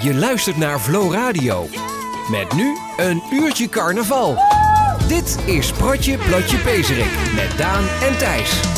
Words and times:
Je 0.00 0.14
luistert 0.14 0.56
naar 0.56 0.78
Flow 0.78 1.12
Radio. 1.12 1.68
Met 2.30 2.52
nu 2.52 2.76
een 2.96 3.22
uurtje 3.32 3.68
carnaval. 3.68 4.36
Dit 5.08 5.38
is 5.46 5.72
Protje 5.72 6.18
Plotje 6.18 6.58
Pezerik 6.58 7.34
met 7.34 7.58
Daan 7.58 7.84
en 8.02 8.18
Thijs. 8.18 8.71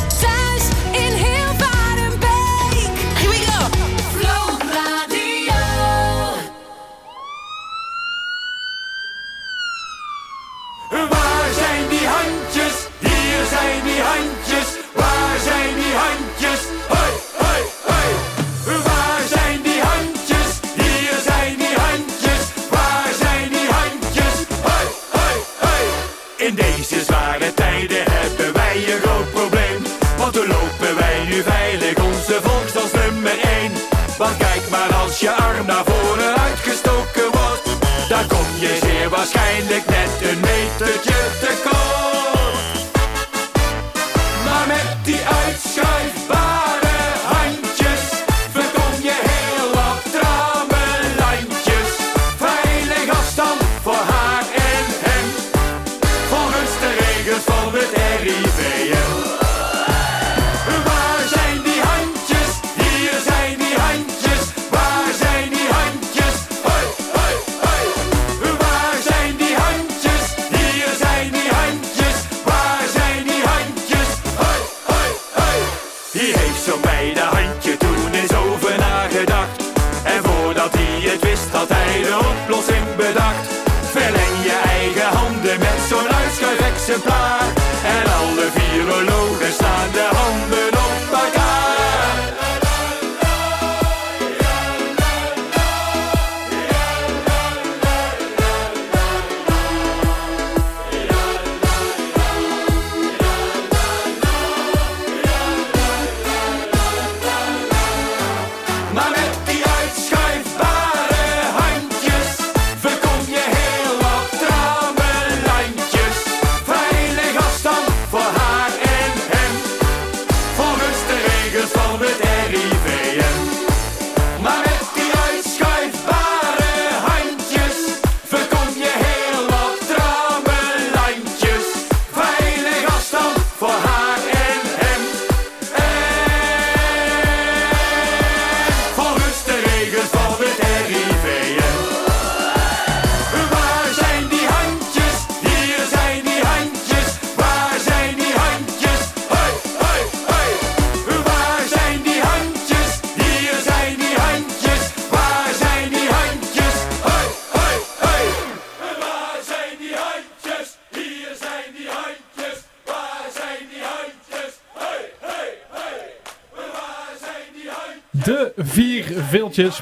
Waarschijnlijk 39.86 40.40
net 40.40 40.43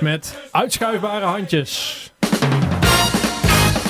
met 0.01 0.39
uitschuifbare 0.51 1.25
handjes. 1.25 2.13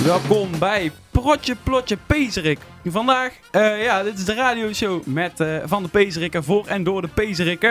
Welkom 0.04 0.58
bij 0.58 0.92
Protje 1.10 1.56
Plotje 1.62 1.96
Pezerik. 2.06 2.58
Vandaag, 2.84 3.32
eh, 3.50 3.82
ja, 3.82 4.02
dit 4.02 4.18
is 4.18 4.24
de 4.24 4.34
radioshow 4.34 5.06
met, 5.06 5.40
eh, 5.40 5.56
van 5.64 5.82
de 5.82 5.88
Pezerikken, 5.88 6.44
voor 6.44 6.66
en 6.66 6.84
door 6.84 7.02
de 7.02 7.08
Pezerikken. 7.08 7.70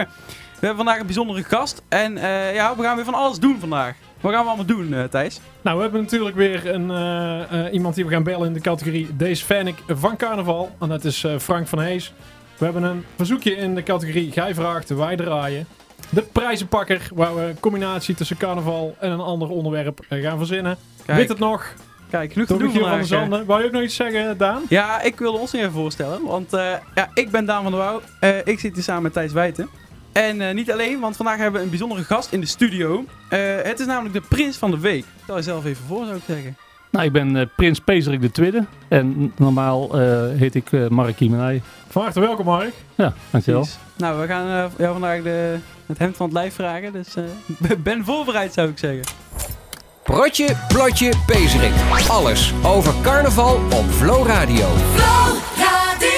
We 0.60 0.66
hebben 0.66 0.76
vandaag 0.76 1.00
een 1.00 1.06
bijzondere 1.06 1.44
gast 1.44 1.82
en 1.88 2.18
eh, 2.18 2.54
ja, 2.54 2.76
we 2.76 2.84
gaan 2.84 2.96
weer 2.96 3.06
van 3.06 3.14
alles 3.14 3.40
doen 3.40 3.60
vandaag. 3.60 3.96
Wat 4.22 4.32
gaan 4.32 4.44
we 4.44 4.48
allemaal 4.48 4.66
doen, 4.66 5.10
Thijs? 5.10 5.40
Nou, 5.62 5.76
we 5.76 5.84
hebben 5.84 6.02
natuurlijk 6.02 6.36
weer 6.36 6.74
een, 6.74 7.74
iemand 7.74 7.96
die 7.96 8.06
we 8.06 8.12
gaan 8.12 8.24
bellen 8.24 8.48
in 8.48 8.54
de 8.54 8.62
categorie 8.62 9.16
Deze 9.16 9.46
fan 9.46 9.68
ik 9.68 9.84
van 9.88 10.18
carnaval. 10.18 10.72
En 10.80 10.90
dat 10.90 11.04
is 11.04 11.26
Frank 11.40 11.68
van 11.68 11.80
Hees. 11.80 12.14
We 12.58 12.66
hebben 12.66 12.84
een 12.84 13.06
verzoekje 13.16 13.56
in 13.56 13.76
de 13.76 13.84
categorie 13.84 14.32
Gij 14.32 14.54
vraagt, 14.54 14.90
wij 14.90 15.16
draaien. 15.16 15.68
De 16.10 16.22
prijzenpakker, 16.22 17.10
waar 17.14 17.36
we 17.36 17.42
een 17.42 17.60
combinatie 17.60 18.16
tussen 18.16 18.38
carnaval 18.38 18.96
en 19.00 19.12
een 19.12 19.20
ander 19.20 19.50
onderwerp 19.50 20.00
eh, 20.10 20.22
gaan 20.22 20.38
verzinnen. 20.38 20.78
Kijk. 21.06 21.18
Weet 21.18 21.30
het 21.30 21.40
nog? 21.40 21.74
Kijk, 22.10 22.32
genoeg 22.32 22.48
te 22.48 22.58
doen 22.58 22.72
van 22.72 22.82
vandaag. 22.82 23.06
Zanden. 23.06 23.46
Wou 23.46 23.60
je 23.62 23.66
ook 23.66 23.72
nog 23.74 23.82
iets 23.82 23.96
zeggen, 23.96 24.38
Daan? 24.38 24.62
Ja, 24.70 25.02
ik 25.02 25.20
wilde 25.20 25.38
ons 25.38 25.54
even 25.54 25.72
voorstellen, 25.72 26.24
want 26.26 26.54
eh, 26.54 26.72
ja, 26.96 27.10
ik 27.14 27.32
ben 27.32 27.46
Daan 27.46 27.64
van 27.64 27.72
der 27.72 27.82
Wouw. 27.82 28.02
Eh, 28.20 28.38
ik 28.44 28.60
zit 28.60 28.74
hier 28.74 28.84
samen 28.84 29.04
met 29.04 29.14
Thijs 29.14 29.32
Wijten. 29.32 29.70
En 30.12 30.42
eh, 30.42 30.54
niet 30.54 30.72
alleen, 30.72 31.00
want 31.00 31.16
vandaag 31.16 31.38
hebben 31.38 31.54
we 31.54 31.64
een 31.64 31.70
bijzondere 31.70 32.04
gast 32.04 32.32
in 32.32 32.40
de 32.40 32.46
studio. 32.46 33.06
Eh, 33.30 33.40
het 33.64 33.80
is 33.80 33.86
namelijk 33.86 34.14
de 34.14 34.22
prins 34.30 34.58
van 34.58 34.72
de 34.72 34.80
week. 34.80 35.06
Stel 35.24 35.36
jezelf 35.36 35.66
even 35.66 35.86
voor, 35.88 36.06
zou 36.06 36.18
ik 36.18 36.24
zeggen. 36.28 36.56
Nou, 36.90 37.06
ik 37.06 37.12
ben 37.12 37.36
eh, 37.36 37.46
Prins 37.56 37.80
Pezerik 37.80 38.22
de 38.22 38.32
Tweede. 38.32 38.66
En 38.88 39.34
normaal 39.38 40.00
eh, 40.00 40.22
heet 40.36 40.56
ik 40.56 40.72
eh 40.72 40.88
Mark 40.88 41.16
Kiemenij. 41.16 41.62
Van 41.90 42.02
harte 42.02 42.20
welkom, 42.20 42.46
Mark. 42.46 42.74
Ja, 42.96 43.14
dankjewel. 43.30 43.62
Precies. 43.62 43.80
Nou, 43.98 44.22
we 44.22 44.28
gaan 44.28 44.48
eh, 44.48 44.72
jou 44.78 44.92
vandaag 44.92 45.22
de, 45.22 45.58
het 45.91 46.00
hemd 46.00 46.18
van 46.18 46.25
het 46.25 46.35
lijf 46.35 46.56
vragen. 46.56 46.94
Dus 46.94 47.16
eh, 47.16 47.24
ben 47.84 48.06
voorbereid, 48.06 48.53
zou 48.53 48.69
ik 48.69 48.78
zeggen. 48.78 49.03
Protje 50.03 50.56
Plotje 50.68 51.13
Pezerik. 51.25 51.74
Alles 52.09 52.53
over 52.63 52.94
carnaval 53.02 53.56
op 53.56 53.85
Flow 53.90 54.28
Radio. 54.28 54.68
Flow 54.94 55.38
Radio. 55.57 56.09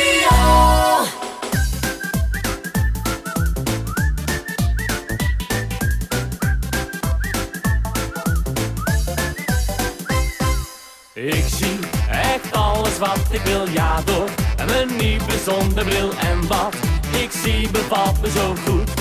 Ik 11.13 11.43
zie 11.47 11.79
echt 12.09 12.51
alles 12.51 12.97
wat 12.97 13.19
ik 13.31 13.41
wil, 13.41 13.67
ja 13.69 14.01
door 14.01 14.29
mijn 14.65 14.97
nieuwe 14.97 15.37
zonnebril 15.45 16.09
en 16.19 16.47
wat 16.47 16.75
ik 17.21 17.31
zie 17.31 17.69
bevalt 17.71 18.21
me 18.21 18.29
zo 18.29 18.55
goed. 18.65 18.92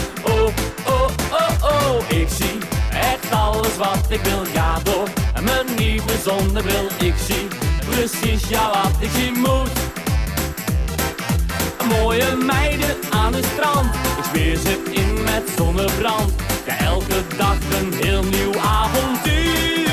Oh, 1.32 1.48
oh, 1.62 1.90
oh, 1.90 2.10
ik 2.18 2.28
zie 2.28 2.58
echt 2.90 3.32
alles 3.32 3.76
wat 3.76 4.06
ik 4.08 4.20
wil, 4.20 4.42
ja 4.52 4.78
door 4.82 5.08
mijn 5.42 5.66
nieuwe 5.76 6.12
zonnebril. 6.24 6.86
Ik 6.98 7.14
zie 7.26 7.48
precies 7.90 8.48
ja 8.48 8.68
wat 8.68 8.92
ik 8.98 9.10
zien 9.14 9.38
moet. 9.38 9.70
Mooie 11.88 12.36
meiden 12.36 12.96
aan 13.10 13.34
het 13.34 13.44
strand, 13.44 13.94
ik 13.94 14.24
zweer 14.32 14.56
ze 14.56 14.82
in 14.90 15.22
met 15.22 15.42
zonnebrand. 15.56 16.32
Elke 16.78 17.22
dag 17.36 17.56
een 17.80 17.92
heel 17.92 18.22
nieuw 18.22 18.60
avontuur. 18.60 19.90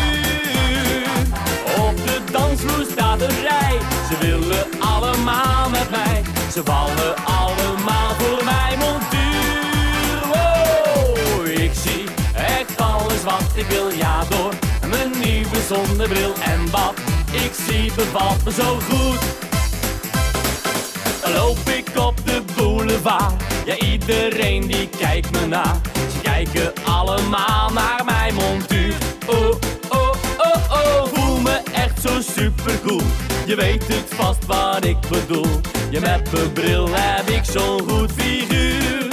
Op 1.78 1.98
de 2.06 2.22
dansvloer 2.32 2.86
staat 2.92 3.22
een 3.22 3.42
rij, 3.42 3.78
ze 4.10 4.18
willen 4.20 4.68
allemaal 4.80 5.70
met 5.70 5.90
mij. 5.90 6.22
Ze 6.52 6.62
vallen 6.64 7.16
allemaal 7.26 7.89
ik 13.60 13.66
wil, 13.66 13.90
ja 13.90 14.24
door 14.30 14.54
mijn 14.90 15.12
nieuwe 15.24 15.58
zonnebril 15.68 16.34
en 16.44 16.72
wat 16.72 16.94
ik 17.32 17.52
zie 17.68 17.92
bevalt 17.96 18.46
me 18.46 18.52
zo 18.52 18.80
goed. 18.90 19.20
Loop 21.34 21.58
ik 21.58 21.90
op 21.98 22.26
de 22.26 22.42
boulevard, 22.56 23.44
ja 23.66 23.78
iedereen 23.78 24.68
die 24.68 24.90
kijkt 24.98 25.32
me 25.32 25.46
na. 25.46 25.82
Ze 25.94 26.22
kijken 26.22 26.74
allemaal 26.86 27.70
naar 27.74 28.02
mijn 28.06 28.34
montuur. 28.34 28.96
Oh, 29.26 29.50
oh, 29.90 30.14
oh, 30.38 30.72
oh, 30.72 31.04
voel 31.14 31.38
me 31.38 31.62
echt 31.74 32.02
zo 32.02 32.22
supercool. 32.38 33.02
Je 33.46 33.56
weet 33.56 33.88
het 33.88 34.14
vast 34.16 34.46
wat 34.46 34.86
ik 34.86 34.98
bedoel. 35.10 35.62
Je 35.90 36.00
met 36.00 36.32
mijn 36.32 36.54
bril 36.54 36.88
heb 36.92 37.28
ik 37.28 37.44
zo'n 37.44 37.90
goed 37.90 38.12
figuur. 38.12 39.08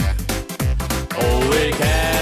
Oh, 1.16 1.54
ik 1.54 1.75
heb 1.78 2.15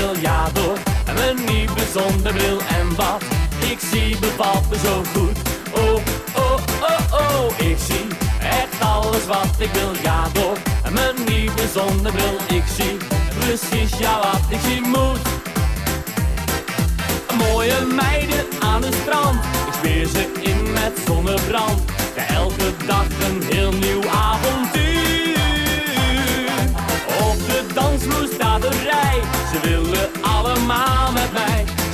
wil, 0.00 0.16
ja 0.20 0.48
door 0.52 0.78
mijn 1.14 1.36
nieuwe 1.46 1.84
zonnebril 1.94 2.58
en 2.68 2.96
wat 2.96 3.22
ik 3.70 3.78
zie 3.92 4.18
bevalt 4.18 4.70
me 4.70 4.76
zo 4.84 5.02
goed. 5.14 5.38
Oh, 5.72 6.00
oh, 6.34 6.58
oh, 6.80 7.12
oh, 7.12 7.58
ik 7.58 7.76
zie 7.78 8.06
echt 8.40 8.80
alles 8.80 9.26
wat 9.26 9.54
ik 9.58 9.70
wil, 9.72 9.92
ja 10.02 10.28
door 10.32 10.56
mijn 10.92 11.14
nieuwe 11.26 11.68
zonnebril. 11.74 12.36
Ik 12.48 12.64
zie 12.76 12.96
precies 13.38 13.98
ja 13.98 14.18
wat 14.18 14.44
ik 14.48 14.58
zien 14.64 14.82
moet. 14.82 15.20
Mooie 17.38 17.80
meiden 17.94 18.44
aan 18.60 18.82
het 18.82 18.94
strand, 18.94 19.44
ik 19.66 19.74
smeer 19.80 20.06
ze 20.06 20.32
in 20.40 20.72
met 20.72 20.92
zonnebrand. 21.06 21.80
Ja, 22.16 22.26
elke 22.26 22.72
dag 22.86 23.06
een 23.28 23.42
heel 23.42 23.72
nieuw 23.72 24.08
avontuur. 24.08 25.38
Op 27.20 27.38
de 27.46 27.64
dansvloer 27.74 28.28
staat 28.34 28.64
een 28.64 28.82
rij, 28.82 29.20
ze 29.52 29.68
mij. 29.68 29.79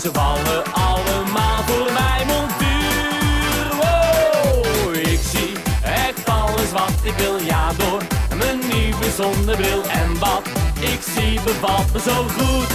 Ze 0.00 0.10
vallen 0.12 0.64
allemaal 0.72 1.62
voor 1.66 1.93
mijn 1.93 2.26
montuur. 2.26 3.66
Wow, 3.81 4.94
ik 4.94 5.20
zie 5.31 5.52
echt 5.82 6.28
alles 6.28 6.72
wat 6.72 6.93
ik 7.02 7.14
wil, 7.16 7.38
ja 7.38 7.72
door 7.72 8.02
mijn 8.38 8.58
nieuwe 8.58 9.10
zonnebril. 9.16 9.82
En 9.82 10.19
wat 10.19 10.43
ik 10.81 11.00
zie 11.14 11.40
bevalt 11.40 11.93
me 11.93 12.00
zo 12.00 12.22
goed. 12.22 12.70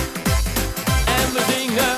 En 1.05 1.33
we 1.33 1.43
zingen 1.53 1.95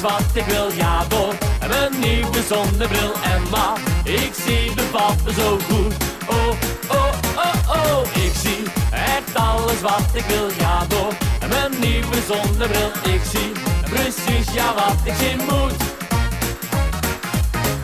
wat 0.00 0.22
ik 0.34 0.44
wil, 0.44 0.72
ja 0.72 1.04
door 1.08 1.34
mijn 1.68 1.92
nieuwe 2.00 2.42
zonnebril 2.48 3.12
en 3.22 3.50
wat 3.50 3.78
ik 4.04 4.32
zie 4.46 4.74
bevalt 4.74 5.24
me 5.24 5.32
zo 5.32 5.58
goed. 5.68 5.94
Oh, 6.28 6.48
oh, 6.88 7.12
oh, 7.36 7.70
oh, 7.70 8.06
ik 8.14 8.32
zie 8.42 8.62
echt 8.90 9.34
alles 9.34 9.80
wat 9.80 10.10
ik 10.12 10.24
wil, 10.24 10.48
ja 10.58 10.84
door 10.88 11.12
mijn 11.48 11.72
nieuwe 11.80 12.16
zonnebril. 12.28 12.90
Ik 13.14 13.20
zie 13.30 13.52
precies 13.90 14.52
ja 14.52 14.74
wat 14.74 14.96
ik 15.04 15.14
zien 15.18 15.40
moet. 15.50 15.82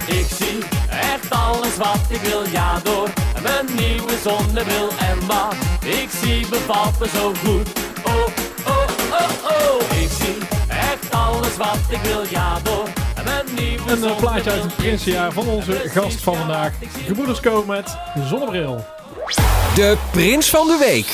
Ik 0.07 0.27
zie 0.37 0.59
echt 0.91 1.31
alles 1.31 1.77
wat 1.77 2.05
ik 2.09 2.21
wil, 2.21 2.43
ja 2.51 2.81
door 2.83 3.11
mijn 3.43 3.67
nieuwe 3.77 4.13
zonnebril 4.23 4.89
en 4.99 5.27
wat 5.27 5.55
ik 5.85 6.09
zie 6.23 6.47
bevalt 6.49 6.95
zo 7.15 7.33
goed. 7.45 7.69
Oh, 8.05 8.27
oh, 8.67 8.87
oh, 9.11 9.31
oh, 9.45 10.03
ik 10.03 10.11
zie 10.21 10.64
alles 11.25 11.57
wat 11.57 11.79
ik 11.91 12.01
wil, 12.03 12.23
ja 12.31 12.57
Een 13.87 14.17
plaatje 14.17 14.51
uit 14.51 14.63
het 14.63 14.77
Prinsenjaar 14.77 15.33
van 15.33 15.47
onze 15.47 15.73
gast 15.73 16.23
van 16.23 16.35
vandaag. 16.37 16.73
Gebroeders 17.07 17.41
Co 17.41 17.65
met 17.65 17.97
zonnebril. 18.25 18.85
De 19.75 19.97
Prins 20.13 20.51
van 20.51 20.67
de 20.67 20.77
Week. 20.79 21.05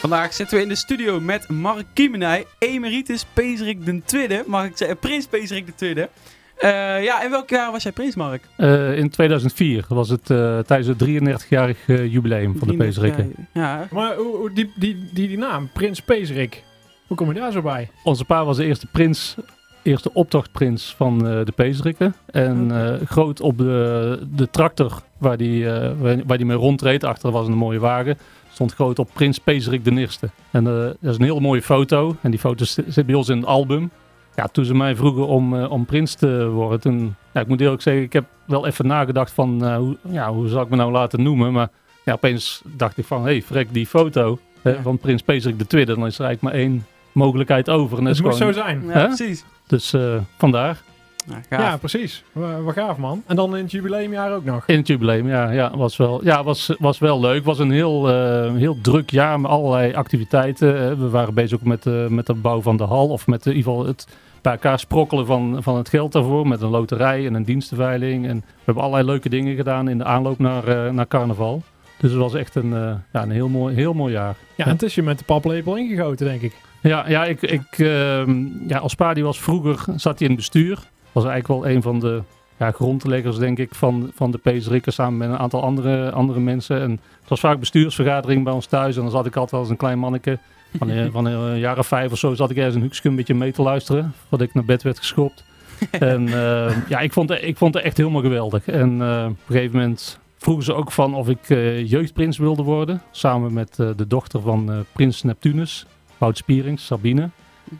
Vandaag 0.00 0.32
zitten 0.34 0.56
we 0.56 0.62
in 0.62 0.68
de 0.68 0.74
studio 0.74 1.20
met 1.20 1.48
Mark 1.48 1.84
Kiemenij, 1.92 2.46
emeritus 2.58 3.24
Pezerik 3.32 3.84
de 3.84 4.02
Tweede. 4.04 4.44
Mag 4.46 4.64
ik 4.64 4.76
zeggen, 4.76 4.98
prins 4.98 5.26
Pezerik 5.26 5.66
de 5.66 5.74
Tweede. 5.74 6.08
Eh, 6.56 6.70
ja, 7.04 7.22
in 7.22 7.30
welk 7.30 7.50
jaar 7.50 7.72
was 7.72 7.82
jij 7.82 7.92
prins, 7.92 8.14
Mark? 8.14 8.42
Eh, 8.56 8.98
in 8.98 9.10
2004 9.10 9.84
was 9.88 10.08
het 10.08 10.30
eh, 10.30 10.58
tijdens 10.58 10.88
het 10.88 11.08
33-jarig 11.08 11.78
eh, 11.86 12.12
jubileum 12.12 12.58
van 12.58 12.68
de 12.68 12.76
33 12.76 13.02
Peesrikken. 13.02 13.46
jaar. 13.52 13.78
Ja, 13.78 13.86
Maar 13.90 14.16
die, 14.54 14.72
die, 14.76 15.08
die, 15.12 15.28
die 15.28 15.38
naam, 15.38 15.70
Prins 15.72 16.00
Pezerik. 16.00 16.62
Hoe 17.10 17.18
kom 17.18 17.28
je 17.28 17.40
daar 17.40 17.52
zo 17.52 17.62
bij? 17.62 17.90
Onze 18.04 18.24
pa 18.24 18.44
was 18.44 18.56
de 18.56 18.64
eerste 18.64 18.86
prins, 18.86 19.36
eerste 19.82 20.14
optochtprins 20.14 20.94
van 20.96 21.26
eh, 21.28 21.44
de 21.44 21.52
Peesrikken. 21.52 22.14
En 22.26 22.70
eh, 23.00 23.06
groot 23.06 23.40
op 23.40 23.58
de, 23.58 24.22
de 24.34 24.50
tractor 24.50 25.02
waar 25.18 25.36
die, 25.36 25.70
eh, 25.70 25.90
waar, 26.26 26.36
die 26.36 26.46
mee 26.46 26.56
rondreed, 26.56 27.04
achter 27.04 27.30
was 27.30 27.46
een 27.46 27.54
mooie 27.54 27.78
wagen, 27.78 28.18
stond 28.52 28.74
groot 28.74 28.98
op 28.98 29.08
Prins 29.12 29.38
Pezerik 29.38 29.84
de 29.84 29.90
Eerste. 29.90 30.30
En 30.50 30.64
dat 30.64 30.96
is 31.00 31.16
een 31.16 31.22
heel 31.24 31.40
mooie 31.40 31.62
foto. 31.62 32.16
En 32.20 32.30
die 32.30 32.40
foto 32.40 32.64
zi- 32.64 32.82
zit 32.86 33.06
bij 33.06 33.14
ons 33.14 33.28
in 33.28 33.36
het 33.36 33.46
album. 33.46 33.90
Ja, 34.36 34.46
toen 34.46 34.64
ze 34.64 34.74
mij 34.74 34.96
vroegen 34.96 35.26
om, 35.26 35.62
om 35.64 35.84
prins 35.84 36.14
te 36.14 36.48
worden, 36.48 36.80
toen, 36.80 37.14
ja, 37.34 37.40
ik 37.40 37.46
moet 37.46 37.60
eerlijk 37.60 37.82
zeggen, 37.82 38.02
ik 38.02 38.12
heb 38.12 38.24
wel 38.46 38.66
even 38.66 38.86
nagedacht 38.86 39.32
van, 39.32 39.74
hoe, 39.76 39.96
ja, 40.10 40.32
hoe 40.32 40.48
zal 40.48 40.62
ik 40.62 40.68
me 40.68 40.76
nou 40.76 40.92
laten 40.92 41.22
noemen? 41.22 41.52
Maar 41.52 41.68
ja, 42.04 42.12
opeens 42.12 42.62
dacht 42.64 42.98
ik 42.98 43.04
van, 43.04 43.18
hé, 43.22 43.30
hey, 43.30 43.42
vrek 43.42 43.72
die 43.74 43.86
foto 43.86 44.38
Ja. 44.62 44.82
van 44.82 44.98
prins 44.98 45.22
Pezerik 45.22 45.58
de 45.58 45.66
Tweede, 45.66 45.94
dan 45.94 46.06
is 46.06 46.18
er 46.18 46.24
eigenlijk 46.24 46.54
maar 46.54 46.62
één 46.64 46.86
mogelijkheid 47.24 47.68
over. 47.70 47.98
En 47.98 48.04
dat 48.04 48.16
Het 48.16 48.24
moet 48.24 48.34
gewoon, 48.36 48.52
zo 48.54 48.60
zijn. 48.60 48.82
ja, 48.86 49.06
precies. 49.06 49.44
Dus 49.66 49.92
eh, 49.92 50.14
vandaar. 50.36 50.80
Ja, 51.26 51.34
gaaf. 51.48 51.60
Ja, 51.60 51.76
precies. 51.76 52.24
Wa- 52.32 52.60
Wat 52.60 52.74
gaaf, 52.74 52.96
man. 52.96 53.22
En 53.26 53.36
dan 53.36 53.56
in 53.56 53.62
het 53.62 53.70
jubileumjaar 53.70 54.32
ook 54.34 54.44
nog. 54.44 54.62
In 54.66 54.76
het 54.76 54.86
jubileum, 54.86 55.28
ja, 55.28 55.50
ja, 55.50 55.76
was 55.76 55.96
wel, 55.96 56.24
ja 56.24 56.44
was, 56.44 56.74
was 56.78 56.98
wel 56.98 57.20
leuk. 57.20 57.44
was 57.44 57.58
een 57.58 57.70
heel, 57.70 58.08
eh, 58.10 58.54
heel 58.54 58.76
druk 58.82 59.10
jaar 59.10 59.40
met 59.40 59.50
allerlei 59.50 59.94
activiteiten. 59.94 60.90
Eh, 60.90 60.98
we 60.98 61.08
waren 61.08 61.34
bezig 61.34 61.58
ook 61.58 61.64
met, 61.64 61.86
eh, 61.86 62.06
met 62.06 62.26
de 62.26 62.34
bouw 62.34 62.60
van 62.62 62.76
de 62.76 62.84
hal. 62.84 63.08
Of 63.08 63.26
met 63.26 63.46
in 63.46 63.52
ieder 63.56 63.70
geval 63.72 63.86
het 63.86 64.06
bij 64.42 64.52
elkaar 64.52 64.78
sprokkelen 64.78 65.26
van, 65.26 65.58
van 65.62 65.76
het 65.76 65.88
geld 65.88 66.12
daarvoor. 66.12 66.48
Met 66.48 66.60
een 66.60 66.68
loterij 66.70 67.26
en 67.26 67.34
een 67.34 67.44
dienstenveiling. 67.44 68.26
En 68.28 68.36
we 68.36 68.44
hebben 68.64 68.82
allerlei 68.84 69.06
leuke 69.10 69.28
dingen 69.28 69.56
gedaan 69.56 69.88
in 69.88 69.98
de 69.98 70.04
aanloop 70.04 70.38
naar, 70.38 70.68
eh, 70.68 70.92
naar 70.92 71.08
carnaval. 71.08 71.62
Dus 71.98 72.10
het 72.10 72.20
was 72.20 72.34
echt 72.34 72.54
een, 72.54 72.72
eh, 72.74 72.92
ja, 73.12 73.22
een 73.22 73.30
heel, 73.30 73.48
mooi, 73.48 73.74
heel 73.74 73.92
mooi 73.94 74.12
jaar. 74.12 74.34
Ja, 74.56 74.64
en 74.64 74.70
het 74.72 74.82
is 74.82 74.94
je 74.94 75.02
met 75.02 75.18
de 75.18 75.24
paplepel 75.24 75.76
ingegoten, 75.76 76.26
denk 76.26 76.40
ik. 76.40 76.54
Ja, 76.82 77.08
ja, 77.08 77.24
ik, 77.24 77.42
ik, 77.42 77.78
ehm, 77.78 78.44
ja 78.68 78.78
als 78.78 78.94
pa 78.94 79.14
die 79.14 79.24
was 79.24 79.40
vroeger, 79.40 79.78
zat 79.96 80.18
hij 80.18 80.28
in 80.28 80.34
het 80.34 80.36
bestuur. 80.36 80.78
Was 81.12 81.24
eigenlijk 81.24 81.62
wel 81.64 81.72
een 81.74 81.82
van 81.82 82.00
de 82.00 82.22
ja, 82.58 82.70
grondleggers, 82.70 83.36
denk 83.36 83.58
ik, 83.58 83.74
van, 83.74 84.10
van 84.14 84.30
de 84.30 84.38
PS 84.38 84.66
Rikken 84.68 84.92
samen 84.92 85.18
met 85.18 85.28
een 85.28 85.38
aantal 85.38 85.62
andere, 85.62 86.10
andere 86.10 86.40
mensen. 86.40 86.80
En 86.80 86.90
het 86.90 87.28
was 87.28 87.40
vaak 87.40 87.58
bestuursvergadering 87.60 88.44
bij 88.44 88.52
ons 88.52 88.66
thuis. 88.66 88.96
En 88.96 89.02
dan 89.02 89.10
zat 89.10 89.26
ik 89.26 89.32
altijd 89.34 89.50
wel 89.50 89.60
als 89.60 89.68
een 89.70 89.76
klein 89.76 89.98
manneke. 89.98 90.38
Van, 90.78 90.88
een- 90.88 91.12
van 91.12 91.24
een 91.24 91.58
jaar 91.58 91.78
of 91.78 91.86
vijf 91.86 92.12
of 92.12 92.18
zo 92.18 92.34
zat 92.34 92.50
ik 92.50 92.56
ergens 92.56 92.74
een 92.74 92.80
hoekje 92.82 93.08
een 93.08 93.16
beetje 93.16 93.34
mee 93.34 93.52
te 93.52 93.62
luisteren. 93.62 94.12
Voordat 94.28 94.48
ik 94.48 94.54
naar 94.54 94.64
bed 94.64 94.82
werd 94.82 94.98
geschopt. 94.98 95.44
en 95.90 96.28
eh, 96.28 96.76
ja, 96.88 96.98
ik 97.00 97.12
vond, 97.12 97.28
het- 97.28 97.42
ik 97.42 97.56
vond 97.56 97.74
het 97.74 97.82
echt 97.82 97.96
helemaal 97.96 98.22
geweldig. 98.22 98.66
En 98.68 99.02
eh, 99.02 99.24
op 99.28 99.36
een 99.46 99.54
gegeven 99.54 99.76
moment 99.78 100.18
vroegen 100.38 100.64
ze 100.64 100.74
ook 100.74 100.92
van 100.92 101.14
of 101.14 101.28
ik 101.28 101.50
eh, 101.50 101.86
jeugdprins 101.90 102.38
wilde 102.38 102.62
worden. 102.62 103.02
Samen 103.10 103.52
met 103.52 103.78
eh, 103.78 103.88
de 103.96 104.06
dochter 104.06 104.40
van 104.40 104.84
prins 104.92 105.22
Neptunus. 105.22 105.86
Wout 106.20 106.36
Spierings, 106.36 106.86
Sabine. 106.86 107.30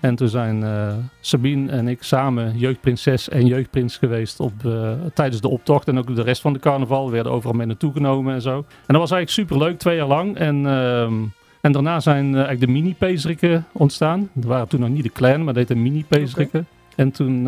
En 0.00 0.14
toen 0.14 0.28
zijn 0.28 0.62
eh, 0.62 0.92
Sabine 1.20 1.70
en 1.70 1.88
ik 1.88 2.02
samen 2.02 2.59
jeugdprinses 2.59 3.28
en 3.28 3.47
jeugdprins 3.47 3.97
geweest 3.97 4.40
op, 4.40 4.52
eh, 4.64 4.92
tijdens 5.14 5.40
de 5.40 5.49
optocht. 5.49 5.88
En 5.88 5.99
ook 5.99 6.14
de 6.14 6.23
rest 6.23 6.40
van 6.40 6.52
de 6.52 6.59
carnaval. 6.59 7.06
We 7.06 7.12
werden 7.12 7.32
overal 7.32 7.56
mee 7.56 7.66
naartoe 7.66 7.92
genomen 7.92 8.35
en 8.35 8.42
zo. 8.42 8.56
En 8.56 8.64
dat 8.87 8.97
was 8.97 9.11
eigenlijk 9.11 9.30
super 9.30 9.68
leuk, 9.68 9.78
twee 9.78 9.97
jaar 9.97 10.06
lang. 10.06 10.37
En, 10.37 10.66
ehm, 10.66 11.14
en 11.61 11.73
daarna 11.73 12.00
zijn 12.00 12.25
eh, 12.25 12.35
eigenlijk 12.35 12.61
de 12.61 12.73
mini-peesrikken 12.73 13.66
ontstaan. 13.73 14.28
Er 14.40 14.49
waren 14.49 14.68
toen 14.68 14.80
nog 14.80 14.88
niet 14.88 15.02
de 15.02 15.12
clan, 15.12 15.37
maar 15.37 15.54
dat 15.54 15.68
heette 15.68 15.75
mini-peesrikken. 15.75 16.66
En 16.97 17.11
toen 17.11 17.44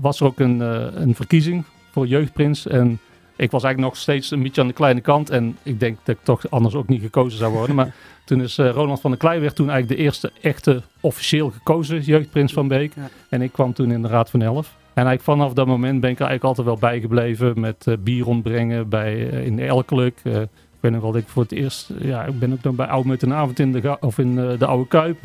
was 0.00 0.20
er 0.20 0.26
ook 0.26 0.40
een, 0.40 0.60
een 1.02 1.14
verkiezing 1.14 1.64
voor 1.90 2.06
jeugdprins. 2.06 2.66
En 2.66 2.98
ik 3.40 3.50
was 3.50 3.62
eigenlijk 3.62 3.92
nog 3.92 4.02
steeds 4.02 4.30
een 4.30 4.42
beetje 4.42 4.60
aan 4.60 4.66
de 4.66 4.72
kleine 4.72 5.00
kant. 5.00 5.30
En 5.30 5.56
ik 5.62 5.80
denk 5.80 5.98
dat 6.02 6.16
ik 6.16 6.22
toch 6.22 6.50
anders 6.50 6.74
ook 6.74 6.88
niet 6.88 7.02
gekozen 7.02 7.38
zou 7.38 7.52
worden. 7.52 7.74
Maar 7.74 7.94
toen 8.24 8.42
is 8.42 8.58
eh, 8.58 8.70
Ronald 8.70 9.00
van 9.00 9.10
der 9.10 9.18
Klei 9.18 9.40
werd 9.40 9.54
toen 9.54 9.70
eigenlijk 9.70 9.98
de 9.98 10.04
eerste 10.04 10.32
echte 10.40 10.82
officieel 11.00 11.50
gekozen 11.50 12.00
jeugdprins 12.00 12.52
van 12.52 12.68
Beek. 12.68 12.92
Ja. 12.94 13.08
En 13.28 13.42
ik 13.42 13.52
kwam 13.52 13.72
toen 13.72 13.90
in 13.90 14.02
de 14.02 14.08
Raad 14.08 14.30
van 14.30 14.42
Elf. 14.42 14.66
En 14.66 15.06
eigenlijk 15.06 15.22
vanaf 15.22 15.52
dat 15.52 15.66
moment 15.66 16.00
ben 16.00 16.10
ik 16.10 16.18
er 16.20 16.26
eigenlijk 16.26 16.44
altijd 16.44 16.66
wel 16.66 16.90
bijgebleven 16.90 17.60
met 17.60 17.86
eh, 17.86 17.94
bier 18.00 18.24
rondbrengen 18.24 18.88
bij, 18.88 19.30
eh, 19.30 19.46
in 19.46 19.58
ik 19.58 20.86
weet 20.86 20.92
nog 20.92 21.02
wel 21.02 21.12
dat 21.12 21.22
ik 21.22 21.28
voor 21.28 21.42
het 21.42 21.52
eerst, 21.52 21.90
ja, 21.98 22.24
ik 22.24 22.38
ben 22.38 22.52
ook 22.52 22.62
dan 22.62 22.76
bij 22.76 22.86
Oud 22.86 23.04
met 23.04 23.22
een 23.22 23.32
avond 23.32 23.58
in 23.58 23.72
de, 23.72 23.96
of 24.00 24.18
in 24.18 24.34
de 24.34 24.66
Oude 24.66 24.88
Kuip, 24.88 25.18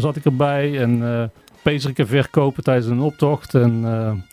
zat 0.00 0.16
ik 0.16 0.24
erbij. 0.24 0.80
En 0.80 1.30
Pezeriken 1.62 2.06
verkopen 2.06 2.62
tijdens 2.62 2.86
een 2.86 3.00
optocht. 3.00 3.54
En 3.54 3.70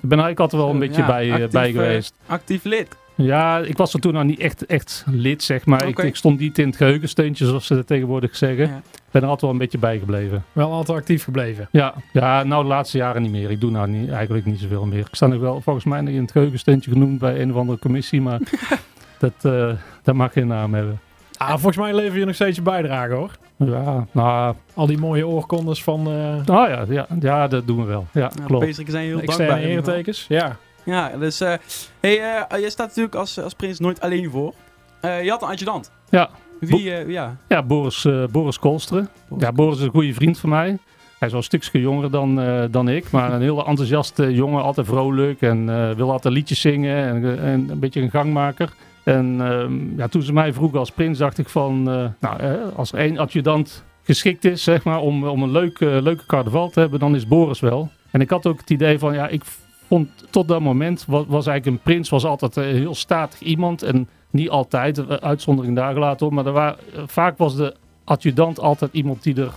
ik 0.02 0.10
ben 0.10 0.20
eigenlijk 0.20 0.40
altijd 0.40 0.62
wel 0.62 0.72
een 0.72 0.80
beetje 0.80 1.02
ja, 1.02 1.08
bij, 1.08 1.48
bij 1.48 1.72
geweest. 1.72 2.14
Actief 2.26 2.64
lid. 2.64 2.98
Ja, 3.18 3.58
ik 3.58 3.78
was 3.78 3.94
er 3.94 4.00
toen 4.00 4.14
nog 4.14 4.24
niet 4.24 4.40
echt, 4.40 4.66
echt 4.66 5.04
lid, 5.08 5.44
zeg 5.44 5.66
maar. 5.66 5.88
Ik, 5.88 6.00
ik 6.00 6.16
stond 6.16 6.40
niet 6.40 6.58
in 6.58 6.68
het 6.68 6.76
geheugensteuntje, 6.76 7.46
zoals 7.46 7.66
ze 7.66 7.76
dat 7.76 7.88
tegenwoordig 7.88 8.36
zeggen. 8.36 8.68
Ja. 8.68 8.76
Ik 8.78 9.14
ben 9.14 9.22
er 9.22 9.28
altijd 9.28 9.42
wel 9.42 9.52
een 9.52 9.58
beetje 9.58 9.78
bij 9.78 10.00
gebleven. 10.00 10.44
Wel 10.52 10.72
altijd 10.72 10.98
actief 10.98 11.24
gebleven. 11.24 11.68
Ja, 11.72 11.94
ja, 12.12 12.44
nou 12.44 12.64
de 12.64 12.70
laatste 12.70 12.98
jaren 12.98 13.22
niet 13.22 13.32
meer. 13.32 13.52
Ik 13.52 13.62
doe 13.62 13.72
nou 13.72 13.88
niet, 13.88 14.10
eigenlijk 14.10 14.46
niet 14.46 14.60
zoveel 14.60 14.86
meer. 14.86 15.00
Ik 15.00 15.08
sta 15.16 15.28
nog 15.28 15.40
wel 15.40 15.62
volgens 15.62 15.86
mij 15.86 16.02
nog 16.02 16.14
in 16.14 16.22
het 16.22 16.32
geheugensteuntje 16.32 16.92
genoemd 16.92 17.20
bij 17.20 17.42
een 17.42 17.52
of 17.52 17.58
andere 17.58 17.80
commissie, 17.80 18.22
maar 18.22 18.40
dat, 19.20 19.34
eh, 19.42 19.72
dat 20.04 20.16
mag 20.16 20.34
geen 20.34 20.48
naam 20.48 20.74
hebben. 20.74 21.00
Ah, 21.38 21.50
volgens 21.50 21.78
mij 21.78 21.94
lever 21.94 22.20
je 22.20 22.26
nog 22.26 22.36
steeds 22.36 22.56
je 22.56 22.62
bijdrage 22.62 23.14
hoor. 23.14 23.32
Ja, 23.58 24.06
nou, 24.12 24.56
Al 24.74 24.86
die 24.86 24.98
mooie 24.98 25.28
oorkondes 25.28 25.84
van 25.84 26.00
eh 26.00 26.46
nou 26.46 26.70
ja, 26.70 26.86
ja, 26.90 27.08
ja, 27.20 27.48
dat 27.48 27.68
doen 27.68 27.78
we 27.78 27.84
wel. 27.84 28.08
Ja, 28.12 28.28
de 28.28 28.44
klopt. 28.44 28.66
Peesrikken 28.66 28.94
zijn 28.94 29.06
heel 29.06 29.16
dankbaar. 29.16 29.40
externe 29.40 29.68
eretekens. 29.68 30.26
Ja. 30.30 30.58
Ja, 30.88 31.18
dus... 31.18 31.42
eh 31.42 31.54
hey, 32.00 32.20
eh, 32.48 32.60
jij 32.60 32.70
staat 32.70 32.88
natuurlijk 32.88 33.16
als, 33.16 33.40
als 33.40 33.54
prins 33.54 33.80
nooit 33.80 34.02
alleen 34.02 34.32
voor. 34.32 34.54
Eh, 35.02 35.24
je 35.24 35.30
had 35.30 35.42
een 35.42 35.48
adjudant. 35.48 35.92
Ja. 36.10 36.30
Wie, 36.60 37.08
ja. 37.08 37.38
Ja, 37.48 37.64
Boris, 37.64 38.08
Boris 38.32 38.60
Kolsteren. 38.60 39.10
Ja, 39.38 39.52
Boris 39.52 39.78
is 39.78 39.84
een 39.84 39.90
goede 39.90 40.14
vriend 40.14 40.40
van 40.40 40.50
mij. 40.50 40.78
Hij 41.20 41.28
is 41.28 41.30
wel 41.30 41.38
een 41.38 41.44
stukje 41.44 41.80
jonger 41.80 42.12
dan, 42.12 42.36
dan 42.72 42.90
ik, 42.90 43.12
maar 43.12 43.34
een 43.34 43.42
hele 43.42 43.66
enthousiaste 43.66 44.34
jongen, 44.34 44.64
altijd 44.64 44.88
vrolijk 44.88 45.42
en 45.42 45.96
wil 45.96 46.12
altijd 46.12 46.34
liedjes 46.34 46.62
zingen 46.62 47.08
en, 47.08 47.40
en 47.40 47.70
een 47.70 47.80
beetje 47.80 48.02
een 48.02 48.10
gangmaker. 48.10 48.74
En 49.04 49.38
ehm, 49.42 49.98
ja, 49.98 50.08
toen 50.08 50.22
ze 50.22 50.34
mij 50.34 50.54
vroegen 50.54 50.80
als 50.80 50.92
prins, 50.92 51.18
dacht 51.18 51.38
ik 51.38 51.50
van, 51.50 51.84
nou, 52.20 52.72
als 52.76 52.92
er 52.92 53.00
één 53.00 53.18
adjudant 53.18 53.84
geschikt 54.04 54.46
is, 54.46 54.64
zeg 54.64 54.84
maar, 54.84 55.00
om, 55.00 55.28
om 55.28 55.44
een 55.44 55.52
leuke, 55.52 55.86
leuke 55.86 56.26
carnaval 56.26 56.70
te 56.70 56.80
hebben, 56.80 57.00
dan 57.00 57.16
is 57.16 57.28
Boris 57.28 57.60
wel. 57.60 57.90
En 58.12 58.22
ik 58.22 58.30
had 58.30 58.48
ook 58.48 58.60
het 58.60 58.70
idee 58.70 59.00
van, 59.00 59.14
ja, 59.14 59.28
ik 59.28 59.44
vond 59.88 60.10
tot 60.30 60.48
dat 60.48 60.62
moment, 60.62 61.06
was, 61.08 61.26
was 61.28 61.48
eigenlijk 61.48 61.78
een 61.78 61.84
prins, 61.92 62.10
was 62.10 62.26
altijd 62.26 62.56
een 62.56 62.64
heel 62.76 62.96
statig 62.96 63.40
iemand 63.40 63.84
en 63.84 64.08
niet 64.30 64.50
altijd, 64.50 64.98
eh, 64.98 65.08
uitzondering 65.10 65.76
daar 65.76 65.94
gelaten 65.94 66.26
hoor, 66.26 66.36
maar 66.36 66.46
er 66.46 66.52
waren, 66.52 66.78
eh, 66.96 67.02
vaak 67.06 67.38
was 67.38 67.56
de 67.56 67.76
adjudant 68.04 68.60
altijd 68.60 68.94
iemand 68.94 69.24
die 69.24 69.42
er 69.42 69.52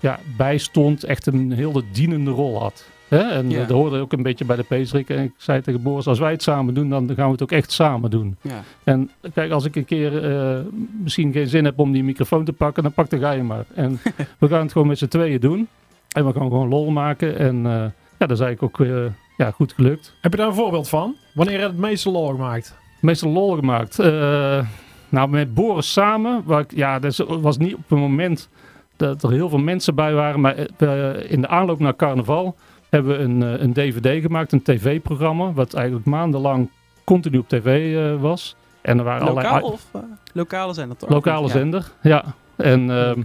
ja, 0.00 0.18
bij 0.36 0.58
stond, 0.58 1.04
echt 1.04 1.26
een 1.26 1.52
hele 1.52 1.82
dienende 1.92 2.30
rol 2.30 2.60
had. 2.60 2.86
Hè? 3.08 3.18
En 3.18 3.50
Ja. 3.50 3.60
eh, 3.60 3.68
dat 3.68 3.76
hoorde 3.76 3.98
ook 4.00 4.12
een 4.12 4.22
beetje 4.22 4.44
bij 4.44 4.56
de 4.56 4.62
Peesrik. 4.62 5.08
En 5.10 5.22
ik 5.22 5.32
zei 5.36 5.60
tegen 5.60 5.82
Boris, 5.82 6.06
als 6.06 6.18
wij 6.18 6.30
het 6.32 6.42
samen 6.42 6.74
doen, 6.74 6.88
dan 6.88 7.10
gaan 7.14 7.26
we 7.26 7.32
het 7.32 7.42
ook 7.42 7.52
echt 7.52 7.72
samen 7.72 8.10
doen. 8.10 8.36
ja. 8.40 8.62
En 8.84 9.10
kijk, 9.34 9.50
als 9.52 9.64
ik 9.64 9.76
een 9.76 9.84
keer 9.84 10.24
eh, 10.32 10.58
misschien 11.02 11.32
geen 11.32 11.46
zin 11.46 11.64
heb 11.64 11.78
om 11.78 11.92
die 11.92 12.04
microfoon 12.04 12.44
te 12.44 12.52
pakken, 12.52 12.82
dan 12.82 12.92
pak 12.92 13.10
de 13.10 13.18
ga 13.18 13.30
je 13.30 13.42
maar. 13.42 13.64
En 13.74 14.00
we 14.38 14.48
gaan 14.48 14.60
het 14.62 14.72
gewoon 14.72 14.86
met 14.88 14.98
z'n 14.98 15.06
tweeën 15.06 15.40
doen. 15.40 15.68
En 16.08 16.26
we 16.26 16.32
gaan 16.32 16.42
gewoon 16.50 16.68
lol 16.68 16.90
maken. 16.90 17.38
En 17.38 17.56
eh, 17.66 17.72
ja, 18.18 18.26
dat 18.26 18.30
is 18.30 18.40
eigenlijk 18.40 18.80
ook 18.80 18.86
eh, 18.86 19.04
ja, 19.44 19.50
goed 19.50 19.72
gelukt. 19.72 20.14
Heb 20.20 20.32
je 20.32 20.38
daar 20.38 20.48
een 20.48 20.54
voorbeeld 20.54 20.88
van? 20.88 21.16
Wanneer 21.34 21.60
heb 21.60 21.64
je 21.66 21.72
het 21.72 21.82
meeste 21.84 22.10
lol 22.10 22.28
gemaakt? 22.28 22.76
Meestal 23.00 23.30
lol 23.30 23.56
gemaakt. 23.56 23.98
Eh, 23.98 24.66
nou, 25.08 25.28
met 25.28 25.54
Boris 25.54 25.92
samen, 25.92 26.42
waar 26.44 26.60
ik, 26.60 26.74
ja, 26.74 26.98
dat 26.98 27.16
was 27.16 27.58
niet 27.58 27.74
op 27.74 27.90
een 27.90 27.98
moment 27.98 28.48
dat 28.96 29.22
er 29.22 29.30
heel 29.30 29.48
veel 29.48 29.58
mensen 29.58 29.94
bij 29.94 30.12
waren, 30.12 30.40
maar 30.40 30.56
eh, 30.56 31.30
in 31.30 31.40
de 31.40 31.48
aanloop 31.48 31.78
naar 31.78 31.96
carnaval 31.96 32.56
hebben 32.90 33.16
we 33.16 33.22
een, 33.22 33.42
eh, 33.42 33.60
een 33.60 33.72
DVD 33.72 34.22
gemaakt, 34.22 34.52
een 34.52 34.62
tv-programma, 34.62 35.52
wat 35.52 35.74
eigenlijk 35.74 36.06
maandenlang 36.06 36.70
continu 37.04 37.38
op 37.38 37.48
tv 37.48 37.96
eh, 37.96 38.20
was. 38.20 38.56
En 38.80 38.98
er 38.98 39.04
waren 39.04 39.26
Lokaal 39.26 39.44
allerlei 39.44 39.72
of... 39.72 39.86
lokale 40.32 40.74
zijn 40.74 40.88
dat 40.88 40.98
toch? 40.98 41.08
lokale 41.08 41.46
Ja. 41.46 41.52
zender, 41.52 41.92
ja. 42.02 42.24
En 42.56 42.90
ehm 42.90 43.22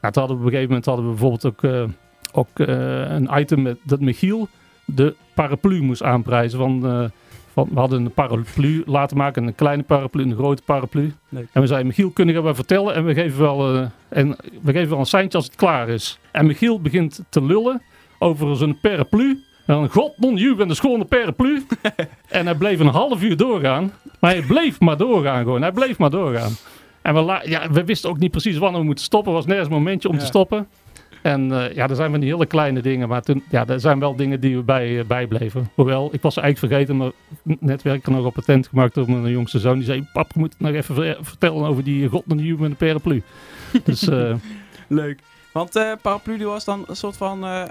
nou, 0.00 0.14
hadden 0.14 0.36
we 0.36 0.42
op 0.42 0.46
een 0.46 0.50
gegeven 0.50 0.68
moment 0.68 0.84
hadden 0.84 1.04
we 1.04 1.10
bijvoorbeeld 1.10 1.44
ook, 1.46 1.62
eh, 1.62 1.84
ook 2.32 2.58
eh, 2.58 3.10
een 3.10 3.28
item 3.40 3.62
met 3.62 3.78
dat 3.82 4.00
Michiel 4.00 4.48
de 4.94 5.14
paraplu 5.34 5.82
moest 5.82 6.02
aanprijzen. 6.02 6.58
Van, 6.58 6.86
eh, 6.86 7.04
van, 7.52 7.68
we 7.72 7.78
hadden 7.78 8.04
een 8.04 8.12
paraplu 8.12 8.82
laten 8.86 9.16
maken, 9.16 9.46
een 9.46 9.54
kleine 9.54 9.82
paraplu, 9.82 10.22
een 10.22 10.34
grote 10.34 10.62
paraplu. 10.62 11.12
Leuk. 11.28 11.48
En 11.52 11.60
we 11.60 11.66
zeiden, 11.66 11.86
Michiel, 11.88 12.10
kun 12.10 12.28
je 12.28 12.42
wel 12.42 12.54
vertellen? 12.54 12.94
En 12.94 13.04
we 13.04 13.14
geven 13.14 13.40
wel, 13.40 13.74
eh, 13.74 13.86
en 14.08 14.36
we 14.62 14.72
geven 14.72 14.88
wel 14.88 14.98
een 14.98 15.06
seintje 15.06 15.38
als 15.38 15.46
het 15.46 15.56
klaar 15.56 15.88
is. 15.88 16.18
En 16.30 16.46
Michiel 16.46 16.80
begint 16.80 17.20
te 17.28 17.42
lullen 17.44 17.82
over 18.18 18.56
zijn 18.56 18.80
paraplu. 18.80 19.28
En 19.66 19.74
dan, 19.74 19.88
god 19.90 20.12
non, 20.18 20.36
je 20.36 20.54
bent 20.54 20.70
een 20.70 20.76
schone 20.76 21.04
paraplu. 21.04 21.66
en 22.28 22.46
hij 22.46 22.54
bleef 22.54 22.80
een 22.80 22.86
half 22.86 23.22
uur 23.22 23.36
doorgaan. 23.36 23.92
Maar 24.20 24.30
hij 24.30 24.42
bleef 24.42 24.80
maar 24.80 24.96
doorgaan 24.96 25.42
gewoon. 25.42 25.62
Hij 25.62 25.72
bleef 25.72 25.98
maar 25.98 26.10
doorgaan. 26.10 26.52
En 27.02 27.14
we, 27.14 27.40
ja, 27.44 27.70
we 27.70 27.84
wisten 27.84 28.10
ook 28.10 28.18
niet 28.18 28.30
precies 28.30 28.58
wanneer 28.58 28.80
we 28.80 28.86
moeten 28.86 29.04
stoppen. 29.04 29.30
Er 29.30 29.36
was 29.36 29.46
nergens 29.46 29.68
een 29.68 29.74
momentje 29.74 30.08
om 30.08 30.14
Ja. 30.14 30.20
te 30.20 30.26
stoppen. 30.26 30.66
En 31.22 31.52
eh, 31.52 31.74
ja, 31.74 31.88
er 31.88 31.96
zijn 31.96 32.10
van 32.10 32.20
die 32.20 32.32
hele 32.32 32.46
kleine 32.46 32.80
dingen. 32.82 33.08
Maar 33.08 33.22
toen, 33.22 33.42
ja, 33.50 33.66
er 33.66 33.80
zijn 33.80 33.98
wel 33.98 34.16
dingen 34.16 34.40
die 34.40 34.56
we 34.56 34.62
bij, 34.62 34.98
eh, 34.98 35.04
bijbleven. 35.04 35.70
Hoewel, 35.74 36.08
ik 36.12 36.22
was 36.22 36.36
eigenlijk 36.36 36.72
vergeten. 36.72 36.96
Maar 36.96 37.10
net 37.60 37.82
werd 37.82 37.96
ik 37.96 38.06
er 38.06 38.12
nog 38.12 38.24
op 38.24 38.34
patent 38.34 38.66
gemaakt 38.66 38.94
door 38.94 39.10
mijn 39.10 39.32
jongste 39.32 39.58
zoon. 39.58 39.76
Die 39.76 39.84
zei, 39.84 40.06
pap, 40.12 40.30
je 40.32 40.38
moet 40.38 40.54
nog 40.58 40.72
even 40.72 40.94
ver- 40.94 41.18
vertellen 41.20 41.66
over 41.66 41.84
die 41.84 42.08
god 42.08 42.22
je 42.26 42.56
met 42.58 42.70
een 42.70 42.76
paraplu. 42.76 43.22
dus 43.84 44.08
eh, 44.08 44.34
Leuk. 44.88 45.20
Want 45.52 45.76
eh 45.76 45.92
paraplu 46.02 46.36
die 46.36 46.46
was 46.46 46.64
dan 46.64 46.84
een 46.88 46.96
soort 46.96 47.16
van 47.16 47.44
eh, 47.44 47.62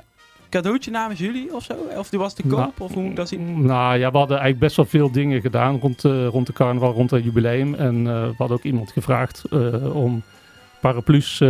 cadeautje 0.49 0.91
namens 0.91 1.19
jullie 1.19 1.55
of 1.55 1.63
zo? 1.63 1.73
Of 1.97 2.09
die 2.09 2.19
was 2.19 2.33
te 2.33 2.41
koop? 2.41 2.51
Nou, 2.51 2.71
of 2.77 2.93
hoe 2.93 3.01
moet 3.01 3.11
ik 3.11 3.17
dat 3.17 3.27
zien? 3.27 3.65
Nou 3.65 3.97
ja, 3.97 4.11
we 4.11 4.17
hadden 4.17 4.37
eigenlijk 4.37 4.59
best 4.59 4.75
wel 4.75 4.85
veel 4.85 5.11
dingen 5.11 5.41
gedaan 5.41 5.79
rond, 5.79 6.05
eh, 6.05 6.27
rond 6.27 6.47
de 6.47 6.53
carnaval, 6.53 6.93
rond 6.93 7.11
het 7.11 7.23
jubileum. 7.23 7.73
En 7.75 8.07
eh, 8.07 8.27
we 8.27 8.33
hadden 8.37 8.57
ook 8.57 8.63
iemand 8.63 8.91
gevraagd 8.91 9.43
eh, 9.49 9.95
om 9.95 10.21
paraplu's 10.81 11.43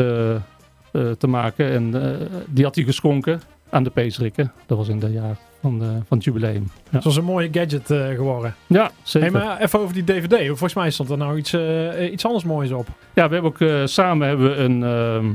te 1.18 1.28
maken. 1.28 1.70
En 1.72 2.04
eh, 2.20 2.28
die 2.48 2.64
had 2.64 2.76
hij 2.76 2.84
geschonken 2.84 3.42
aan 3.70 3.84
de 3.84 3.90
Peesrikken. 3.90 4.52
Dat 4.66 4.78
was 4.78 4.88
in 4.88 5.02
het 5.02 5.14
jaar 5.14 5.38
van, 5.62 5.82
eh, 5.82 5.88
van 5.88 6.18
het 6.18 6.24
jubileum. 6.24 6.64
Ja, 6.74 6.90
Het 6.96 7.04
was 7.04 7.16
een 7.18 7.24
mooie 7.24 7.50
gadget 7.52 7.92
eh, 7.92 8.08
geworden. 8.08 8.56
ja 8.68 8.92
zeker. 9.04 9.32
Hey, 9.32 9.42
maar 9.46 9.60
even 9.62 9.80
over 9.80 9.94
die 9.94 10.04
DVD. 10.04 10.48
Volgens 10.48 10.74
mij 10.74 10.90
stond 10.92 11.10
er 11.10 11.18
nou 11.18 11.38
iets, 11.38 11.54
eh, 11.54 12.12
iets 12.12 12.26
anders 12.26 12.44
moois 12.44 12.72
op. 12.72 12.88
Ja, 13.14 13.28
we 13.28 13.34
hebben 13.34 13.52
ook 13.52 13.62
eh, 13.62 13.82
samen 13.86 14.28
hebben 14.28 14.50
we 14.50 14.56
een, 14.56 14.84
ehm 14.84 15.26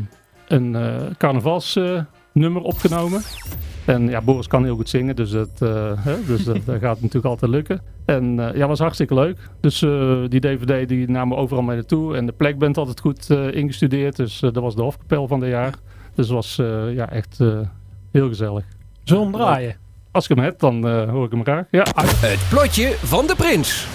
een 0.48 0.74
eh, 0.76 0.96
carnavalsnummer 1.18 2.62
opgenomen. 2.62 3.22
En 3.84 4.08
ja, 4.08 4.20
Boris 4.20 4.46
kan 4.46 4.64
heel 4.64 4.76
goed 4.76 4.88
zingen, 4.88 5.16
dus 5.16 5.30
dat, 5.30 5.48
eh, 5.58 5.92
hè, 6.06 6.14
dus 6.26 6.44
dat, 6.44 6.58
dat 6.64 6.80
gaat 6.80 6.96
natuurlijk 7.00 7.24
altijd 7.24 7.50
lukken. 7.50 7.80
En 8.04 8.48
eh, 8.48 8.56
ja, 8.56 8.66
was 8.66 8.78
hartstikke 8.78 9.14
leuk. 9.14 9.38
Dus 9.60 9.82
eh, 9.82 10.16
die 10.28 10.40
DVD 10.40 10.88
die 10.88 11.08
namen 11.10 11.36
we 11.36 11.42
overal 11.42 11.62
mee 11.62 11.76
naartoe. 11.76 12.16
En 12.16 12.26
de 12.26 12.32
plekband 12.32 12.76
altijd 12.78 13.00
goed 13.00 13.30
eh, 13.30 13.54
ingestudeerd. 13.54 14.16
Dus 14.16 14.40
dat 14.40 14.54
was 14.54 14.74
de 14.74 14.82
hofkapel 14.82 15.28
van 15.28 15.40
het 15.40 15.50
jaar. 15.50 15.74
Dus 16.14 16.26
het 16.26 16.34
was 16.34 16.58
eh, 16.58 16.94
ja, 16.94 17.10
echt 17.10 17.40
eh, 17.40 17.58
heel 18.10 18.28
gezellig. 18.28 18.64
Zullen 19.04 19.22
we 19.22 19.28
hem 19.30 19.40
draaien? 19.40 19.76
Als 20.10 20.28
ik 20.28 20.36
hem 20.36 20.44
heb, 20.44 20.58
dan 20.58 20.88
eh, 20.88 21.10
hoor 21.10 21.24
ik 21.24 21.30
hem 21.30 21.42
graag. 21.42 21.64
Ja, 21.70 21.84
Het 21.94 22.46
plotje 22.50 22.88
van 23.02 23.26
de 23.26 23.34
prins. 23.36 23.86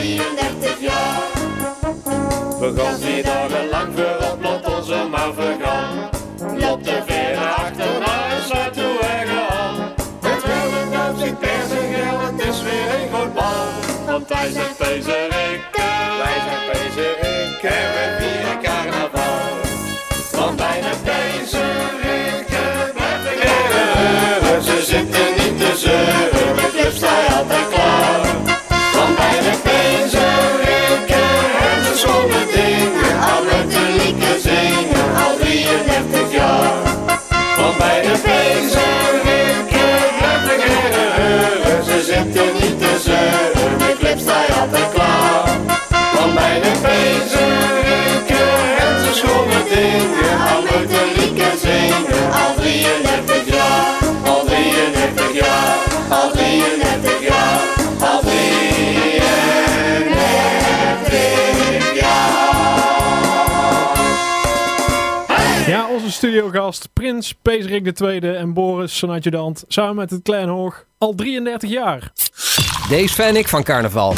33 0.00 0.80
jaar. 0.80 1.22
We 2.60 2.72
gaan 2.76 3.00
drie 3.00 3.22
dagen 3.22 3.68
lang 3.68 3.92
voorop, 3.96 4.42
lot 4.42 4.76
onze 4.76 5.06
maar 5.10 5.32
vergaan. 5.34 6.08
Lop 6.56 6.84
de 6.84 7.02
veren 7.06 7.54
achterna 7.56 8.28
en 8.30 8.42
sluit 8.44 8.72
toe 8.72 8.98
en 8.98 9.26
gaan. 9.26 9.94
Het 10.20 10.44
wilde 10.44 10.90
dat 10.90 11.18
zich 11.18 11.38
persen 11.38 12.18
het 12.20 12.44
is 12.48 12.62
weer 12.62 13.02
een 13.02 13.08
groot 13.08 13.34
bal. 13.34 13.66
Want 14.06 14.28
wij 14.28 14.50
zijn 14.50 14.76
pezerik, 14.78 15.60
wij 16.18 16.40
zijn 16.46 16.70
pezerik. 16.72 17.39
Studiogast 67.10 67.42
Prins 67.42 67.68
Pezerik 67.72 68.00
II 68.00 68.36
en 68.36 68.52
Boris, 68.54 68.98
zijn 68.98 69.10
adjudant, 69.10 69.64
samen 69.68 69.94
met 69.94 70.10
het 70.10 70.22
Klein 70.22 70.48
Hoog, 70.48 70.84
al 70.98 71.14
33 71.14 71.70
jaar. 71.70 72.12
Deze 72.88 73.14
fan 73.14 73.36
ik 73.36 73.48
van 73.48 73.62
carnaval. 73.62 74.12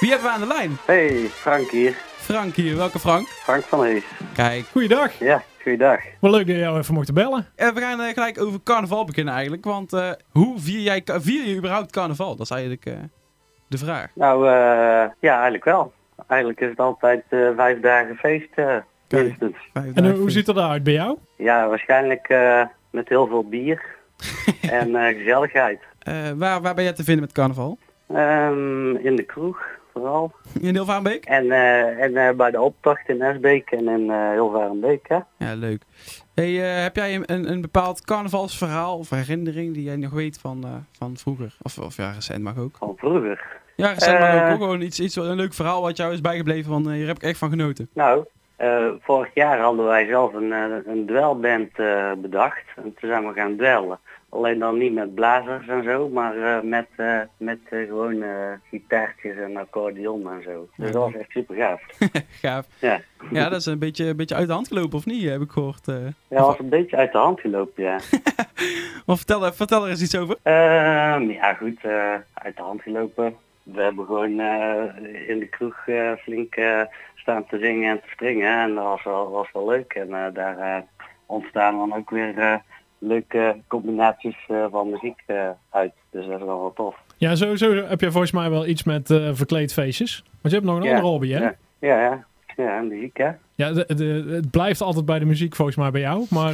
Wie 0.00 0.10
hebben 0.10 0.28
we 0.28 0.34
aan 0.34 0.40
de 0.40 0.46
lijn? 0.46 0.76
Hey, 0.86 1.28
Frank 1.30 1.70
hier. 1.70 1.94
Frank 2.16 2.54
hier. 2.54 2.76
Welke 2.76 2.98
Frank? 2.98 3.26
Frank 3.26 3.62
van 3.62 3.84
Hees. 3.84 4.02
Kijk. 4.34 4.64
Goeiedag. 4.72 5.18
Ja, 5.18 5.42
goeiedag. 5.62 6.00
Wat 6.20 6.30
leuk 6.30 6.46
dat 6.46 6.56
je 6.56 6.62
jou 6.62 6.78
even 6.78 6.94
mochten 6.94 7.14
bellen. 7.14 7.46
Eh, 7.56 7.68
we 7.68 7.80
gaan 7.80 8.00
eh, 8.00 8.12
gelijk 8.12 8.40
over 8.40 8.62
carnaval 8.62 9.04
beginnen 9.04 9.34
eigenlijk. 9.34 9.64
Want 9.64 9.92
eh, 9.92 10.10
hoe 10.30 10.60
vier, 10.60 10.80
jij, 10.80 11.02
vier 11.04 11.46
je 11.48 11.56
überhaupt 11.56 11.90
carnaval? 11.92 12.36
Dat 12.36 12.46
is 12.46 12.50
eigenlijk 12.50 12.86
eh, 12.86 12.94
de 13.68 13.78
vraag. 13.78 14.08
Nou, 14.14 14.46
eh, 14.46 15.10
ja, 15.20 15.32
eigenlijk 15.34 15.64
wel. 15.64 15.92
Eigenlijk 16.28 16.60
is 16.60 16.68
het 16.68 16.78
altijd 16.80 17.24
eh, 17.28 17.48
vijf 17.56 17.80
dagen 17.80 18.16
feest, 18.16 18.54
eh 19.08 19.20
En 19.74 19.92
dagen 19.94 20.18
hoe 20.18 20.30
ziet 20.30 20.46
het 20.46 20.56
eruit 20.56 20.82
bij 20.82 20.92
jou? 20.92 21.18
Ja, 21.36 21.68
waarschijnlijk 21.68 22.28
eh, 22.28 22.62
met 22.90 23.08
heel 23.08 23.26
veel 23.26 23.48
bier 23.48 23.82
en 24.70 24.94
eh, 24.96 25.16
gezelligheid. 25.18 25.80
Eh, 25.98 26.30
waar, 26.36 26.60
waar 26.62 26.74
ben 26.74 26.84
jij 26.84 26.92
te 26.92 27.04
vinden 27.04 27.22
met 27.24 27.32
carnaval? 27.32 27.78
Ehm, 28.08 28.96
in 28.96 29.16
de 29.16 29.22
kroeg, 29.22 29.62
vooral. 29.92 30.32
In 30.60 30.74
Hilvarenbeek? 30.74 31.24
En, 31.24 31.50
eh, 31.50 32.02
en 32.02 32.16
eh, 32.16 32.34
bij 32.36 32.50
de 32.50 32.60
optocht 32.60 33.08
in 33.08 33.22
Esbeek 33.22 33.70
en 33.70 33.88
in 33.88 34.00
uh, 34.10 34.30
Hilvarenbeek, 34.30 35.08
hè. 35.08 35.18
Ja, 35.36 35.54
leuk. 35.54 35.82
Hey, 36.34 36.76
eh, 36.76 36.82
heb 36.82 36.96
jij 36.96 37.14
een, 37.14 37.50
een, 37.50 37.60
bepaald 37.60 38.04
carnavalsverhaal 38.04 38.98
of 38.98 39.10
herinnering 39.10 39.74
die 39.74 39.82
jij 39.82 39.96
nog 39.96 40.10
weet 40.12 40.38
van, 40.38 40.64
eh, 40.64 40.70
van 40.98 41.16
vroeger? 41.16 41.56
Of, 41.62 41.78
of 41.78 41.96
ja, 41.96 42.10
recent 42.10 42.42
mag 42.42 42.58
ook. 42.58 42.76
Van 42.76 42.94
vroeger. 42.96 43.46
Ja, 43.76 43.88
recent 43.92 44.18
mag 44.18 44.28
Eh. 44.28 44.50
ook. 44.52 44.58
Gewoon 44.58 44.80
iets, 44.80 45.00
iets, 45.00 45.16
een 45.16 45.36
leuk 45.36 45.54
verhaal 45.54 45.82
wat 45.82 45.96
jou 45.96 46.12
is 46.12 46.20
bijgebleven 46.20 46.70
van 46.72 46.90
hier 46.90 47.06
heb 47.06 47.16
ik 47.16 47.22
echt 47.22 47.38
van 47.38 47.50
genoten. 47.50 47.88
Nou, 47.94 48.24
eh, 48.56 48.86
vorig 49.00 49.30
jaar 49.34 49.58
hadden 49.58 49.84
wij 49.84 50.06
zelf 50.06 50.34
een, 50.34 50.52
eh, 50.52 50.64
een 50.86 51.06
duelband 51.06 51.70
eh, 51.78 52.12
bedacht. 52.16 52.62
En 52.76 52.82
toen 52.82 53.08
zijn 53.10 53.26
we 53.28 53.32
gaan 53.34 53.56
duellen. 53.56 53.98
Alleen 54.28 54.58
dan 54.58 54.78
niet 54.78 54.92
met 54.94 55.14
blazers 55.14 55.66
en 55.68 55.84
zo, 55.84 56.08
maar 56.08 56.36
eh, 56.36 56.62
met, 56.62 56.86
met 57.36 57.58
gewoon 57.70 58.22
eh, 58.22 58.30
gitaartjes 58.70 59.36
en 59.36 59.56
accordeon 59.56 60.30
en 60.30 60.42
zo. 60.42 60.68
Dus 60.76 60.90
dat 60.90 61.02
was 61.02 61.20
echt 61.20 61.30
super 61.30 61.56
gaaf. 61.56 61.82
Gaaf. 62.42 62.66
Ja. 62.80 63.00
Ja, 63.30 63.48
dat 63.48 63.60
is 63.60 63.66
een 63.66 63.78
beetje, 63.78 64.04
een 64.04 64.16
beetje 64.16 64.34
uit 64.34 64.46
de 64.46 64.52
hand 64.52 64.68
gelopen, 64.68 64.98
of 64.98 65.06
niet? 65.06 65.28
Heb 65.30 65.40
ik 65.40 65.50
gehoord. 65.50 65.88
eh. 65.88 65.94
Ja, 66.04 66.36
dat 66.36 66.46
was 66.46 66.58
een 66.58 66.68
beetje 66.68 66.96
uit 66.96 67.12
de 67.12 67.18
hand 67.18 67.40
gelopen, 67.40 67.82
ja. 67.82 67.98
Maar 69.06 69.16
vertel, 69.16 69.52
vertel 69.52 69.84
er 69.84 69.90
eens 69.90 70.02
iets 70.02 70.16
over. 70.18 70.36
Ehm, 70.42 71.30
ja 71.30 71.54
goed, 71.54 71.84
uit 72.34 72.56
de 72.56 72.62
hand 72.62 72.82
gelopen. 72.82 73.34
We 73.62 73.82
hebben 73.82 74.06
gewoon 74.06 74.30
in 75.26 75.38
de 75.38 75.48
kroeg 75.50 75.76
flink 76.22 76.54
staan 77.24 77.46
te 77.46 77.58
zingen 77.58 77.90
en 77.90 78.00
te 78.00 78.08
springen. 78.10 78.60
En 78.62 78.74
dat 78.74 78.84
was 78.84 79.02
wel, 79.04 79.30
was 79.30 79.48
wel 79.52 79.68
leuk. 79.68 79.92
En 79.92 80.14
eh, 80.14 80.34
daar 80.34 80.58
eh, 80.58 80.82
ontstaan 81.26 81.76
dan 81.78 81.94
ook 81.96 82.10
weer 82.10 82.38
eh, 82.38 82.54
leuke 82.98 83.56
combinaties 83.68 84.36
van 84.70 84.90
muziek 84.90 85.22
uit. 85.70 85.92
Dus 86.10 86.26
dat 86.26 86.38
is 86.40 86.44
wel 86.44 86.60
wel 86.60 86.72
tof. 86.74 86.96
Ja, 87.16 87.34
sowieso 87.34 87.74
heb 87.74 88.00
jij 88.00 88.10
volgens 88.10 88.32
mij 88.32 88.50
wel 88.50 88.66
iets 88.66 88.84
met 88.84 89.06
verkleedfeestjes. 89.32 90.22
Want 90.40 90.54
je 90.54 90.60
hebt 90.60 90.64
nog 90.64 90.76
een 90.76 90.82
Ja, 90.82 90.88
andere 90.90 91.08
hobby, 91.08 91.30
hè? 91.30 91.38
Ja, 91.40 91.54
ja, 91.78 92.00
ja. 92.02 92.24
ja 92.56 92.80
muziek 92.80 93.16
hè. 93.16 93.30
Ja, 93.54 93.72
de, 93.72 93.94
de- 93.94 94.24
het 94.34 94.50
blijft 94.50 94.80
altijd 94.80 95.04
bij 95.04 95.18
de 95.18 95.24
muziek 95.24 95.56
volgens 95.56 95.76
mij 95.76 95.90
bij 95.90 96.00
jou. 96.00 96.26
Maar 96.30 96.52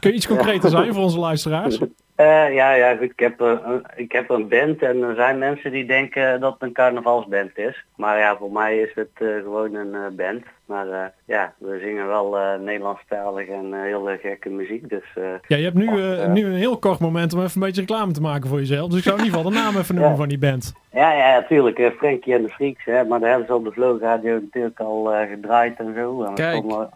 kun 0.00 0.10
je 0.10 0.12
iets 0.16 0.26
concreter 0.34 0.70
zijn 0.70 0.94
voor 0.94 1.02
onze 1.02 1.18
luisteraars? 1.18 1.78
Eh, 2.22 2.54
ja, 2.54 2.72
ja. 2.72 2.90
Ik 2.90 3.12
heb, 3.16 3.40
eh, 3.40 3.52
een, 3.64 3.82
ik 3.96 4.12
heb 4.12 4.30
een 4.30 4.48
band 4.48 4.82
en 4.82 5.02
er 5.02 5.14
zijn 5.14 5.38
mensen 5.38 5.70
die 5.72 5.84
denken 5.86 6.40
dat 6.40 6.52
het 6.52 6.62
een 6.62 6.72
carnavalsband 6.72 7.58
is. 7.58 7.84
Maar 7.96 8.18
ja, 8.18 8.36
voor 8.36 8.52
mij 8.52 8.78
is 8.78 8.90
het 8.94 9.08
eh, 9.14 9.26
gewoon 9.42 9.74
een 9.74 10.16
band. 10.16 10.44
Maar 10.66 11.12
ja, 11.24 11.52
we 11.58 11.78
zingen 11.82 12.06
wel 12.06 12.36
Nederlandstalig 12.60 13.48
en 13.48 13.82
heel 13.82 14.08
gekke 14.22 14.48
muziek. 14.48 14.88
Dus 14.88 15.04
Ja, 15.46 15.56
je 15.56 15.64
hebt 15.64 15.74
nu, 15.76 15.86
nu 16.28 16.44
een 16.46 16.52
heel 16.54 16.78
kort 16.78 16.98
moment 16.98 17.32
om 17.32 17.38
even 17.42 17.50
een 17.54 17.66
beetje 17.66 17.80
reclame 17.80 18.12
te 18.12 18.20
maken 18.20 18.48
voor 18.48 18.58
jezelf. 18.58 18.88
Dus 18.88 18.98
ik 18.98 19.04
zou 19.04 19.18
in 19.18 19.24
ieder 19.24 19.38
geval 19.38 19.52
de 19.52 19.58
naam 19.58 19.76
even 19.76 19.94
noemen 19.94 20.10
Ja. 20.12 20.18
van 20.18 20.28
die 20.28 20.38
band. 20.38 20.72
ja, 20.92 21.12
ja, 21.12 21.34
natuurlijk. 21.40 21.92
Frankie 21.96 22.34
en 22.34 22.42
de 22.42 22.48
Freaks, 22.48 22.84
hè, 22.84 23.04
maar 23.04 23.20
daar 23.20 23.28
hebben 23.28 23.46
ze 23.46 23.54
op 23.54 23.64
de 23.64 23.72
Flow 23.72 24.02
Radio 24.02 24.32
natuurlijk 24.34 24.80
al 24.80 25.12
gedraaid 25.30 25.78
en 25.78 25.94
zo. 25.96 26.22
En 26.22 26.34
Kijk. 26.34 26.64
ook, 26.64 26.88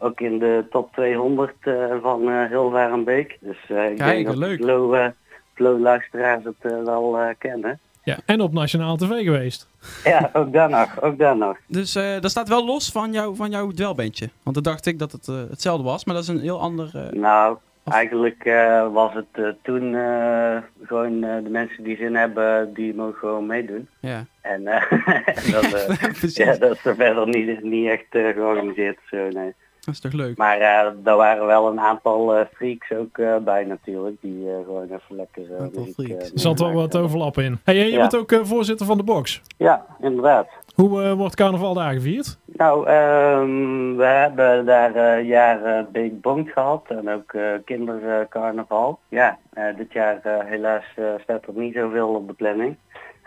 ook 0.00 0.20
in 0.20 0.38
de 0.38 0.64
top 0.70 0.92
200 0.92 1.52
eh, 1.60 1.74
van 2.02 2.28
eh 2.30 2.44
Hilvarenbeek. 2.50 3.36
Dus 3.40 3.56
eh 3.68 3.90
ik 3.90 3.96
Kijk, 3.96 4.10
denk 4.14 4.26
dat 4.26 4.36
leuk. 4.36 4.58
de 4.58 4.64
Flow, 4.64 4.94
eh, 4.94 5.06
Flow 5.54 5.80
luisteraars 5.80 6.44
het 6.44 6.72
wel 6.84 7.18
eh, 7.18 7.28
kennen. 7.38 7.78
Ja, 8.02 8.16
en 8.26 8.40
op 8.40 8.52
Nationaal 8.52 8.96
TV 8.96 9.22
geweest. 9.24 9.68
Ja, 10.04 10.30
ook 10.32 10.52
daar 10.52 10.70
nog, 10.70 11.02
ook 11.02 11.18
daar 11.18 11.36
nog. 11.36 11.56
Dus 11.66 11.94
eh, 11.94 12.20
dat 12.20 12.30
staat 12.30 12.48
wel 12.48 12.64
los 12.66 12.90
van, 12.92 13.12
jou, 13.12 13.36
van 13.36 13.50
jouw 13.50 13.70
dwelbandje. 13.70 14.28
Want 14.42 14.54
dan 14.54 14.64
dacht 14.72 14.86
ik 14.86 14.98
dat 14.98 15.12
het 15.12 15.28
eh, 15.28 15.34
hetzelfde 15.50 15.84
was, 15.84 16.04
maar 16.04 16.14
dat 16.14 16.22
is 16.24 16.28
een 16.28 16.40
heel 16.40 16.60
ander... 16.60 16.90
eh, 16.94 17.10
Nou, 17.20 17.56
eigenlijk 17.84 18.44
eh, 18.44 18.92
was 18.92 19.14
het 19.14 19.26
eh, 19.32 19.48
toen 19.62 19.94
eh, 19.94 20.56
gewoon 20.82 21.24
eh, 21.24 21.42
de 21.44 21.50
mensen 21.50 21.84
die 21.84 21.96
zin 21.96 22.14
hebben, 22.16 22.74
die 22.74 22.94
mogen 22.94 23.14
gewoon 23.18 23.46
meedoen. 23.46 23.88
ja. 24.00 24.24
En 24.40 24.66
eh, 24.66 24.90
dat, 25.52 25.64
eh, 25.72 26.12
ja, 26.46 26.56
dat 26.56 26.70
is 26.76 26.84
er 26.84 26.94
verder 26.94 27.26
niet, 27.28 27.62
niet 27.62 27.88
echt 27.88 28.06
georganiseerd 28.10 28.98
zo, 29.10 29.28
nee. 29.28 29.54
Dat 29.88 29.96
is 29.96 30.02
toch 30.10 30.12
leuk? 30.20 30.36
Maar 30.36 30.58
eh 30.58 30.90
daar 31.02 31.16
waren 31.16 31.46
wel 31.46 31.68
een 31.68 31.80
aantal 31.80 32.34
eh, 32.36 32.44
freaks 32.54 32.92
ook 32.92 33.18
eh, 33.18 33.36
bij 33.36 33.64
natuurlijk, 33.64 34.16
die 34.20 34.48
eh, 34.50 34.54
gewoon 34.64 34.82
even 34.84 35.16
lekker 35.16 35.42
Aantal 35.60 35.82
muziek, 35.82 36.06
freaks. 36.06 36.32
Er 36.32 36.38
zat 36.40 36.58
wel 36.60 36.72
wat 36.72 36.96
overlap 36.96 37.38
in. 37.38 37.58
Hey, 37.64 37.76
je 37.76 37.90
Ja. 37.90 37.98
bent 38.08 38.16
ook 38.16 38.40
voorzitter 38.46 38.86
van 38.86 38.96
de 38.96 39.02
box. 39.02 39.42
Ja, 39.56 39.86
inderdaad. 40.00 40.46
Hoe 40.74 41.02
eh, 41.02 41.12
wordt 41.12 41.34
carnaval 41.34 41.74
daar 41.74 41.92
gevierd? 41.92 42.38
Nou, 42.46 42.86
ehm, 42.86 43.96
we 43.96 44.04
hebben 44.04 44.66
daar 44.66 44.94
eh 44.94 45.26
jaren 45.28 45.88
Big 45.92 46.20
Bond 46.20 46.48
gehad 46.50 46.84
en 46.88 47.08
ook 47.10 47.32
eh 47.32 47.42
kindercarnaval. 47.64 48.98
ja, 49.08 49.38
eh, 49.52 49.76
dit 49.76 49.92
jaar 49.92 50.20
eh, 50.22 50.38
helaas 50.44 50.84
eh, 50.96 51.04
staat 51.22 51.46
er 51.46 51.52
niet 51.54 51.74
zoveel 51.74 52.08
op 52.08 52.26
de 52.28 52.34
planning. 52.34 52.76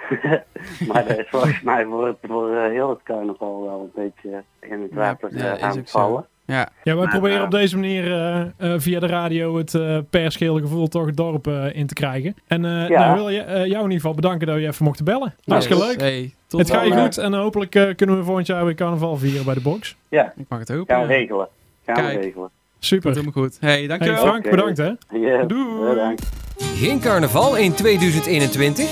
maar 0.88 1.06
dat 1.08 1.18
is 1.18 1.30
volgens 1.30 1.62
mij 1.62 1.86
voor, 1.86 2.08
het, 2.08 2.18
voor 2.22 2.56
heel 2.56 2.90
het 2.90 3.04
carnaval 3.04 3.64
wel 3.64 3.92
een 3.96 4.04
beetje 4.04 4.44
in 4.60 4.82
het 4.82 4.94
water 4.94 5.38
Ja, 5.38 5.60
aan 5.60 5.78
het 5.78 5.92
vallen. 5.92 6.26
Ja, 6.52 6.58
Ja, 6.58 6.70
wij 6.84 6.96
Maar, 6.96 7.08
proberen 7.10 7.38
eh, 7.38 7.44
op 7.44 7.52
deze 7.52 7.76
manier 7.78 8.12
eh, 8.12 8.42
eh, 8.42 8.80
via 8.80 9.00
de 9.00 9.06
radio 9.08 9.58
het 9.58 9.74
eh 9.76 9.98
persgele 10.10 10.62
gevoel 10.62 10.88
toch 10.88 11.06
het 11.06 11.18
dorp 11.18 11.48
eh, 11.48 11.66
in 11.76 11.88
te 11.88 11.94
krijgen. 11.94 12.36
En 12.48 12.66
eh 12.66 12.88
Ja. 12.90 13.00
nou 13.06 13.16
wil 13.16 13.30
je, 13.30 13.40
eh, 13.40 13.54
jou 13.56 13.66
in 13.68 13.76
ieder 13.82 13.92
geval 13.94 14.14
bedanken 14.14 14.48
dat 14.48 14.60
je 14.60 14.68
even 14.68 14.86
mocht 14.86 15.04
bellen. 15.04 15.34
Hartstikke 15.46 15.82
Yes. 15.84 15.92
leuk. 15.92 16.00
Hey, 16.02 16.34
tot 16.48 16.60
Het 16.60 16.72
gaat 16.72 16.86
je 16.88 16.94
goed 16.94 17.18
en 17.18 17.34
hopelijk 17.34 17.94
kunnen 17.96 18.18
we 18.18 18.24
volgend 18.24 18.48
jaar 18.48 18.66
weer 18.66 18.76
carnaval 18.76 19.18
vieren 19.18 19.46
bij 19.46 19.54
de 19.54 19.62
box. 19.62 19.96
Ja, 20.10 20.34
Ik 20.38 20.46
mag 20.50 20.60
het 20.60 20.70
hopen. 20.70 20.96
gaan 20.96 21.08
we 21.08 21.14
regelen. 21.14 21.48
Gaan 21.86 21.96
Kijk. 21.96 22.20
we 22.20 22.26
regelen. 22.26 22.50
Super. 22.80 23.02
Komt 23.14 23.16
helemaal 23.24 23.44
goed. 23.44 23.58
Hey, 23.60 23.72
Hey 23.78 23.88
dankjewel. 23.88 24.18
Frank, 24.26 24.46
Oké. 24.46 24.50
bedankt 24.56 24.78
hè. 24.78 24.92
Ja, 25.18 25.44
Doei. 25.44 25.90
bedankt. 25.90 26.30
Geen 26.76 27.00
carnaval 27.00 27.56
in 27.58 27.74
2021? 27.74 28.90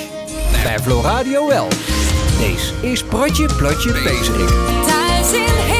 Bij 0.63 0.79
Flow 0.79 1.03
Radio 1.05 1.47
wel. 1.47 1.67
Deze 2.39 2.73
is 2.81 3.03
Protje 3.03 3.45
Plotje 3.57 3.91
Pezerik. 3.91 4.49
Thuis 4.85 5.33
in 5.33 5.78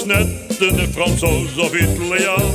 is 0.00 0.06
net 0.06 0.60
een 0.60 0.92
Fransoos 0.92 1.56
of 1.56 1.74
Italiaan. 1.74 2.54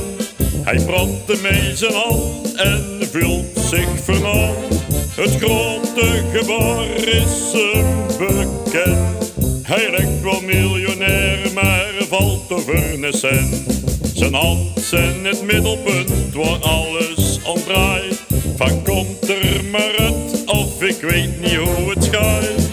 Hij 0.62 0.84
brandde 0.84 1.36
mee 1.42 1.76
zijn 1.76 1.92
hand 1.92 2.54
en 2.54 2.98
vult 3.10 3.58
zich 3.70 3.88
vernaamd. 4.04 4.84
Het 5.14 5.36
grote 5.36 6.22
gebaar 6.32 6.94
is 6.96 7.52
hem 7.52 8.06
bekend. 8.18 9.32
Hij 9.62 9.90
lijkt 9.90 10.22
wel 10.22 10.40
miljonair, 10.40 11.52
maar 11.54 11.92
valt 12.08 12.52
over 12.52 13.04
een 13.04 13.12
cent. 13.12 13.82
Zijn 14.14 14.34
hand 14.34 14.92
in 14.92 15.24
het 15.24 15.42
middelpunt 15.42 16.34
waar 16.34 16.58
alles 16.60 17.38
om 17.44 17.62
draait. 17.64 18.22
Van 18.56 18.82
komt 18.82 19.28
er 19.28 19.64
maar 19.70 19.96
uit, 19.98 20.44
of 20.46 20.82
ik 20.82 21.00
weet 21.00 21.40
niet 21.40 21.56
hoe 21.56 21.90
het 21.90 22.08
gaat. 22.12 22.65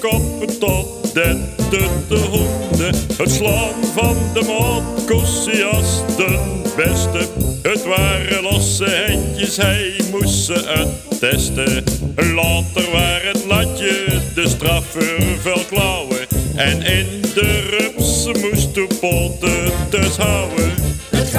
Kop 0.00 0.50
tot 0.60 1.14
dette 1.14 1.88
de 2.08 2.16
honden. 2.16 2.94
Het 3.16 3.30
slaan 3.30 3.84
van 3.94 4.16
de 4.34 4.44
als 5.72 6.16
de 6.16 6.38
beste. 6.76 7.26
Het 7.62 7.84
waren 7.84 8.42
losse 8.42 9.06
handjes, 9.06 9.56
hij 9.56 10.00
moest 10.10 10.44
ze 10.44 10.66
uittesten. 10.66 11.84
Later 12.34 12.90
waren 12.92 13.28
het 13.28 13.44
latje 13.44 14.20
de 14.34 14.48
straf 14.48 14.84
voor 14.90 15.36
veel 15.40 15.64
klauwen. 15.68 16.26
En 16.54 16.82
in 16.82 17.22
de 17.34 17.60
rups 17.70 18.26
moest 18.26 18.74
de 18.74 18.86
poten 19.00 19.72
dus 19.90 20.16
houden. 20.16 20.72
Het 21.10 21.30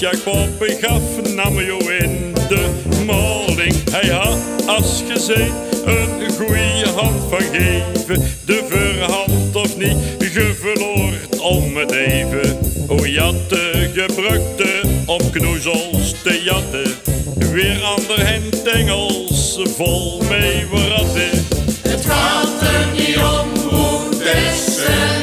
Jacob 0.00 0.48
gaf, 0.58 1.34
nam 1.34 1.60
jou 1.60 1.92
in 1.92 2.34
de 2.48 2.70
maling. 3.06 3.74
Hij 3.90 4.08
had, 4.08 4.66
als 4.66 5.02
gezegd, 5.08 5.52
een 5.84 6.30
goeie 6.38 6.86
hand 6.94 7.22
van 7.30 7.40
geven. 7.40 8.22
De 8.44 8.64
verhand 8.68 9.56
of 9.56 9.76
niet, 9.76 9.96
ge 10.18 10.54
verloort 10.60 11.38
om 11.38 11.76
het 11.76 11.92
even. 11.92 12.58
O 12.88 13.06
jatte, 13.06 13.90
gebruikte 13.94 14.80
om 15.06 15.30
knoezels 15.30 16.14
te 16.22 16.42
jatten. 16.42 16.94
Weer 17.52 17.82
ander 17.82 18.32
hand 18.32 18.62
Engels, 18.62 19.60
vol 19.76 20.22
mee. 20.28 20.56
Het 21.88 22.04
gaat 22.04 22.62
er 22.62 22.86
niet 22.92 23.16
om 23.16 23.70
hoe 23.70 24.08
deze 24.10 24.80
gieten, 24.80 25.15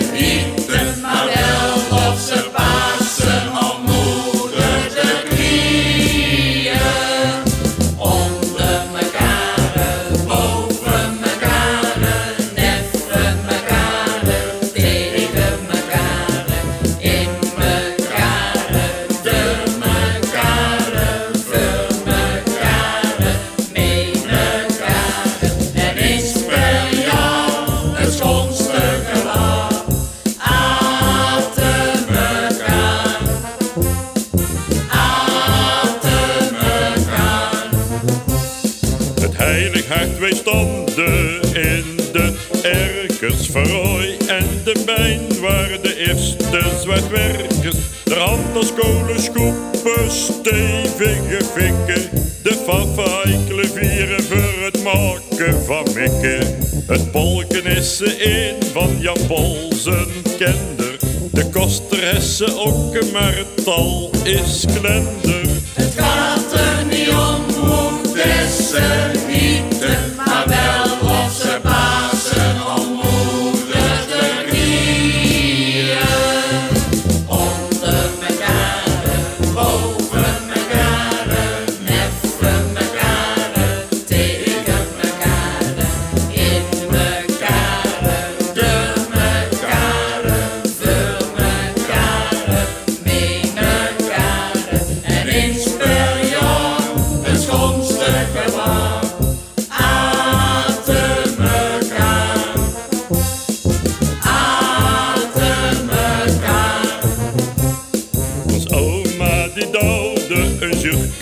is 64.66 65.23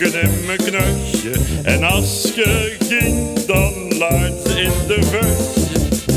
mijn. 0.09 1.31
En 1.63 1.83
als 1.83 2.31
je 2.35 2.75
ging, 2.87 3.45
dan 3.45 3.97
ze 3.97 4.61
in 4.61 4.71
de. 4.87 4.99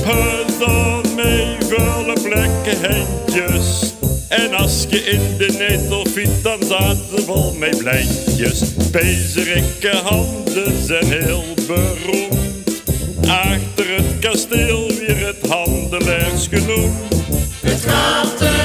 Het 0.05 0.59
dan 0.59 1.15
mee 1.15 1.57
vuile 1.69 2.13
plekken 2.23 2.91
handjes. 2.91 3.93
En 4.29 4.55
als 4.55 4.87
je 4.89 4.99
in 4.99 5.37
de 5.39 5.55
netel 5.59 6.07
fiet, 6.07 6.43
dan 6.43 6.59
zaten 6.63 7.05
ze 7.17 7.23
vol 7.23 7.55
met 7.55 7.79
blijtjes. 7.79 8.63
Pezerikke 8.91 9.97
handen 9.97 10.87
zijn 10.87 11.07
heel 11.07 11.45
beroemd. 11.67 12.83
achter 13.27 13.95
het 13.97 14.19
kasteel 14.21 14.89
weer 14.89 15.27
het 15.27 15.51
handelaars 15.51 16.47
genoemd. 16.51 17.15
Het 17.61 17.81
gaat 17.81 18.41
er 18.41 18.64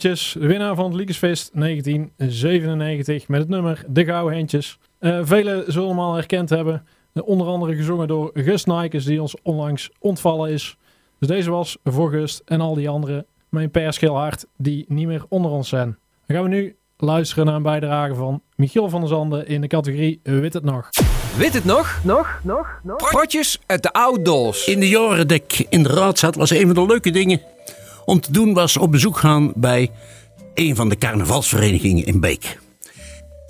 De 0.00 0.46
winnaar 0.46 0.74
van 0.74 0.84
het 0.84 0.94
Liekesfeest 0.94 1.50
1997 1.54 3.28
met 3.28 3.40
het 3.40 3.48
nummer 3.48 3.84
De 3.88 4.04
Gauwhendjes. 4.04 4.78
Eh 4.98 5.20
velen 5.22 5.72
zullen 5.72 5.88
hem 5.88 5.98
al 5.98 6.14
herkend 6.14 6.50
hebben. 6.50 6.86
Onder 7.14 7.46
andere 7.46 7.74
gezongen 7.74 8.08
door 8.08 8.30
Gust 8.34 8.66
Nijkes 8.66 9.04
die 9.04 9.20
ons 9.20 9.36
onlangs 9.42 9.90
ontvallen 9.98 10.50
is. 10.50 10.76
Dus 11.18 11.28
deze 11.28 11.50
was 11.50 11.78
voor 11.84 12.10
Gust 12.10 12.42
en 12.44 12.60
al 12.60 12.74
die 12.74 12.88
anderen 12.88 13.26
mijn 13.48 13.70
perschil 13.70 14.16
hart 14.16 14.46
die 14.56 14.84
niet 14.88 15.06
meer 15.06 15.24
onder 15.28 15.50
ons 15.50 15.68
zijn. 15.68 15.98
Dan 16.26 16.36
gaan 16.36 16.44
we 16.44 16.54
nu 16.54 16.76
luisteren 16.96 17.46
naar 17.46 17.54
een 17.54 17.62
bijdrage 17.62 18.14
van 18.14 18.42
Michiel 18.56 18.88
van 18.88 19.00
der 19.00 19.08
Zanden 19.08 19.46
in 19.46 19.60
de 19.60 19.66
categorie 19.66 20.20
Wit 20.22 20.52
het 20.52 20.64
nog. 20.64 20.90
Weet 21.36 21.52
het 21.52 21.64
nog? 21.64 22.00
Nog, 22.04 22.40
nog, 22.42 22.80
nog. 22.82 23.10
Protjes 23.10 23.60
uit 23.66 23.82
de 23.82 23.92
outdoors. 23.92 24.66
In 24.66 24.80
de 24.80 24.88
jaren 24.88 25.28
dat 25.28 25.36
ik 25.36 25.66
in 25.68 25.82
de 25.82 25.88
raad 25.88 26.18
zat, 26.18 26.34
was 26.34 26.50
een 26.50 26.66
van 26.66 26.74
de 26.74 26.86
leuke 26.86 27.10
dingen 27.10 27.40
om 28.04 28.20
te 28.20 28.32
doen 28.32 28.54
was 28.54 28.76
op 28.76 28.90
bezoek 28.90 29.18
gaan 29.18 29.52
bij 29.54 29.90
een 30.54 30.76
van 30.76 30.88
de 30.88 30.96
carnavalsverenigingen 30.96 32.06
in 32.06 32.20
Beek. 32.20 32.58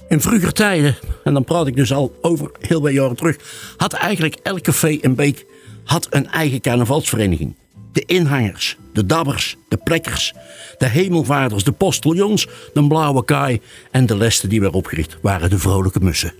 In 0.08 0.20
vroeger 0.20 0.52
tijden, 0.52 0.96
en 1.24 1.32
dan 1.32 1.44
praat 1.44 1.66
ik 1.66 1.76
dus 1.76 1.92
al 1.92 2.14
over 2.20 2.50
heel 2.60 2.82
wat 2.82 2.92
jaren 2.92 3.16
terug, 3.16 3.38
had 3.76 3.92
eigenlijk 3.92 4.34
elk 4.42 4.60
café 4.60 4.88
in 4.88 5.14
Beek 5.14 5.46
had 5.84 6.06
een 6.10 6.30
eigen 6.30 6.60
carnavalsvereniging. 6.60 7.56
De 7.92 8.04
inhangers, 8.04 8.76
de 8.92 9.06
dabbers, 9.06 9.56
de 9.68 9.76
plekkers, 9.76 10.34
de 10.78 10.88
hemelvaarders, 10.88 11.64
de 11.64 11.72
postiljons, 11.72 12.48
de 12.74 12.86
blauwe 12.86 13.24
kaai 13.24 13.60
en 13.90 14.06
de 14.06 14.16
lesten 14.16 14.48
die 14.48 14.60
werden 14.60 14.78
opgericht 14.78 15.18
waren 15.22 15.50
de 15.50 15.58
vrolijke 15.58 16.00
mussen. 16.00 16.34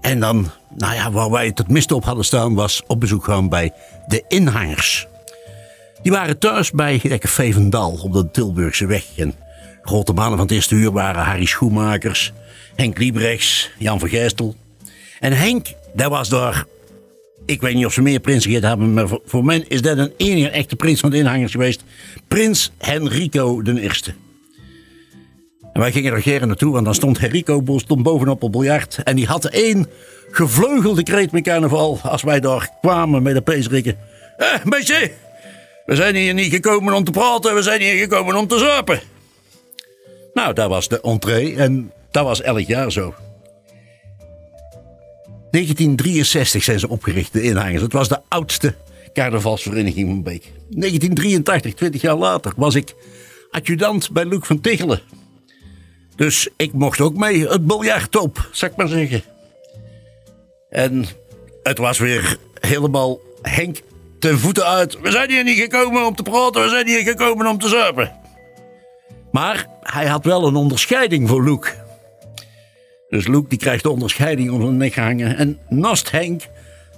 En 0.00 0.20
dan, 0.20 0.50
nou 0.76 0.94
ja, 0.94 1.10
waar 1.10 1.30
wij 1.30 1.46
het 1.46 1.58
het 1.58 1.68
mist 1.68 1.92
op 1.92 2.04
hadden 2.04 2.24
staan, 2.24 2.54
was 2.54 2.82
op 2.86 3.00
bezoek 3.00 3.24
gaan 3.24 3.48
bij 3.48 3.72
de 4.06 4.24
inhangers. 4.28 5.06
Die 6.02 6.12
waren 6.12 6.38
thuis 6.38 6.70
bij 6.70 7.00
het 7.02 7.20
Café 7.20 7.52
van 7.52 7.70
Dal 7.70 7.98
op 8.02 8.12
de 8.12 8.30
Tilburgse 8.30 8.86
weg. 8.86 9.04
En 9.16 9.34
grote 9.82 10.12
mannen 10.12 10.36
van 10.36 10.46
het 10.46 10.50
eerste 10.54 10.74
uur 10.74 10.92
waren 10.92 11.22
Harry 11.22 11.44
Schoenmakers, 11.44 12.32
Henk 12.76 12.98
Liebrechts, 12.98 13.70
Jan 13.78 13.98
van 13.98 14.08
Gijstel. 14.08 14.54
En 15.20 15.32
Henk, 15.32 15.66
dat 15.94 16.10
was 16.10 16.28
daar, 16.28 16.64
ik 17.46 17.60
weet 17.60 17.74
niet 17.74 17.86
of 17.86 17.92
ze 17.92 18.02
meer 18.02 18.20
prinsen 18.20 18.50
gehad 18.50 18.68
hebben, 18.68 18.94
maar 18.94 19.08
voor, 19.24 19.44
mij 19.44 19.64
is 19.68 19.82
dat 19.82 19.98
een 19.98 20.12
enige 20.16 20.48
echte 20.48 20.76
prins 20.76 21.00
van 21.00 21.10
de 21.10 21.16
inhangers 21.16 21.52
geweest. 21.52 21.84
Prins 22.28 22.72
Henrico 22.78 23.62
Eerste. 23.62 24.14
En 25.72 25.80
wij 25.80 25.92
gingen 25.92 26.12
er 26.12 26.22
geren 26.22 26.48
naartoe, 26.48 26.72
want 26.72 26.84
dan 26.84 26.94
stond 26.94 27.18
Henrico 27.18 27.62
bovenop 27.86 28.42
op 28.42 28.52
biljart. 28.52 28.98
En 29.04 29.16
die 29.16 29.26
had 29.26 29.44
één 29.44 29.86
gevleugelde 30.30 31.02
kreet 31.02 31.32
met 31.32 31.42
carnaval 31.42 31.98
als 32.02 32.22
wij 32.22 32.40
daar 32.40 32.70
kwamen 32.80 33.22
met 33.22 33.34
de 33.34 33.40
peesrikken. 33.40 33.96
Eh, 34.36 34.64
meisje, 34.64 35.10
we 35.90 35.96
zijn 35.96 36.14
hier 36.14 36.34
niet 36.34 36.52
gekomen 36.52 36.94
om 36.94 37.04
te 37.04 37.10
praten, 37.10 37.54
we 37.54 37.62
zijn 37.62 37.80
hier 37.80 37.96
gekomen 37.96 38.36
om 38.36 38.46
te 38.46 38.58
zuipen. 38.58 39.00
Nou, 40.32 40.54
dat 40.54 40.68
was 40.68 40.88
de 40.88 41.00
entree 41.00 41.56
en 41.56 41.92
dat 42.10 42.24
was 42.24 42.40
elk 42.40 42.66
jaar 42.66 42.92
zo. 42.92 43.14
1963 45.50 46.64
zijn 46.64 46.78
ze 46.78 46.88
opgericht, 46.88 47.32
de 47.32 47.42
inhangers. 47.42 47.82
Het 47.82 47.92
was 47.92 48.08
de 48.08 48.20
oudste 48.28 48.74
carnavalsvereniging 49.12 50.08
van 50.08 50.22
Beek. 50.22 50.42
1983, 50.68 51.74
20 51.74 52.00
jaar 52.00 52.16
later, 52.16 52.52
was 52.56 52.74
ik 52.74 52.94
adjudant 53.50 54.10
bij 54.10 54.24
Luc 54.24 54.46
van 54.46 54.60
Tichelen. 54.60 55.00
Dus 56.16 56.48
ik 56.56 56.72
mocht 56.72 57.00
ook 57.00 57.16
mee 57.16 57.48
het 57.48 57.66
biljart 57.66 58.16
op, 58.16 58.48
zou 58.52 58.70
ik 58.70 58.76
maar 58.76 58.88
zeggen. 58.88 59.22
En 60.68 61.06
het 61.62 61.78
was 61.78 61.98
weer 61.98 62.36
helemaal 62.60 63.20
Henk 63.42 63.80
ten 64.20 64.38
voeten 64.38 64.66
uit. 64.66 65.00
We 65.00 65.10
zijn 65.10 65.30
hier 65.30 65.44
niet 65.44 65.58
gekomen 65.58 66.06
om 66.06 66.14
te 66.14 66.22
praten, 66.22 66.62
we 66.62 66.68
zijn 66.68 66.86
hier 66.86 67.02
gekomen 67.02 67.46
om 67.46 67.58
te 67.58 67.68
zuipen. 67.68 68.12
Maar 69.32 69.66
hij 69.82 70.06
had 70.06 70.24
wel 70.24 70.46
een 70.46 70.54
onderscheiding 70.54 71.28
voor 71.28 71.44
Luc. 71.44 71.74
Dus 73.08 73.26
Luc 73.26 73.42
die 73.48 73.58
krijgt 73.58 73.82
de 73.82 73.90
onderscheiding 73.90 74.50
om 74.50 74.60
zijn 74.60 74.76
nek 74.76 74.96
hangen. 74.96 75.36
En 75.36 75.58
naast 75.68 76.10
Henk, 76.10 76.42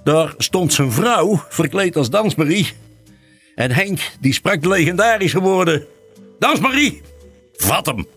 daar 0.03 0.33
stond 0.37 0.73
zijn 0.73 0.91
vrouw, 0.91 1.43
verkleed 1.49 1.95
als 1.95 2.09
Dansmarie. 2.09 2.71
En 3.55 3.71
Henk, 3.71 3.99
die 4.19 4.33
sprak 4.33 4.61
de 4.61 4.67
legendarische 4.67 5.39
woorden... 5.39 5.85
Dansmarie, 6.39 7.01
vat 7.53 7.85
hem. 7.85 8.07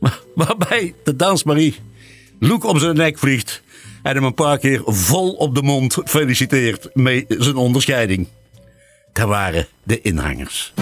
Waarbij 0.34 0.94
de 1.04 1.16
Dansmarie 1.16 1.74
Luc 2.38 2.64
om 2.64 2.78
zijn 2.78 2.96
nek 2.96 3.18
vliegt... 3.18 3.62
en 4.02 4.14
hem 4.14 4.24
een 4.24 4.34
paar 4.34 4.58
keer 4.58 4.82
vol 4.84 5.32
op 5.32 5.54
de 5.54 5.62
mond 5.62 5.98
feliciteert 6.04 6.88
met 6.94 7.24
zijn 7.28 7.56
onderscheiding. 7.56 8.26
Dat 9.12 9.28
waren 9.28 9.66
de 9.82 10.00
inhangers. 10.00 10.72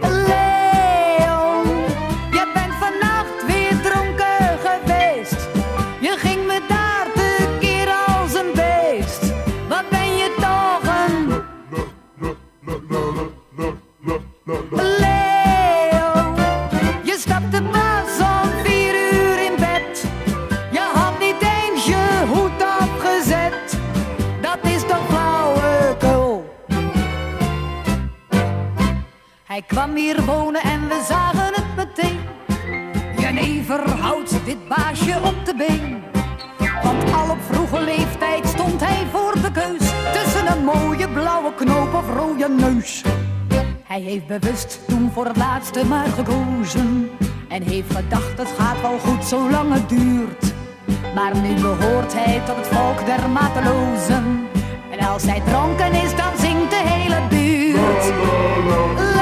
Leon, 0.00 1.74
Hij 29.54 29.62
kwam 29.66 29.94
hier 29.94 30.24
wonen 30.24 30.62
en 30.62 30.88
we 30.88 31.04
zagen 31.08 31.54
het 31.54 31.76
meteen. 31.76 32.18
Jenever 33.18 33.90
houdt 33.90 34.44
dit 34.44 34.68
baasje 34.68 35.20
op 35.22 35.44
de 35.44 35.54
been. 35.54 36.02
Want 36.82 37.12
al 37.12 37.30
op 37.30 37.38
vroege 37.50 37.80
leeftijd 37.80 38.46
stond 38.46 38.80
hij 38.80 39.06
voor 39.12 39.34
de 39.42 39.50
keus. 39.52 39.92
Tussen 40.12 40.46
een 40.56 40.64
mooie 40.64 41.08
blauwe 41.08 41.54
knoop 41.54 41.94
of 41.94 42.14
rode 42.16 42.48
neus. 42.48 43.02
Hij 43.84 44.00
heeft 44.00 44.26
bewust 44.26 44.80
toen 44.88 45.10
voor 45.12 45.26
het 45.26 45.36
laatste 45.36 45.84
maar 45.86 46.08
gekozen. 46.08 47.10
En 47.48 47.62
heeft 47.62 47.96
gedacht 47.96 48.38
het 48.38 48.52
gaat 48.58 48.80
wel 48.80 48.98
goed 48.98 49.24
zolang 49.24 49.72
het 49.72 49.88
duurt. 49.88 50.54
Maar 51.14 51.36
nu 51.36 51.54
behoort 51.54 52.12
hij 52.14 52.42
tot 52.46 52.56
het 52.56 52.66
volk 52.66 53.06
der 53.06 53.30
matelozen. 53.30 54.48
En 54.90 55.06
als 55.06 55.22
hij 55.22 55.40
dronken 55.40 55.92
is, 55.92 56.16
dan 56.16 56.38
zingt 56.38 56.70
de 56.70 56.82
hele 56.84 57.20
buurt. 57.28 59.13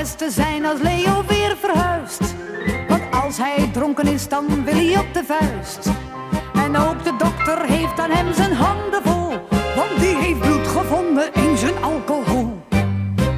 Beste 0.00 0.30
zijn 0.30 0.66
als 0.66 0.80
Leo 0.80 1.24
weer 1.26 1.56
verhuist. 1.60 2.34
Want 2.88 3.02
als 3.24 3.36
hij 3.36 3.70
dronken 3.72 4.06
is, 4.06 4.28
dan 4.28 4.64
wil 4.64 4.74
hij 4.74 4.98
op 4.98 5.14
de 5.14 5.24
vuist. 5.24 5.90
En 6.54 6.76
ook 6.76 7.04
de 7.04 7.16
dokter 7.18 7.64
heeft 7.64 7.98
aan 7.98 8.10
hem 8.10 8.32
zijn 8.34 8.52
handen 8.52 9.02
vol. 9.02 9.28
Want 9.76 10.00
die 10.00 10.16
heeft 10.16 10.38
bloed 10.38 10.66
gevonden 10.66 11.32
in 11.32 11.56
zijn 11.56 11.82
alcohol. 11.82 12.60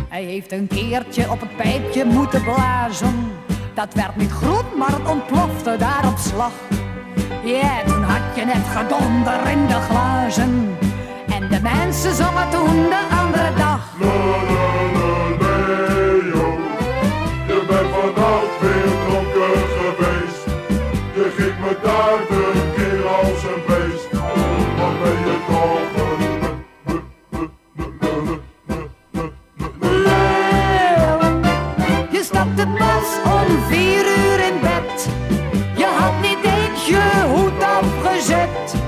Hij 0.09 0.23
heeft 0.23 0.53
een 0.53 0.67
keertje 0.67 1.31
op 1.31 1.41
het 1.41 1.57
pijpje 1.57 2.05
moeten 2.05 2.43
blazen. 2.43 3.33
Dat 3.75 3.95
werd 3.95 4.17
niet 4.17 4.33
groen, 4.33 4.79
maar 4.79 4.93
het 4.93 5.09
ontplofte 5.09 5.77
daar 5.77 6.07
op 6.07 6.19
slag. 6.19 6.53
Ja, 7.45 7.83
toen 7.87 8.03
had 8.03 8.37
je 8.37 8.45
net 8.45 8.67
gedonder 8.77 9.51
in 9.51 9.67
de 9.67 9.81
glazen. 9.91 10.77
En 11.29 11.49
de 11.49 11.61
mensen 11.61 12.15
zongen 12.15 12.51
toen 12.51 12.89
de 12.89 13.07
andere 13.21 13.55
dag. 13.57 13.91
Je 32.43 32.49
stapte 32.49 32.67
pas 32.79 33.33
om 33.33 33.63
vier 33.69 34.05
uur 34.05 34.41
in 34.47 34.61
bed. 34.61 35.09
Je 35.77 35.85
had 35.85 36.21
niet 36.21 36.45
eens 36.45 36.87
je 36.87 37.25
hoed 37.29 37.63
afgezet. 37.63 38.82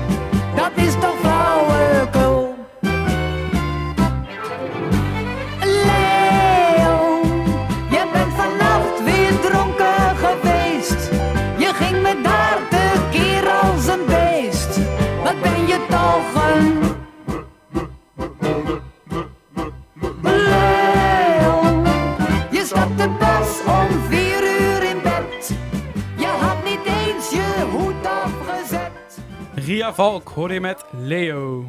Ria 29.75 29.93
Valk 29.93 30.27
hoorde 30.29 30.53
je 30.53 30.61
met 30.61 30.85
Leo. 31.01 31.65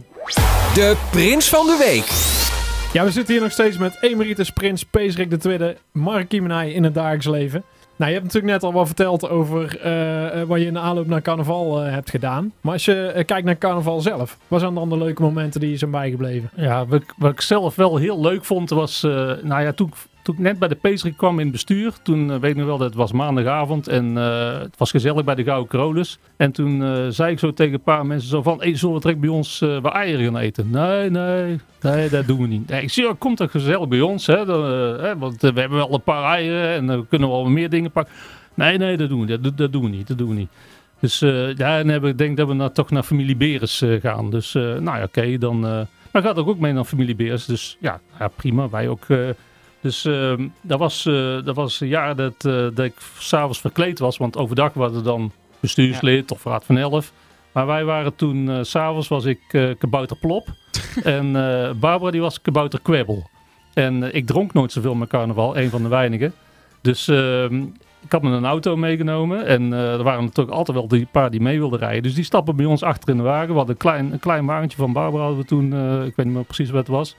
De 0.74 0.96
prins 1.10 1.48
van 1.48 1.66
de 1.66 1.76
week. 1.78 2.06
Ja, 2.92 3.04
we 3.04 3.10
zitten 3.10 3.34
hier 3.34 3.42
nog 3.42 3.52
steeds 3.52 3.78
met 3.78 3.98
emeritus 4.00 4.50
prins 4.50 4.84
Peesrik 4.84 5.44
II, 5.44 5.74
Mark 5.92 6.28
Kiemenij 6.28 6.70
in 6.72 6.84
het 6.84 6.94
dagelijks 6.94 7.26
leven. 7.26 7.62
Nou, 7.96 8.10
je 8.10 8.16
hebt 8.18 8.26
natuurlijk 8.32 8.52
net 8.52 8.62
al 8.62 8.72
wat 8.72 8.86
verteld 8.86 9.28
over 9.28 9.80
eh, 9.80 10.40
eh, 10.40 10.48
wat 10.48 10.58
je 10.60 10.66
in 10.66 10.72
de 10.72 10.78
aanloop 10.78 11.06
naar 11.06 11.22
carnaval 11.22 11.82
eh, 11.84 11.92
hebt 11.92 12.10
gedaan. 12.10 12.52
Maar 12.60 12.72
als 12.72 12.84
je 12.84 13.22
kijkt 13.26 13.44
naar 13.44 13.58
carnaval 13.58 14.00
zelf, 14.00 14.38
wat 14.48 14.60
zijn 14.60 14.74
dan 14.74 14.88
de 14.88 14.98
leuke 14.98 15.22
momenten 15.22 15.60
die 15.60 15.70
je 15.70 15.76
zijn 15.76 15.90
bijgebleven? 15.90 16.50
Ja, 16.56 16.86
wat, 16.86 17.00
ik- 17.02 17.14
wat 17.16 17.32
ik 17.32 17.40
zelf 17.40 17.74
wel 17.74 17.96
heel 17.96 18.20
leuk 18.20 18.44
vond 18.44 18.70
was, 18.70 19.02
eh, 19.02 19.10
nou 19.42 19.62
ja, 19.62 19.72
toen, 19.72 19.86
ik- 19.86 19.94
toen 20.26 20.34
ik 20.34 20.40
net 20.40 20.58
bij 20.58 20.68
de 20.68 20.74
Peesrik 20.74 21.16
kwam 21.16 21.38
in 21.38 21.42
het 21.42 21.52
bestuur, 21.52 21.92
toen 22.02 22.30
eh, 22.30 22.38
weet 22.38 22.50
ik 22.50 22.56
nog 22.56 22.66
wel 22.66 22.78
dat 22.78 22.86
het 22.86 22.96
was 22.96 23.12
maandagavond 23.12 23.88
en 23.88 24.18
eh, 24.18 24.58
het 24.58 24.76
was 24.76 24.90
gezellig 24.90 25.24
bij 25.24 25.34
de 25.34 25.44
Gouden 25.44 25.68
Krolus. 25.68 26.18
En 26.36 26.52
toen 26.52 26.82
eh, 26.82 27.06
zei 27.08 27.32
ik 27.32 27.38
zo 27.38 27.52
tegen 27.52 27.74
een 27.74 27.80
paar 27.80 28.06
mensen 28.06 28.28
zo 28.28 28.42
van, 28.42 28.60
hey, 28.60 28.76
zullen 28.76 28.94
we 28.94 29.00
direct 29.00 29.20
bij 29.20 29.28
ons 29.28 29.58
wat 29.58 29.92
eieren 29.92 30.24
gaan 30.24 30.36
eten? 30.36 30.70
Nee, 30.70 31.10
nee, 31.10 31.60
nee, 31.80 32.08
dat 32.08 32.26
doen 32.26 32.40
we 32.40 32.46
niet. 32.46 32.70
Ik 32.70 32.90
zie, 32.90 33.14
komt 33.14 33.36
toch 33.36 33.50
gezellig 33.50 33.88
bij 33.88 34.00
ons, 34.00 34.26
hè, 34.26 34.44
dan, 34.44 34.64
hè 35.00 35.18
want 35.18 35.40
we 35.40 35.60
hebben 35.60 35.78
wel 35.78 35.94
een 35.94 36.02
paar 36.02 36.34
eieren 36.34 36.68
en 36.68 36.86
dan 36.86 37.06
kunnen 37.08 37.28
we 37.28 37.34
wel 37.34 37.44
meer 37.44 37.70
dingen 37.70 37.90
pakken. 37.90 38.14
Nee, 38.54 38.78
nee, 38.78 38.96
dat 38.96 39.08
doen 39.08 39.26
we, 39.26 39.38
dat, 39.38 39.56
dat 39.56 39.72
doen 39.72 39.82
we 39.82 39.88
niet, 39.88 40.08
dat 40.08 40.18
doen 40.18 40.28
we 40.28 40.34
niet. 40.34 40.50
Dus 41.00 41.18
ja, 41.56 41.84
hebben, 41.84 42.10
ik 42.10 42.18
denk 42.18 42.36
dat 42.36 42.48
we 42.48 42.54
naar, 42.54 42.72
toch 42.72 42.90
naar 42.90 43.02
familie 43.02 43.36
Beres 43.36 43.82
gaan. 44.00 44.30
Dus 44.30 44.52
nou 44.52 44.82
ja, 44.82 45.02
oké, 45.02 45.38
dan... 45.38 45.60
maar 46.12 46.22
gaat 46.22 46.36
ook 46.36 46.58
mee 46.58 46.72
naar 46.72 46.84
familie 46.84 47.14
Beres. 47.14 47.44
Dus 47.44 47.76
ja, 47.80 48.00
ja 48.18 48.28
prima. 48.28 48.68
Wij 48.68 48.88
ook. 48.88 49.06
Eh, 49.76 49.82
dus 49.82 50.04
ehm, 50.04 50.48
dat, 50.60 50.78
was, 50.78 51.06
eh, 51.06 51.44
dat 51.44 51.56
was 51.56 51.80
een 51.80 51.88
jaar 51.88 52.16
dat, 52.16 52.34
eh, 52.44 52.52
dat 52.52 52.78
ik 52.84 52.94
s'avonds 53.18 53.60
verkleed 53.60 53.98
was. 53.98 54.16
Want 54.16 54.36
overdag 54.36 54.72
waren 54.72 54.94
we 54.94 55.02
dan 55.02 55.32
bestuurslid 55.60 56.32
of 56.32 56.44
raad 56.44 56.64
van 56.64 56.76
elf. 56.78 57.12
Maar 57.52 57.66
wij 57.66 57.84
waren 57.84 58.14
toen, 58.16 58.50
eh, 58.50 58.58
s 58.62 58.70
s'avonds 58.70 59.08
was 59.08 59.24
ik 59.24 59.40
eh, 59.48 59.64
kabouter 59.78 60.16
Plop. 60.16 60.48
en 61.02 61.36
eh, 61.36 61.70
Barbara 61.80 62.10
die 62.10 62.20
was 62.20 62.40
kabouter 62.40 62.80
Kwebbel. 62.80 63.30
En 63.74 64.02
eh, 64.02 64.14
ik 64.14 64.26
dronk 64.26 64.52
nooit 64.52 64.72
zoveel 64.72 64.94
met 64.94 65.08
carnaval, 65.08 65.56
een 65.56 65.70
van 65.70 65.82
de 65.82 65.88
weinigen. 65.88 66.32
Dus 66.80 67.08
ehm, 67.08 67.62
ik 68.00 68.12
had 68.12 68.22
me 68.22 68.30
een 68.30 68.44
auto 68.44 68.76
meegenomen. 68.76 69.46
En 69.46 69.72
eh, 69.72 69.92
er 69.92 70.02
waren 70.02 70.24
natuurlijk 70.24 70.56
altijd 70.56 70.76
wel 70.76 70.88
die 70.88 71.06
paar 71.10 71.30
die 71.30 71.40
mee 71.40 71.58
wilden 71.58 71.78
rijden. 71.78 72.02
Dus 72.02 72.14
die 72.14 72.24
stappen 72.24 72.56
bij 72.56 72.66
ons 72.66 72.82
achter 72.82 73.08
in 73.08 73.16
de 73.16 73.22
wagen. 73.22 73.48
We 73.48 73.54
hadden 73.54 73.74
een 73.74 73.80
klein, 73.80 74.12
een 74.12 74.18
klein 74.18 74.46
wagentje 74.46 74.76
van 74.78 74.92
Barbara 74.92 75.22
hadden 75.22 75.40
we 75.40 75.46
toen. 75.46 75.72
eh, 75.72 76.04
ik 76.06 76.16
weet 76.16 76.26
niet 76.26 76.34
meer 76.34 76.44
precies 76.44 76.70
wat 76.70 76.78
het 76.86 76.88
was. 76.96 77.16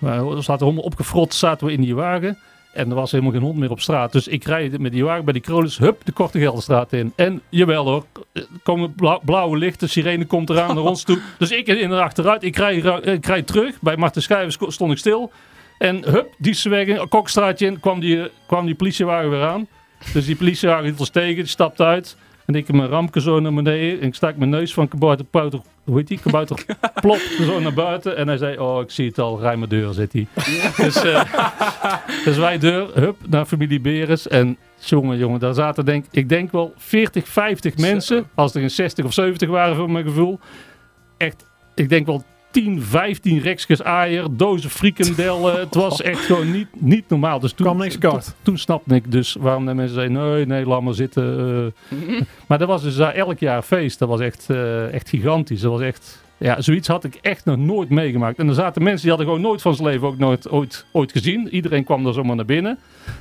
Maar 0.00 0.28
we 0.28 0.42
zaten 0.42 0.64
helemaal 0.66 0.86
opgefrot, 0.86 1.34
zaten 1.34 1.66
we 1.66 1.72
in 1.72 1.80
die 1.80 1.94
wagen. 1.94 2.38
En 2.72 2.88
er 2.88 2.94
was 2.94 3.10
helemaal 3.10 3.32
geen 3.32 3.42
hond 3.42 3.58
meer 3.58 3.70
op 3.70 3.80
straat. 3.80 4.12
Dus 4.12 4.28
ik 4.28 4.44
rijd 4.44 4.78
met 4.78 4.92
die 4.92 5.04
wagen 5.04 5.24
bij 5.24 5.32
die 5.32 5.42
Krolus, 5.42 5.78
hup, 5.78 6.00
de 6.04 6.12
Korte 6.12 6.38
Gelderstraat 6.38 6.92
in. 6.92 7.12
En 7.16 7.42
jawel 7.48 7.84
hoor, 7.86 8.04
er 8.32 8.46
komen 8.62 8.94
blauw- 8.94 9.20
blauwe 9.24 9.56
lichten, 9.56 9.88
sirene 9.88 10.24
komt 10.24 10.50
eraan 10.50 10.74
naar 10.74 10.84
ons 10.84 11.02
toe. 11.02 11.18
Dus 11.38 11.50
ik 11.50 11.66
in 11.66 11.92
achteruit, 11.92 12.42
ik 12.42 12.56
rijd, 12.56 13.06
ik 13.06 13.26
rijd 13.26 13.46
terug. 13.46 13.80
Bij 13.80 13.96
Marten 13.96 14.22
Schijven 14.22 14.52
sto- 14.52 14.70
stond 14.70 14.92
ik 14.92 14.98
stil. 14.98 15.30
En 15.78 16.04
hup, 16.10 16.34
die 16.38 16.58
weg 16.62 17.08
Kokstraatje 17.08 17.66
in, 17.66 17.80
kwam 17.80 18.00
die, 18.00 18.30
kwam 18.46 18.66
die 18.66 18.74
politiewagen 18.74 19.30
weer 19.30 19.44
aan. 19.44 19.66
Dus 20.12 20.26
die 20.26 20.36
politiewagen 20.36 20.84
hield 20.84 21.00
ons 21.00 21.10
tegen, 21.10 21.34
die 21.34 21.46
stapte 21.46 21.84
uit. 21.84 22.16
En 22.50 22.56
ik 22.56 22.66
heb 22.66 22.76
mijn 22.76 22.88
rampje 22.88 23.20
zo 23.20 23.40
naar 23.40 23.54
beneden. 23.54 24.00
En 24.00 24.06
ik 24.06 24.14
stak 24.14 24.36
mijn 24.36 24.50
neus 24.50 24.74
van 24.74 24.88
kabouter, 24.88 25.24
Pouter- 25.26 25.60
hoe 25.84 25.96
heet 25.96 26.08
die? 26.08 26.18
Kabouter 26.20 26.64
plop 27.02 27.16
zo 27.18 27.60
naar 27.60 27.72
buiten. 27.74 28.16
En 28.16 28.28
hij 28.28 28.36
zei, 28.36 28.58
oh 28.58 28.80
ik 28.80 28.90
zie 28.90 29.06
het 29.08 29.18
al, 29.18 29.40
rij 29.40 29.56
mijn 29.56 29.68
deur 29.70 29.92
zit 29.92 30.12
hij. 30.12 30.26
dus, 30.76 31.02
eh, 31.02 31.22
dus 32.24 32.36
wij 32.36 32.58
deur, 32.58 32.88
hup, 32.94 33.16
naar 33.28 33.44
familie 33.46 33.80
Beres. 33.80 34.28
En 34.28 34.56
jongen, 34.78 35.18
jongen, 35.18 35.40
daar 35.40 35.54
zaten 35.54 35.84
denk 35.84 36.04
ik 36.10 36.28
denk 36.28 36.52
wel 36.52 36.72
40, 36.76 37.28
50 37.28 37.76
mensen. 37.76 38.28
Als 38.34 38.54
er 38.54 38.62
een 38.62 38.70
60 38.70 39.04
of 39.04 39.12
70 39.12 39.48
waren 39.48 39.76
voor 39.76 39.90
mijn 39.90 40.04
gevoel. 40.04 40.38
Echt, 41.16 41.44
ik 41.74 41.88
denk 41.88 42.06
wel 42.06 42.24
10, 42.50 42.82
15 42.82 43.38
rekjes 43.38 43.82
aaier, 43.82 44.26
dozen 44.30 44.70
frikandellen. 44.70 45.58
het 45.64 45.74
was 45.74 46.02
echt 46.02 46.24
gewoon 46.24 46.50
niet, 46.50 46.68
niet 46.72 47.08
normaal. 47.08 47.40
Dus 47.40 47.52
toen, 47.52 47.66
Kwam 47.66 47.78
niks 47.78 47.98
kort. 47.98 48.24
Toen, 48.24 48.34
toen 48.42 48.58
snapte 48.58 48.94
ik 48.94 49.12
dus 49.12 49.36
waarom 49.40 49.66
de 49.66 49.74
mensen 49.74 49.94
zeiden, 49.94 50.16
nee, 50.16 50.46
nee, 50.46 50.66
laat 50.66 50.82
maar 50.82 50.94
zitten. 50.94 51.72
eh. 51.90 52.20
maar 52.48 52.58
dat 52.58 52.68
was 52.68 52.82
dus 52.82 52.96
daar 52.96 53.14
elk 53.14 53.38
jaar 53.38 53.62
feest. 53.62 53.98
Dat 53.98 54.08
was 54.08 54.20
echt, 54.20 54.46
eh, 54.50 54.92
echt 54.92 55.08
gigantisch. 55.08 55.60
Dat 55.60 55.72
was 55.72 55.80
echt, 55.80 56.22
ja, 56.40 56.60
zoiets 56.60 56.88
had 56.88 57.04
ik 57.04 57.14
echt 57.14 57.44
nog 57.44 57.56
nooit 57.56 57.88
meegemaakt. 57.90 58.38
En 58.38 58.48
er 58.48 58.54
zaten 58.54 58.82
mensen 58.82 59.00
die 59.00 59.08
hadden 59.10 59.26
gewoon 59.26 59.42
nooit 59.42 59.62
van 59.62 59.74
zijn 59.74 59.88
leven 59.88 60.08
ook 60.08 60.18
nooit 60.18 60.48
ooit, 60.50 60.86
ooit 60.92 61.12
gezien. 61.12 61.48
Iedereen 61.48 61.84
kwam 61.84 62.06
er 62.06 62.12
zomaar 62.12 62.36
naar 62.36 62.44
binnen. 62.44 62.78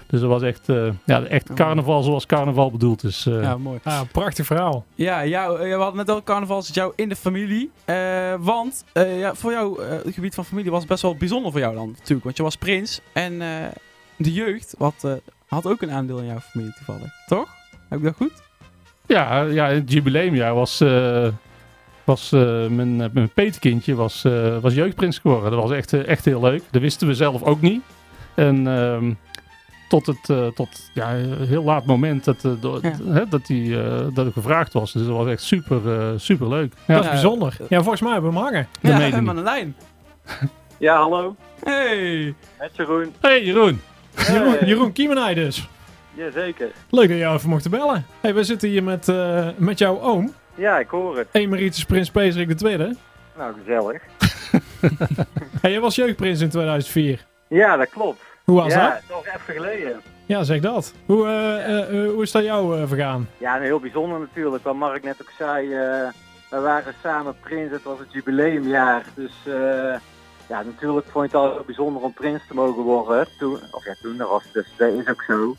Dus 0.07 0.19
dat 0.19 0.29
was 0.29 0.41
echt, 0.41 0.69
eh, 0.69 0.87
ja, 1.05 1.23
echt 1.23 1.53
carnaval 1.53 2.03
zoals 2.03 2.25
carnaval 2.25 2.71
bedoeld 2.71 3.03
is. 3.03 3.25
eh. 3.25 3.41
Ja, 3.41 3.57
mooi. 3.57 3.79
Ah, 3.83 4.01
prachtig 4.11 4.45
verhaal. 4.45 4.85
Ja, 4.95 5.25
jou, 5.25 5.59
eh, 5.59 5.75
we 5.75 5.81
hadden 5.81 5.95
net 5.97 6.09
al 6.09 6.23
carnaval 6.23 6.61
zit 6.61 6.75
jou 6.75 6.93
in 6.95 7.09
de 7.09 7.15
familie. 7.15 7.71
Eh, 7.85 8.33
want 8.39 8.83
eh, 8.93 9.19
ja, 9.19 9.35
voor 9.35 9.51
jou, 9.51 9.83
eh, 9.83 9.89
het 9.89 10.13
gebied 10.13 10.35
van 10.35 10.45
familie 10.45 10.71
was 10.71 10.85
best 10.85 11.01
wel 11.01 11.15
bijzonder 11.15 11.51
voor 11.51 11.59
jou 11.61 11.75
dan 11.75 11.89
natuurlijk. 11.97 12.23
Want 12.23 12.37
je 12.37 12.43
was 12.43 12.55
prins 12.55 13.01
en 13.13 13.41
eh, 13.41 13.47
de 14.17 14.33
jeugd 14.33 14.75
wat, 14.77 15.03
eh, 15.03 15.11
had 15.47 15.65
ook 15.67 15.81
een 15.81 15.91
aandeel 15.91 16.17
in 16.17 16.25
jouw 16.25 16.39
familie 16.39 16.73
toevallig. 16.73 17.11
Toch? 17.27 17.47
Heb 17.89 17.99
ik 17.99 18.05
dat 18.05 18.15
goed? 18.15 18.33
Ja, 19.07 19.41
ja, 19.41 19.67
het 19.67 19.91
jubileumjaar 19.91 20.53
was, 20.53 20.81
eh, 20.81 21.27
was 22.09 22.31
eh, 22.31 22.67
mijn, 22.67 23.01
eh, 23.01 23.07
mijn 23.13 23.29
petekindje 23.29 23.95
was, 23.95 24.23
eh, 24.23 24.57
was 24.57 24.73
jeugdprins 24.73 25.17
geworden. 25.19 25.51
Dat 25.51 25.61
was 25.61 25.71
echt, 25.71 25.93
echt 25.93 26.25
heel 26.25 26.41
leuk. 26.41 26.63
Dat 26.71 26.81
wisten 26.81 27.07
we 27.07 27.13
zelf 27.13 27.43
ook 27.43 27.61
niet. 27.61 27.81
En 28.35 28.67
ehm, 28.67 29.13
tot 29.89 30.05
het 30.05 30.29
eh, 30.29 30.47
tot, 30.47 30.89
ja, 30.93 31.13
een 31.15 31.47
heel 31.47 31.63
laat 31.63 31.85
moment 31.85 32.23
dat, 32.23 32.41
do- 32.59 32.79
Ja. 32.81 32.93
hè, 33.13 33.27
dat, 33.29 33.47
hij 33.47 33.85
eh, 33.85 34.05
dat 34.13 34.27
ik 34.27 34.33
gevraagd 34.33 34.73
was. 34.73 34.91
Dus 34.91 35.05
dat 35.05 35.15
was 35.15 35.27
echt 35.27 35.41
super, 35.41 35.99
eh, 35.99 36.07
super 36.17 36.47
leuk. 36.49 36.73
Ja, 36.87 36.95
Dat 36.95 37.03
is 37.03 37.09
bijzonder. 37.09 37.57
Ja, 37.69 37.77
volgens 37.79 38.01
mij 38.01 38.11
hebben 38.11 38.31
we. 38.33 38.37
Dat 38.41 38.65
ja, 38.81 38.97
we 38.97 39.03
hebben 39.03 39.35
de 39.35 39.41
lijn. 39.41 39.75
Ja, 40.77 40.97
hallo. 40.97 41.35
Hey! 41.63 42.33
Met 42.59 42.69
Jeroen. 42.73 43.13
Hey 43.19 43.43
Jeroen. 43.43 43.81
Jeroen, 44.27 44.55
Jeroen 44.65 44.91
Kiemenij 44.91 45.33
dus. 45.33 45.67
Jazeker. 46.13 46.67
Leuk 46.89 47.07
dat 47.07 47.17
je 47.17 47.23
jou 47.23 47.35
even 47.35 47.49
mocht 47.49 47.69
bellen. 47.69 48.05
Hey, 48.21 48.33
we 48.33 48.43
zitten 48.43 48.69
hier 48.69 48.83
met, 48.83 49.07
eh, 49.09 49.47
met 49.57 49.79
jouw 49.79 50.01
oom, 50.01 50.33
Ja, 50.59 50.79
ik 50.79 50.89
hoor 50.89 51.17
het. 51.17 51.27
emeritus 51.31 51.85
prins 51.85 52.11
Peesrik 52.11 52.61
II. 52.61 52.97
Nou, 53.37 53.53
gezellig. 53.63 54.01
Hey, 55.61 55.71
jij 55.71 55.79
was 55.79 55.95
jeugdprins 55.95 56.41
in 56.41 56.49
2004. 56.49 57.25
Ja, 57.47 57.77
dat 57.77 57.89
klopt. 57.89 58.21
Hoe 58.43 58.61
was 58.61 58.73
ja, 58.73 58.89
dat? 58.89 59.01
nog 59.09 59.25
even 59.25 59.53
geleden. 59.53 60.01
Ja, 60.25 60.43
zeg 60.43 60.61
dat. 60.61 60.93
Hoe, 61.05 61.27
eh, 61.27 61.65
eh, 61.65 62.03
eh, 62.03 62.11
hoe 62.11 62.23
is 62.23 62.31
dat 62.31 62.43
jou 62.43 62.87
vergaan? 62.87 63.29
Ja, 63.37 63.53
nou, 63.53 63.63
heel 63.63 63.79
bijzonder 63.79 64.19
natuurlijk. 64.19 64.63
Wat 64.63 64.75
Mark 64.75 65.03
net 65.03 65.21
ook 65.21 65.31
zei, 65.37 65.69
we 66.49 66.59
waren 66.59 66.93
samen 67.03 67.35
prins. 67.39 67.71
Het 67.71 67.83
was 67.83 67.99
het 67.99 68.11
jubileumjaar. 68.11 69.03
Dus 69.15 69.33
ja, 70.47 70.63
natuurlijk 70.63 71.07
vond 71.09 71.25
het 71.25 71.35
al 71.35 71.51
heel 71.51 71.63
bijzonder 71.65 72.01
om 72.01 72.13
prins 72.13 72.41
te 72.47 72.53
mogen 72.53 72.83
worden. 72.83 73.27
Toen, 73.39 73.59
of 73.71 73.85
ja, 73.85 73.95
toen, 74.01 74.17
dat, 74.17 74.29
was, 74.29 74.43
dus, 74.51 74.67
dat 74.77 74.93
is 74.93 75.07
ook 75.07 75.23
zo. 75.23 75.55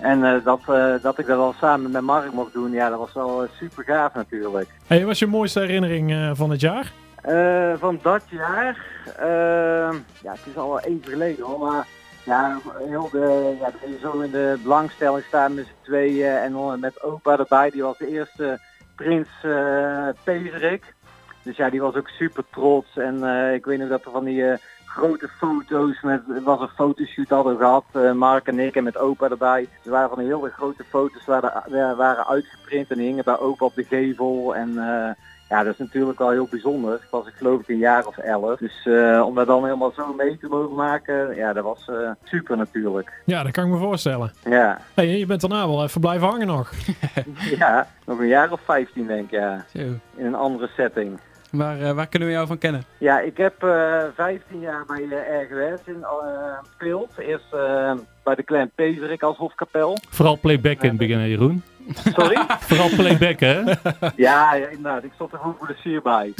En 0.00 0.24
eh, 0.24 0.44
dat, 0.44 0.60
eh, 0.66 0.94
dat 1.02 1.18
ik 1.18 1.26
dat 1.26 1.38
al 1.38 1.54
samen 1.60 1.90
met 1.90 2.02
Mark 2.02 2.32
mocht 2.32 2.52
doen, 2.52 2.70
ja, 2.70 2.88
dat 2.88 2.98
was 2.98 3.12
wel 3.12 3.46
super 3.52 3.84
gaaf 3.84 4.14
natuurlijk. 4.14 4.68
Hey, 4.86 4.98
wat 4.98 5.06
was 5.06 5.18
je 5.18 5.26
mooiste 5.26 5.60
herinnering 5.60 6.10
eh, 6.10 6.30
van 6.34 6.50
het 6.50 6.60
jaar? 6.60 6.92
Eh, 7.22 7.72
van 7.78 7.98
dat 8.02 8.22
jaar, 8.28 8.86
eh, 9.16 9.96
ja, 10.22 10.32
het 10.32 10.46
is 10.50 10.56
al 10.56 10.68
wel 10.68 10.80
even 10.80 11.10
geleden 11.10 11.44
hoor, 11.44 11.58
maar 11.58 11.86
ja, 12.24 12.58
heel 12.78 13.08
de, 13.12 13.56
ja, 13.60 13.70
zo 14.02 14.20
in 14.20 14.30
de 14.30 14.58
belangstelling 14.62 15.24
staan 15.24 15.54
met 15.54 15.66
z'n 15.66 15.84
tweeën 15.84 16.36
en 16.36 16.80
met 16.80 17.02
opa 17.02 17.38
erbij, 17.38 17.70
die 17.70 17.82
was 17.82 17.98
de 17.98 18.08
eerste 18.08 18.58
prins 18.96 19.28
uh, 19.42 20.08
Pezerik. 20.24 20.94
Dus 21.42 21.56
ja, 21.56 21.70
die 21.70 21.80
was 21.80 21.94
ook 21.94 22.08
super 22.08 22.44
trots 22.50 22.96
en 22.96 23.24
eh, 23.24 23.54
ik 23.54 23.64
weet 23.64 23.78
nog 23.78 23.88
dat 23.88 24.04
er 24.04 24.10
van 24.10 24.24
die 24.24 24.46
eh, 24.46 24.58
grote 24.90 25.28
foto's, 25.28 26.00
met, 26.02 26.22
er 26.34 26.42
was 26.42 26.60
een 26.60 26.68
fotoshoot 26.68 27.28
hadden 27.28 27.52
we 27.52 27.64
gehad, 27.64 27.84
eh, 27.92 28.12
Mark 28.12 28.46
en 28.46 28.58
ik 28.58 28.76
en 28.76 28.84
met 28.84 28.98
opa 28.98 29.28
erbij. 29.28 29.68
Er 29.84 29.90
waren 29.90 30.08
van 30.08 30.18
hele 30.18 30.50
grote 30.50 30.84
foto's 30.88 31.24
waren, 31.24 31.52
eh, 31.64 31.96
waren 31.96 32.26
uitgeprint 32.26 32.90
en 32.90 32.96
die 32.96 33.06
hingen 33.06 33.24
bij 33.24 33.38
opa 33.38 33.64
op 33.64 33.74
de 33.74 33.84
gevel 33.84 34.54
en... 34.54 34.78
eh, 34.78 35.10
ja, 35.50 35.62
dat 35.62 35.72
is 35.72 35.78
natuurlijk 35.78 36.18
wel 36.18 36.30
heel 36.30 36.46
bijzonder. 36.50 36.94
Ik 36.94 37.08
was 37.10 37.26
ik 37.26 37.34
geloof 37.36 37.60
ik 37.60 37.68
een 37.68 37.78
jaar 37.78 38.06
of 38.06 38.18
elf. 38.18 38.58
Dus 38.58 38.86
eh, 38.86 39.22
om 39.26 39.34
dat 39.34 39.46
dan 39.46 39.64
helemaal 39.64 39.92
zo 39.96 40.14
mee 40.14 40.38
te 40.38 40.46
mogen 40.48 40.76
maken, 40.76 41.34
ja, 41.36 41.52
dat 41.52 41.64
was 41.64 41.88
eh, 41.88 42.10
super 42.24 42.56
natuurlijk. 42.56 43.12
Ja, 43.24 43.42
dat 43.42 43.52
kan 43.52 43.64
ik 43.64 43.70
me 43.70 43.78
voorstellen. 43.78 44.32
Ja. 44.44 44.80
Hey, 44.94 45.18
je 45.18 45.26
bent 45.26 45.40
daarna 45.40 45.66
wel 45.68 45.82
even 45.82 46.00
blijven 46.00 46.28
hangen 46.28 46.46
nog. 46.46 46.72
ja, 47.58 47.86
nog 48.06 48.18
een 48.18 48.26
jaar 48.26 48.52
of 48.52 48.60
15 48.64 49.06
denk 49.06 49.24
ik, 49.24 49.30
ja. 49.30 49.64
Zo. 49.74 49.80
In 50.16 50.26
een 50.26 50.34
andere 50.34 50.68
setting. 50.76 51.20
Waar, 51.50 51.80
eh, 51.80 51.92
waar 51.92 52.06
kunnen 52.06 52.28
we 52.28 52.34
jou 52.34 52.46
van 52.46 52.58
kennen? 52.58 52.82
Ja, 52.98 53.20
ik 53.20 53.36
heb 53.36 53.62
eh 53.62 54.02
15 54.14 54.60
jaar 54.60 54.84
bij 54.86 55.02
eh, 55.10 55.42
RGS 55.42 55.80
in, 55.86 56.02
eh, 56.04 56.58
gespeeld. 56.62 57.10
Eerst 57.18 57.52
eh, 57.52 57.92
bij 58.24 58.34
de 58.34 58.42
Klein 58.42 58.70
Pezerik 58.74 59.22
als 59.22 59.36
hofkapel. 59.36 59.98
Vooral 60.08 60.38
playback 60.38 60.82
in 60.82 60.88
het 60.88 60.98
begin, 60.98 61.28
Jeroen. 61.28 61.62
Sorry? 61.94 62.44
Vooral 62.68 62.88
playback, 62.88 63.40
hè? 63.40 63.62
Ja, 64.26 64.54
ja, 64.54 64.66
inderdaad. 64.66 65.04
Ik 65.04 65.12
stond 65.14 65.32
er 65.32 65.38
goed 65.38 65.54
voor 65.58 65.66
de 65.66 65.76
sier 65.82 66.02
bij. 66.02 66.34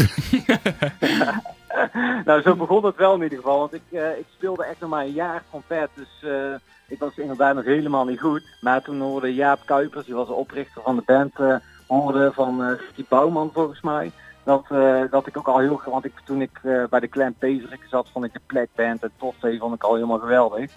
nou, 2.25 2.43
zo 2.43 2.55
begon 2.57 2.85
het 2.85 2.97
wel 2.97 3.15
in 3.15 3.23
ieder 3.23 3.39
geval. 3.39 3.59
Want 3.59 3.75
ik, 3.75 3.83
eh, 3.91 4.19
ik 4.19 4.27
speelde 4.37 4.65
echt 4.65 4.81
nog 4.81 4.91
maar 4.91 5.05
een 5.05 5.13
jaar 5.13 5.43
trompet. 5.49 5.89
Dus 5.95 6.31
eh, 6.31 6.55
ik 6.89 6.99
was 6.99 7.17
inderdaad 7.17 7.55
nog 7.55 7.65
helemaal 7.65 8.05
niet 8.05 8.21
goed. 8.21 8.43
Maar 8.61 8.83
toen 8.83 9.01
hoorde 9.01 9.35
Jaap 9.35 9.61
Kuipers, 9.65 10.07
die 10.07 10.15
was 10.15 10.27
de 10.27 10.33
oprichter 10.33 10.83
van 10.83 10.97
de 10.97 11.03
band, 11.07 11.39
eh, 11.39 11.57
hoorde 11.87 12.31
van 12.35 12.65
eh 12.65 12.79
Ricky 12.79 13.05
Bouwman 13.09 13.51
volgens 13.53 13.81
mij. 13.81 14.11
Dat, 14.45 14.65
eh, 14.69 15.03
dat 15.11 15.27
ik 15.27 15.37
ook 15.37 15.49
al 15.49 15.59
heel... 15.59 15.81
Want 15.85 16.05
ik, 16.05 16.13
toen 16.25 16.43
ik 16.43 16.61
eh, 16.63 16.85
bij 16.91 17.01
de 17.01 17.09
Clan 17.09 17.35
Pezerik 17.39 17.85
zat, 17.89 18.09
vond 18.13 18.25
ik 18.25 18.33
de 18.33 18.41
plekband 18.47 19.03
en 19.03 19.11
Toffee 19.17 19.59
vond 19.59 19.75
ik 19.75 19.83
al 19.83 19.95
helemaal 19.95 20.19
geweldig. 20.19 20.71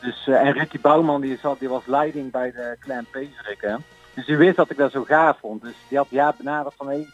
Dus, 0.00 0.26
eh, 0.26 0.46
en 0.46 0.52
Ricky 0.52 0.80
Bouwman 0.80 1.20
die, 1.20 1.38
zat, 1.42 1.58
die 1.58 1.68
was 1.68 1.86
leiding 1.86 2.30
bij 2.30 2.52
de 2.52 2.76
Clan 2.80 3.06
Pezerik. 3.10 3.78
Dus 4.14 4.26
die 4.26 4.36
wist 4.36 4.56
dat 4.56 4.70
ik 4.70 4.76
dat 4.76 4.92
zo 4.92 5.04
gaaf 5.04 5.38
vond. 5.38 5.62
Dus 5.62 5.74
die 5.88 5.98
had 5.98 6.06
Jaap 6.10 6.36
benaderd 6.36 6.74
van... 6.76 6.86
Hey, 6.86 7.06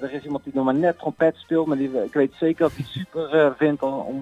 er 0.00 0.12
is 0.12 0.24
iemand 0.24 0.44
die 0.44 0.52
nog 0.54 0.64
maar 0.64 0.74
net 0.74 0.98
trompet 0.98 1.36
speelt, 1.36 1.66
maar 1.66 1.76
die, 1.76 2.04
ik 2.04 2.12
weet 2.12 2.34
zeker 2.34 2.62
dat 2.62 2.72
hij 2.74 2.84
super 2.84 3.54
vindt 3.56 3.82
om, 3.82 4.20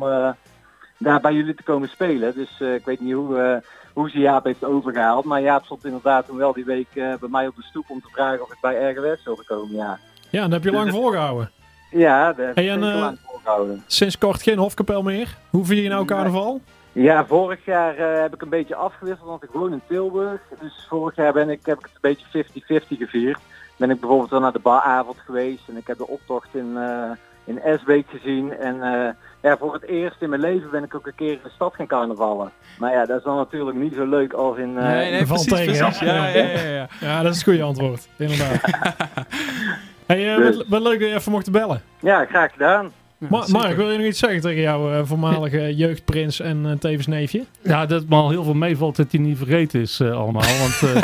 daar 0.98 1.20
bij 1.20 1.32
jullie 1.32 1.54
te 1.54 1.62
komen 1.62 1.88
spelen. 1.88 2.34
Dus 2.34 2.60
ik 2.60 2.84
weet 2.84 3.00
niet 3.00 3.14
hoe, 3.14 3.62
hoe 3.92 4.10
ze 4.10 4.18
Jaap 4.18 4.44
heeft 4.44 4.64
overgehaald. 4.64 5.24
Maar 5.24 5.40
Jaap 5.40 5.64
stond 5.64 5.84
inderdaad 5.84 6.26
toen 6.26 6.36
wel 6.36 6.52
die 6.52 6.64
week 6.64 6.88
bij 6.94 7.28
mij 7.28 7.46
op 7.46 7.56
de 7.56 7.62
stoep 7.62 7.90
om 7.90 8.00
te 8.00 8.08
vragen 8.12 8.42
of 8.42 8.52
ik 8.52 8.60
bij 8.60 8.92
RGS 8.92 9.24
wilde 9.24 9.44
komen, 9.44 9.76
ja. 9.76 9.98
Ja, 10.32 10.42
dat 10.42 10.52
heb 10.52 10.64
je 10.64 10.70
lang 10.70 10.90
volgehouden. 11.00 11.50
Ja, 11.90 12.26
dat 12.32 12.46
heb 12.46 12.54
Hey, 12.54 12.64
ik 12.64 12.70
en, 12.70 12.82
eh, 12.92 12.98
lang 13.00 13.18
volgehouden. 13.26 13.82
Sinds 13.86 14.18
kort 14.18 14.42
geen 14.42 14.58
hofkapel 14.58 15.02
meer. 15.02 15.36
Hoe 15.50 15.64
vier 15.64 15.82
je 15.82 15.88
nou 15.88 16.04
carnaval? 16.04 16.60
Ja, 16.92 17.26
vorig 17.26 17.64
jaar 17.64 17.96
eh, 17.96 18.20
heb 18.22 18.34
ik 18.34 18.42
een 18.42 18.48
beetje 18.48 18.74
afgewisseld, 18.74 19.28
want 19.28 19.42
ik 19.42 19.50
woon 19.52 19.72
in 19.72 19.80
Tilburg. 19.88 20.40
Dus 20.60 20.86
vorig 20.88 21.16
jaar 21.16 21.32
ben 21.32 21.50
ik, 21.50 21.60
heb 21.66 21.78
ik 21.78 21.84
het 21.92 21.94
een 22.00 22.16
beetje 22.54 22.80
50-50 22.82 22.86
gevierd. 22.98 23.38
Ben 23.76 23.90
ik 23.90 24.00
bijvoorbeeld 24.00 24.30
wel 24.30 24.40
naar 24.40 24.52
de 24.52 24.58
baravond 24.58 25.16
geweest 25.24 25.68
en 25.68 25.76
ik 25.76 25.86
heb 25.86 25.98
de 25.98 26.08
optocht 26.08 26.48
in, 26.52 26.76
eh 26.76 27.10
in 27.44 27.60
Esbeek 27.60 28.06
gezien. 28.10 28.52
En 28.56 28.82
eh, 28.82 29.08
ja, 29.42 29.56
voor 29.56 29.72
het 29.74 29.82
eerst 29.82 30.16
in 30.22 30.28
mijn 30.28 30.40
leven 30.40 30.70
ben 30.70 30.82
ik 30.84 30.94
ook 30.94 31.06
een 31.06 31.14
keer 31.14 31.32
in 31.32 31.38
de 31.42 31.50
stad 31.54 31.74
gaan 31.74 31.86
carnavallen. 31.86 32.52
Maar 32.78 32.92
ja, 32.92 33.06
dat 33.06 33.18
is 33.18 33.24
dan 33.24 33.36
natuurlijk 33.36 33.76
niet 33.76 33.94
zo 33.94 34.06
leuk 34.06 34.32
als 34.32 34.56
in... 34.56 34.78
eh, 34.78 34.84
Nee, 34.84 35.10
nee, 35.10 35.24
precies, 35.26 35.46
tegen, 35.52 35.64
precies. 35.78 35.98
Ja, 35.98 36.26
ja, 36.28 36.42
ja, 36.42 36.60
ja. 36.62 36.88
Ja, 37.00 37.22
dat 37.22 37.30
is 37.30 37.36
het 37.38 37.44
goede 37.48 37.62
antwoord. 37.62 38.08
Inderdaad. 38.16 38.60
hey, 40.06 40.34
eh, 40.36 40.42
wat, 40.44 40.64
wat 40.68 40.82
leuk 40.82 41.00
dat 41.00 41.08
je 41.08 41.14
even 41.14 41.32
mocht 41.32 41.50
bellen. 41.50 41.82
Ja, 42.00 42.24
graag 42.24 42.52
gedaan. 42.52 42.92
Ma- 43.28 43.44
Mark, 43.48 43.76
wil 43.76 43.90
je 43.90 43.98
nog 43.98 44.06
iets 44.06 44.18
zeggen 44.18 44.40
tegen 44.40 44.60
jouw 44.62 44.92
eh, 44.92 45.00
voormalige 45.04 45.74
jeugdprins 45.76 46.40
en 46.40 46.66
eh, 46.66 46.72
tevens 46.72 47.06
neefje? 47.06 47.44
Ja, 47.62 47.86
dat 47.86 48.04
me 48.08 48.14
al 48.16 48.30
heel 48.30 48.44
veel 48.44 48.54
meevalt 48.54 48.96
dat 48.96 49.06
hij 49.12 49.20
niet 49.20 49.38
vergeten 49.38 49.80
is 49.80 50.00
eh, 50.00 50.12
allemaal. 50.18 50.42
Want 50.60 50.82
eh, 50.82 51.02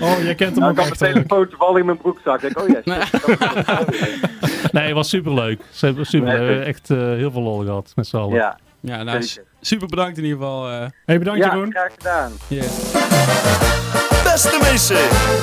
Oh, 0.00 0.22
jij 0.22 0.34
kent 0.34 0.50
hem 0.56 0.58
Nou, 0.58 0.70
ook 0.70 0.78
ik 0.78 0.88
had 0.88 0.98
mijn 1.00 1.12
telefoon 1.12 1.48
toevallig 1.48 1.78
in 1.78 1.84
mijn 1.86 1.96
broekzak. 1.98 2.42
Ik 2.42 2.54
denk, 2.54 2.58
oh 2.60 2.68
ja, 2.68 2.80
wel. 2.84 3.84
nee, 4.72 4.84
het 4.84 4.94
was 4.94 5.08
superleuk. 5.08 5.60
Super, 5.70 6.06
super, 6.06 6.40
Nee, 6.40 6.58
echt 6.60 6.90
eh, 6.90 6.98
heel 6.98 7.30
veel 7.30 7.42
lol 7.42 7.58
gehad 7.64 7.92
met 7.94 8.06
z'n 8.06 8.16
allen. 8.16 8.34
Ja, 8.34 8.58
Ja, 8.80 9.02
nou, 9.02 9.24
super 9.60 9.86
bedankt 9.86 10.18
in 10.18 10.24
ieder 10.24 10.38
geval. 10.38 10.68
eh. 10.70 10.86
Hey, 11.06 11.18
bedankt 11.18 11.44
ja 11.44 11.50
Jeroen. 11.54 11.70
graag 11.70 11.92
gedaan. 11.98 12.32
yes. 12.48 13.98
Beste 14.32 14.58
mensen, 14.62 14.96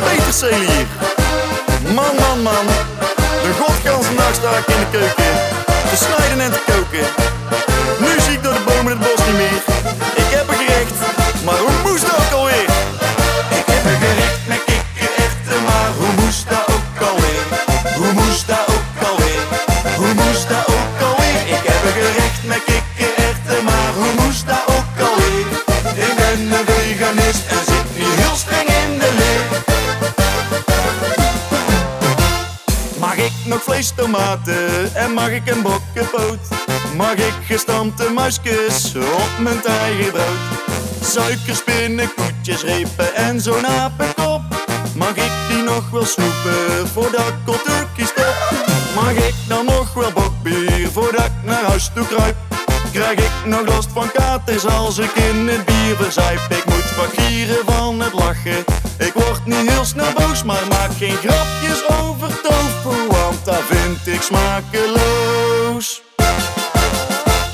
Peter 0.04 0.34
Seel 0.34 0.60
hier. 0.60 0.88
Man, 1.96 2.16
man, 2.20 2.42
man. 2.42 2.66
De 3.44 3.52
godganse 3.60 4.16
dag 4.16 4.34
sta 4.34 4.52
ik 4.62 4.68
in 4.68 4.80
de 4.80 4.90
keuken. 4.92 5.32
Te 5.90 5.96
snijden 6.04 6.40
en 6.46 6.52
te 6.52 6.62
koken. 6.72 7.08
Nu 8.00 8.22
zie 8.22 8.34
ik 8.34 8.44
door 8.44 8.54
de 8.54 8.64
bomen 8.68 8.92
het 8.92 9.00
bos 9.00 9.26
niet 9.26 9.38
meer. 9.44 9.62
Ik 10.24 10.30
heb 10.36 10.48
een 10.50 10.58
gerecht, 10.58 10.98
maar 11.46 11.60
hoe 11.66 11.78
moest 11.86 12.06
dat 12.10 12.16
ook 12.22 12.34
alweer? 12.40 12.70
Ik 13.60 13.66
heb 13.74 13.84
een 13.92 14.00
gerecht 14.06 14.42
met 14.52 14.62
kikkererwten, 14.70 15.60
maar 15.70 15.90
hoe 16.00 16.12
moest 16.22 16.50
dat 16.50 16.66
ook 16.76 17.00
alweer? 17.10 17.46
Hoe 18.00 18.12
moest 18.20 18.48
dat 18.48 18.66
ook 18.76 18.90
alweer? 19.10 19.44
Hoe 20.02 20.14
moest 20.22 20.48
dat 20.50 20.66
ook 20.76 20.98
alweer? 21.08 21.40
Ik 21.56 21.64
heb 21.70 21.80
een 21.88 21.96
gerecht 22.02 22.42
met 22.52 22.62
kikkererwten, 22.70 23.64
maar 23.70 23.90
hoe 24.00 24.12
moest 24.22 24.44
dat 24.52 24.64
ook 24.76 24.96
alweer? 25.08 25.48
Ik 26.06 26.14
ben 26.22 26.40
een 26.58 26.66
veganist 26.72 27.44
en 27.56 27.67
vlees, 33.68 33.92
tomaten 33.96 34.96
en 34.96 35.14
mag 35.14 35.30
ik 35.30 35.50
een 35.50 35.62
bokkenpoot? 35.62 36.40
Mag 36.96 37.14
ik 37.14 37.34
gestampte 37.46 38.10
muisjes 38.10 38.96
op 38.96 39.32
mijn 39.40 39.62
tijgerbrood? 39.62 40.38
Suikerspinnen, 41.02 42.10
koetjes, 42.14 42.62
repen 42.64 43.16
en 43.16 43.42
zo'n 43.42 43.68
apenkop? 43.68 44.42
Mag 44.96 45.16
ik 45.16 45.32
die 45.50 45.64
nog 45.64 45.90
wel 45.90 46.06
snoepen 46.06 46.88
voordat 46.94 47.28
ik 47.28 47.46
turkey 47.46 48.06
stop? 48.06 48.36
Mag 48.96 49.12
ik 49.12 49.36
dan 49.48 49.66
nog 49.66 49.94
wel 49.94 50.12
bokbier 50.12 50.90
voordat 50.92 51.26
ik 51.26 51.44
naar 51.44 51.64
huis 51.64 51.90
toe 51.94 52.08
kruip? 52.08 52.36
Krijg 52.92 53.20
ik 53.20 53.46
nog 53.46 53.68
last 53.68 53.90
van 53.94 54.12
katers 54.12 54.66
als 54.66 54.98
ik 54.98 55.12
in 55.16 55.48
het 55.48 55.66
bier 55.66 55.96
verzuip? 55.96 56.42
Ik 56.50 56.66
moet 56.66 56.96
wat 56.96 57.10
gieren 57.16 57.66
van 57.66 58.00
het 58.00 58.14
lachen. 58.14 58.66
Ik 58.98 59.14
word 59.14 59.46
niet 59.46 59.72
heel 59.72 59.86
snel 59.86 60.14
boos, 60.14 60.44
maar 60.44 60.68
maak 60.70 60.92
geen 60.98 61.16
grapjes 61.16 61.88
over 62.02 62.42
tofu, 62.42 63.08
want 63.08 63.46
dat 63.46 63.62
vind 63.70 64.08
ik 64.16 64.22
smakeloos. 64.22 66.02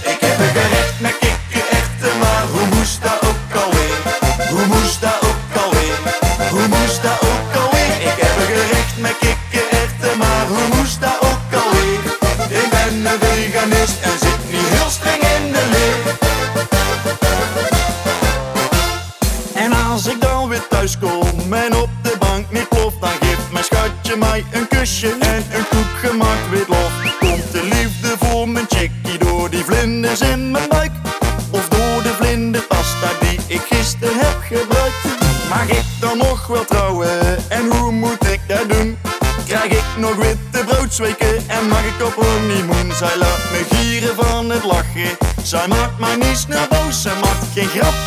Ik 0.04 0.20
heb 0.20 0.40
een 0.40 0.62
gerecht 0.62 1.00
met 1.00 1.18
kikkererwten, 1.20 2.20
maar 2.20 2.44
hoe 2.52 2.76
moest 2.76 3.02
dat 3.02 3.23
Zij 45.54 45.68
maakt 45.68 46.00
mij 46.00 46.16
niet 46.16 46.48
boos. 46.70 47.02
Zij 47.02 47.14
maakt 47.14 47.46
geen 47.54 47.68
grapjes 47.68 48.03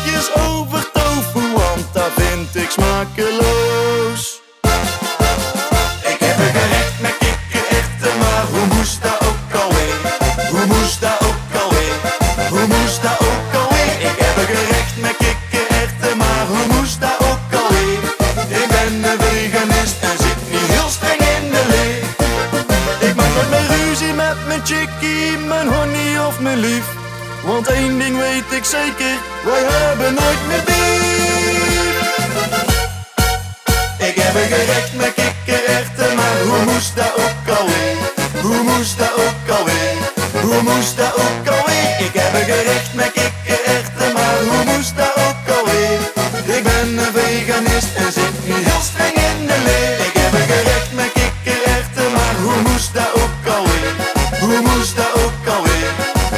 Hoe 54.47 54.61
moest 54.61 54.95
dat 54.95 55.11
ook 55.23 55.55
alweer? 55.55 55.91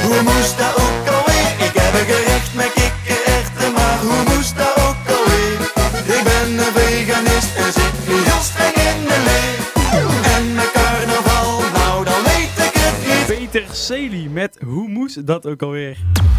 Hoe 0.04 0.22
moest 0.22 0.58
dat 0.58 0.74
ook 0.76 1.08
alweer? 1.16 1.50
Ik 1.68 1.74
heb 1.82 1.94
een 2.00 2.08
gerecht 2.14 2.54
met 2.54 2.72
kikkererwten, 2.74 3.74
maar 3.74 3.98
hoe 4.00 4.36
moest 4.36 4.56
dat 4.58 4.74
ook 4.88 5.04
alweer? 5.16 5.60
Ik 6.18 6.24
ben 6.24 6.48
een 6.66 6.74
veganist 6.74 7.56
en 7.56 7.72
zit 7.74 7.96
nu 8.08 8.14
heel 8.14 8.42
streng 8.42 8.76
in 8.76 9.00
de 9.12 9.20
leer. 9.28 9.58
En 10.36 10.54
met 10.54 10.72
carnaval, 10.72 11.62
nou 11.74 12.06
dan 12.06 12.22
weet 12.24 12.66
ik 12.68 12.74
het 12.74 13.28
niet. 13.30 13.38
Peter 13.38 13.76
Celi 13.76 14.30
met 14.30 14.58
Hoe 14.66 14.88
moest 14.88 15.26
dat 15.28 15.46
ook 15.46 15.62
alweer? 15.62 15.98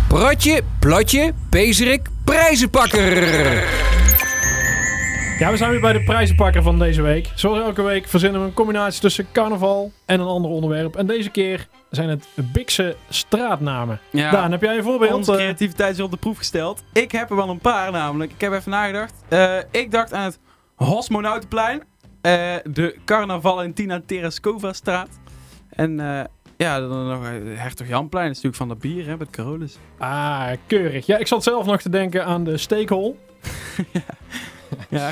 Protje, 0.08 0.62
plotje, 0.78 1.32
pezerik, 1.50 2.08
prijzenpakker. 2.24 3.64
Ja, 5.40 5.50
we 5.50 5.56
zijn 5.56 5.70
weer 5.70 5.80
bij 5.80 5.92
de 5.92 6.02
prijzenpakker 6.02 6.62
van 6.62 6.78
deze 6.78 7.02
week. 7.02 7.28
Zoals 7.34 7.58
elke 7.58 7.82
week 7.82 8.06
verzinnen 8.08 8.40
we 8.40 8.46
een 8.46 8.52
combinatie 8.52 9.00
tussen 9.00 9.26
carnaval 9.32 9.92
en 10.06 10.20
een 10.20 10.26
ander 10.26 10.50
onderwerp. 10.50 10.96
En 10.96 11.06
deze 11.06 11.30
keer 11.30 11.66
zijn 11.90 12.08
het 12.08 12.26
Bikse 12.34 12.96
straatnamen. 13.08 14.00
Ja. 14.10 14.30
Daan, 14.30 14.50
heb 14.50 14.62
jij 14.62 14.76
een 14.76 14.82
voorbeeld? 14.82 15.12
Onze 15.12 15.32
Eh, 15.32 15.36
creativiteit 15.38 15.94
is 15.94 16.00
op 16.00 16.10
de 16.10 16.16
proef 16.16 16.36
gesteld. 16.38 16.82
Ik 16.92 17.12
heb 17.12 17.30
er 17.30 17.36
wel 17.36 17.48
een 17.48 17.58
paar 17.58 17.92
namelijk. 17.92 18.32
Ik 18.32 18.40
heb 18.40 18.52
even 18.52 18.70
nagedacht. 18.70 19.12
Eh, 19.28 19.56
ik 19.70 19.90
dacht 19.90 20.12
aan 20.12 20.24
het 20.24 20.38
Hosmonautenplein. 20.74 21.82
eh, 22.20 22.32
de 22.64 22.96
Carnavalentina 23.04 24.00
Tereskova 24.06 24.72
straat. 24.72 25.08
En 25.70 25.96
ja, 26.56 26.80
dan 26.80 27.08
nog 27.08 27.20
Hertog 27.44 27.88
Janplein. 27.88 28.26
Dat 28.26 28.36
is 28.36 28.42
natuurlijk 28.42 28.56
van 28.56 28.68
dat 28.68 28.78
bier, 28.78 29.06
hè, 29.06 29.16
met 29.16 29.30
Carolus. 29.30 29.78
Ah, 29.98 30.50
keurig. 30.66 31.06
Ja, 31.06 31.16
ik 31.18 31.26
zat 31.26 31.42
zelf 31.42 31.66
nog 31.66 31.80
te 31.80 31.90
denken 31.90 32.24
aan 32.24 32.44
de 32.44 32.56
Steekhol 32.56 33.18
Ja, 33.92 34.00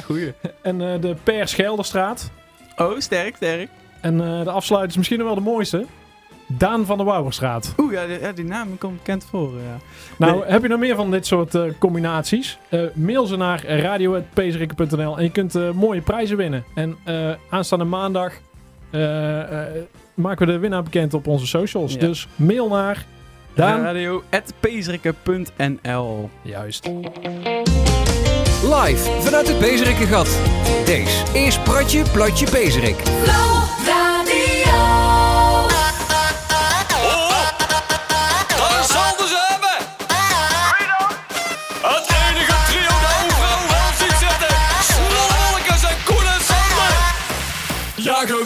goeie. 0.04 0.32
en 0.62 0.80
eh, 0.92 1.00
de 1.00 1.16
Per 1.22 1.48
Schelderstraat. 1.48 2.30
Oh, 2.76 2.98
sterk, 2.98 3.36
sterk. 3.36 3.68
En 4.00 4.20
eh, 4.20 4.44
de 4.44 4.50
afsluiter 4.50 4.90
is 4.90 4.96
misschien 4.96 5.18
nog 5.18 5.26
wel 5.26 5.36
de 5.36 5.40
mooiste. 5.40 5.86
Daan 6.46 6.86
van 6.86 6.98
de 6.98 7.04
Wouwerstraat. 7.04 7.74
Oeh, 7.78 7.92
ja, 7.92 8.06
die, 8.06 8.20
ja, 8.20 8.32
die 8.32 8.44
naam 8.44 8.78
komt 8.78 8.96
bekend 8.96 9.24
voor. 9.30 9.50
Ja. 9.52 9.76
Nou, 10.16 10.38
Nee. 10.38 10.50
heb 10.50 10.62
je 10.62 10.68
nog 10.68 10.78
meer 10.78 10.96
van 10.96 11.10
dit 11.10 11.26
soort 11.26 11.54
eh, 11.54 11.62
combinaties? 11.78 12.58
Mail 12.94 13.26
ze 13.26 13.36
naar 13.36 13.64
radio.pezerikke.nl 13.66 15.16
en 15.18 15.22
je 15.24 15.30
kunt 15.30 15.74
mooie 15.74 16.00
prijzen 16.00 16.36
winnen. 16.36 16.64
En 16.74 16.96
aanstaande 17.50 17.84
maandag 17.84 18.32
maken 20.14 20.46
we 20.46 20.52
de 20.52 20.58
winnaar 20.58 20.82
bekend 20.82 21.14
op 21.14 21.26
onze 21.26 21.46
socials. 21.46 21.92
Ja. 21.92 21.98
Dus 21.98 22.28
mail 22.36 22.68
naar 22.68 23.04
Daan. 23.54 23.80
Juist. 26.42 26.90
Live 28.68 29.10
vanuit 29.20 29.48
het 29.48 29.58
Bezerikkengat. 29.58 30.28
Deze 30.84 31.22
is 31.32 31.58
Pratje 31.58 32.02
Platje. 32.12 32.46
Flow 32.46 33.62
Radio. 33.86 34.72
Daar 38.56 38.84
zal 38.84 39.26
ze 39.26 39.46
hebben! 39.48 39.86
Het 41.82 42.06
enige 42.28 42.56
trio 42.66 42.94
dat 43.04 43.14
overal 43.24 43.64
wel 43.68 43.90
ziet 43.98 44.16
zitten. 44.28 44.56
Snolwolkens 44.82 45.82
en 45.82 45.96
Koen 46.04 46.26
en 46.26 46.40
Sander. 46.48 46.94
Ja, 47.94 48.20
je 48.26 48.44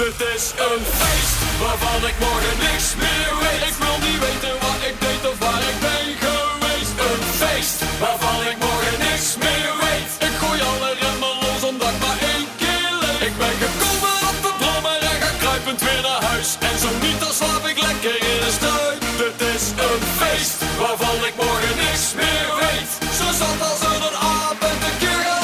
Dit 0.00 0.20
is 0.36 0.44
een 0.68 0.84
feest 1.00 1.38
waarvan 1.62 2.00
ik 2.10 2.16
morgen 2.26 2.56
niks 2.66 2.86
meer 3.02 3.32
weet. 3.42 3.62
Ik 3.70 3.76
wil 3.82 3.98
niet 4.06 4.20
weten 4.26 4.54
wat 4.64 4.80
ik 4.88 4.96
deed 5.04 5.22
of 5.30 5.36
waar 5.44 5.62
ik 5.72 5.78
ben 5.86 6.06
geweest. 6.24 6.94
Een 7.06 7.24
feest 7.40 7.78
waarvan 8.02 8.40
ik 8.50 8.56
morgen 8.66 8.98
niks 9.08 9.28
meer 9.44 9.72
weet. 9.84 10.10
Ik 10.28 10.34
gooi 10.42 10.58
alle 10.70 10.90
remmen 11.00 11.34
los 11.44 11.62
omdat 11.70 11.92
ik 11.94 11.98
maar 12.04 12.20
één 12.34 12.48
keer. 12.62 12.96
Ik 13.26 13.34
ben 13.42 13.54
gekomen 13.62 14.16
op 14.30 14.36
de 14.44 14.52
brommer 14.60 15.00
en 15.10 15.16
ga 15.22 15.32
kruipend 15.42 15.80
weer 15.86 16.02
naar 16.08 16.22
huis. 16.30 16.48
En 16.70 16.76
zo 16.82 16.90
niet, 17.04 17.18
dan 17.22 17.34
slaap 17.40 17.64
ik 17.72 17.78
lekker 17.88 18.16
in 18.32 18.38
de 18.44 18.52
struik. 18.58 19.00
Dit 19.22 19.38
is 19.54 19.64
een 19.86 20.02
feest 20.20 20.58
waarvan 20.82 21.18
ik 21.28 21.34
morgen 21.44 21.74
niks 21.84 22.04
meer 22.20 22.48
weet. 22.62 22.90
Zo 23.18 23.26
zat 23.40 23.58
als 23.70 23.80
een 23.90 24.16
aap 24.36 24.60
en 24.70 24.78
de 24.84 24.92
keer 25.02 25.20
ja. 25.28 25.38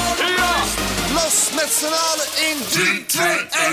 Los 1.19 1.39
met 1.59 1.71
z'n 1.79 1.95
allen 2.11 2.31
in 2.49 2.59
3, 2.71 3.07
2, 3.07 3.27
1, 3.27 3.66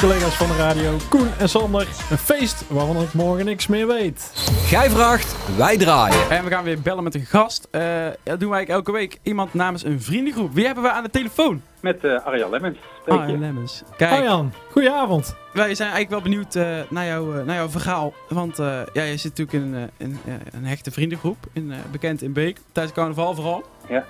collega's 0.00 0.34
van 0.36 0.46
de 0.46 0.56
radio 0.56 0.96
Koen 1.08 1.28
en 1.38 1.48
Sander. 1.48 1.86
Een 2.10 2.18
feest 2.18 2.64
waarvan 2.68 3.02
ik 3.02 3.12
morgen 3.12 3.44
niks 3.44 3.66
meer 3.66 3.86
weet. 3.86 4.32
Gij 4.66 4.90
vraagt, 4.90 5.56
wij 5.56 5.76
draaien. 5.76 6.30
En 6.30 6.44
we 6.44 6.50
gaan 6.50 6.64
weer 6.64 6.80
bellen 6.80 7.04
met 7.04 7.14
een 7.14 7.24
gast. 7.24 7.68
Eh, 7.70 7.80
dat 8.22 8.40
doen 8.40 8.48
wij 8.48 8.58
eigenlijk 8.58 8.68
elke 8.68 8.92
week. 8.92 9.18
Iemand 9.22 9.54
namens 9.54 9.84
een 9.84 10.00
vriendengroep. 10.00 10.52
Wie 10.52 10.66
hebben 10.66 10.84
we 10.84 10.90
aan 10.90 11.02
de 11.02 11.10
telefoon? 11.10 11.62
Met 11.80 12.04
eh 12.04 12.26
Arjan 12.26 12.50
Lemmens. 12.50 12.78
Arjan 13.06 13.38
Lemmens. 13.40 13.82
Kijk, 13.96 14.10
Arjan, 14.10 14.52
goedenavond. 14.70 15.36
wij 15.52 15.74
zijn 15.74 15.90
eigenlijk 15.90 16.10
wel 16.10 16.32
benieuwd 16.32 16.54
eh, 16.54 16.90
naar, 16.90 17.06
jouw, 17.06 17.38
eh, 17.38 17.44
naar 17.44 17.56
jouw 17.56 17.68
verhaal. 17.68 18.12
Want 18.28 18.58
eh 18.58 18.80
ja, 18.92 19.02
je 19.02 19.16
zit 19.16 19.38
natuurlijk 19.38 19.64
in 19.66 19.74
een, 19.74 19.90
in, 19.96 20.18
een 20.52 20.64
hechte 20.66 20.90
vriendengroep. 20.90 21.36
In, 21.52 21.72
eh, 21.72 21.78
bekend 21.90 22.22
in 22.22 22.32
Beek. 22.32 22.58
Tijdens 22.72 22.94
carnaval 22.96 23.34
vooral. 23.34 23.64
Ja. 23.88 24.04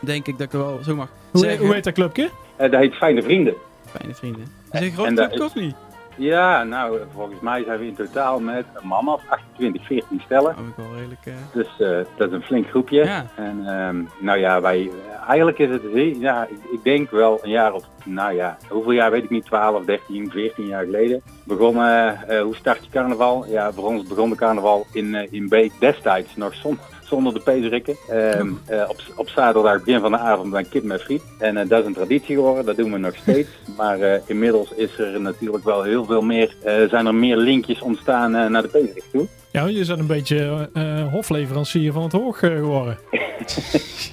Denk 0.00 0.26
ik 0.26 0.38
dat 0.38 0.46
ik 0.46 0.52
er 0.52 0.58
wel 0.58 0.78
zo 0.82 0.94
mag 0.94 1.08
Hoe, 1.30 1.40
zeggen. 1.40 1.64
hoe 1.64 1.74
heet 1.74 1.84
dat 1.84 1.94
clubje? 1.94 2.30
Eh, 2.56 2.70
dat 2.70 2.80
heet 2.80 2.94
Fijne 2.94 3.22
Vrienden. 3.22 3.54
Fijne 3.86 4.14
vrienden. 4.14 4.42
Is 4.42 4.48
het 4.80 4.82
een 4.82 4.92
groot 5.16 5.30
is- 5.32 5.40
of 5.40 5.54
niet? 5.54 5.74
Ja, 6.16 6.62
nou, 6.62 6.98
volgens 7.14 7.40
mij 7.40 7.64
zijn 7.64 7.78
we 7.78 7.86
in 7.86 7.94
totaal 7.94 8.40
met 8.40 8.64
een 8.74 8.86
man 8.88 9.08
of 9.08 9.22
28, 9.28 9.86
14 9.86 10.20
stellen. 10.24 10.50
Oh, 10.58 10.66
ik 10.68 10.74
wel 10.76 10.94
redelijk... 10.94 11.26
eh, 11.26 11.32
Dus 11.52 11.66
eh, 11.78 11.98
dat 12.16 12.28
is 12.28 12.34
een 12.34 12.42
flink 12.42 12.68
groepje. 12.68 13.04
Ja. 13.04 13.26
En 13.36 13.62
ehm, 13.66 14.02
nou 14.24 14.38
ja, 14.38 14.60
wij, 14.60 14.90
eigenlijk 15.26 15.58
is 15.58 15.70
het, 15.70 15.82
heel- 15.92 16.16
ja, 16.18 16.46
ik, 16.50 16.58
ik 16.72 16.84
denk 16.84 17.10
wel 17.10 17.38
een 17.42 17.50
jaar 17.50 17.72
of, 17.72 17.84
nou 18.04 18.34
ja, 18.34 18.56
hoeveel 18.68 18.92
jaar 18.92 19.10
weet 19.10 19.24
ik 19.24 19.30
niet, 19.30 19.44
12, 19.44 19.84
13, 19.84 20.30
14 20.30 20.66
jaar 20.66 20.84
geleden. 20.84 21.22
Begonnen, 21.44 22.28
eh, 22.28 22.42
hoe 22.42 22.54
start 22.56 22.84
je 22.84 22.90
carnaval? 22.90 23.44
Ja, 23.48 23.72
voor 23.72 23.84
ons 23.86 24.02
begon 24.08 24.30
de 24.30 24.36
carnaval 24.36 24.86
in, 24.92 25.14
eh, 25.14 25.32
in 25.32 25.48
Beek 25.48 25.72
destijds 25.78 26.36
nog 26.36 26.54
zon, 26.54 26.78
zonder 27.14 27.34
de 27.34 27.40
pezerikken. 27.40 27.96
Ehm, 28.08 28.52
eh, 28.66 28.84
op, 28.88 28.96
op 29.16 29.28
zaterdag, 29.28 29.84
begin 29.84 30.00
van 30.00 30.10
de 30.10 30.18
avond, 30.18 30.52
dan 30.52 30.68
kip 30.68 30.84
met 30.84 31.02
friet. 31.02 31.22
En 31.38 31.56
eh, 31.56 31.68
dat 31.68 31.80
is 31.80 31.86
een 31.86 31.94
traditie 31.94 32.34
geworden, 32.34 32.64
dat 32.64 32.76
doen 32.76 32.92
we 32.92 32.98
nog 32.98 33.16
steeds. 33.16 33.48
Maar 33.76 34.00
eh, 34.00 34.20
inmiddels 34.26 34.72
is 34.72 34.98
er 34.98 35.20
natuurlijk 35.20 35.64
wel 35.64 35.82
heel 35.82 36.04
veel 36.04 36.22
meer, 36.22 36.54
zijn 36.88 37.06
er 37.06 37.14
meer 37.14 37.36
linkjes 37.36 37.80
ontstaan 37.80 38.30
naar 38.30 38.62
de 38.62 38.68
pezerik 38.68 39.04
toe. 39.12 39.26
Ja, 39.54 39.66
je 39.66 39.86
bent 39.86 39.98
een 39.98 40.06
beetje 40.06 40.68
eh, 40.72 41.08
hofleverancier 41.12 41.92
van 41.92 42.02
het 42.02 42.12
hoog 42.12 42.42
eh, 42.42 42.50
geworden. 42.50 42.98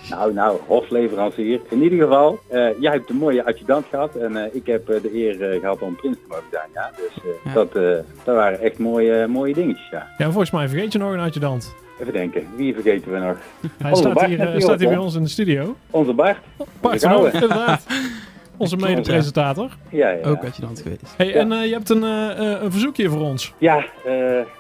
Nou, 0.10 0.34
nou, 0.34 0.60
hofleverancier. 0.68 1.60
In 1.70 1.82
ieder 1.84 2.00
geval, 2.00 2.40
eh, 2.48 2.70
jij 2.80 2.92
hebt 2.92 3.10
een 3.10 3.16
mooie 3.16 3.46
adjudant 3.46 3.86
gehad 3.90 4.16
en 4.16 4.36
eh, 4.36 4.56
ik 4.56 4.66
heb 4.66 4.86
de 4.86 5.10
eer 5.14 5.52
eh, 5.52 5.60
gehad 5.60 5.82
om 5.82 5.96
prins 5.96 6.16
te 6.16 6.24
mogen 6.28 6.44
zijn. 6.52 6.70
Ja? 6.74 6.92
Dus 6.98 7.24
eh, 7.24 7.30
Ja. 7.46 7.54
Dat, 7.54 7.76
eh, 7.76 7.84
dat 8.24 8.36
waren 8.36 8.60
echt 8.60 8.78
mooie, 8.78 9.28
mooie 9.28 9.54
dingetjes, 9.54 9.90
ja. 9.92 10.08
Ja, 10.18 10.26
volgens 10.26 10.52
mij 10.52 10.70
vergeet 10.70 10.92
je 10.92 10.98
nog 11.00 11.12
een 11.14 11.20
adjudant. 11.20 11.76
Even 12.02 12.14
denken, 12.14 12.44
wie 12.56 12.74
vergeten 12.74 13.12
we 13.12 13.18
nog? 13.20 13.38
Hij 13.78 13.90
Onze 13.92 14.02
staat 14.04 14.14
Bart 14.14 14.28
hier, 14.28 14.54
staat 14.62 14.80
hier 14.80 14.90
bij 14.90 14.98
ons 14.98 15.16
in 15.16 15.24
de 15.24 15.30
studio. 15.30 15.76
Onze 15.90 16.14
Bart. 16.14 16.38
Bart 16.80 17.04
inderdaad. 17.04 17.86
Onze 18.62 18.76
mede-presentator. 18.78 19.70
Ja, 19.90 20.10
ja. 20.10 20.26
Ook 20.28 20.44
adjudant 20.46 20.80
geweest. 20.82 21.14
Hey, 21.18 21.36
en 21.36 21.52
eh, 21.52 21.66
je 21.66 21.74
hebt 21.74 21.90
een, 21.90 22.04
eh, 22.04 22.54
eh, 22.54 22.62
een 22.62 22.72
verzoekje 22.72 23.10
voor 23.10 23.22
ons. 23.22 23.54
Ja, 23.58 23.78
eh, 23.78 23.86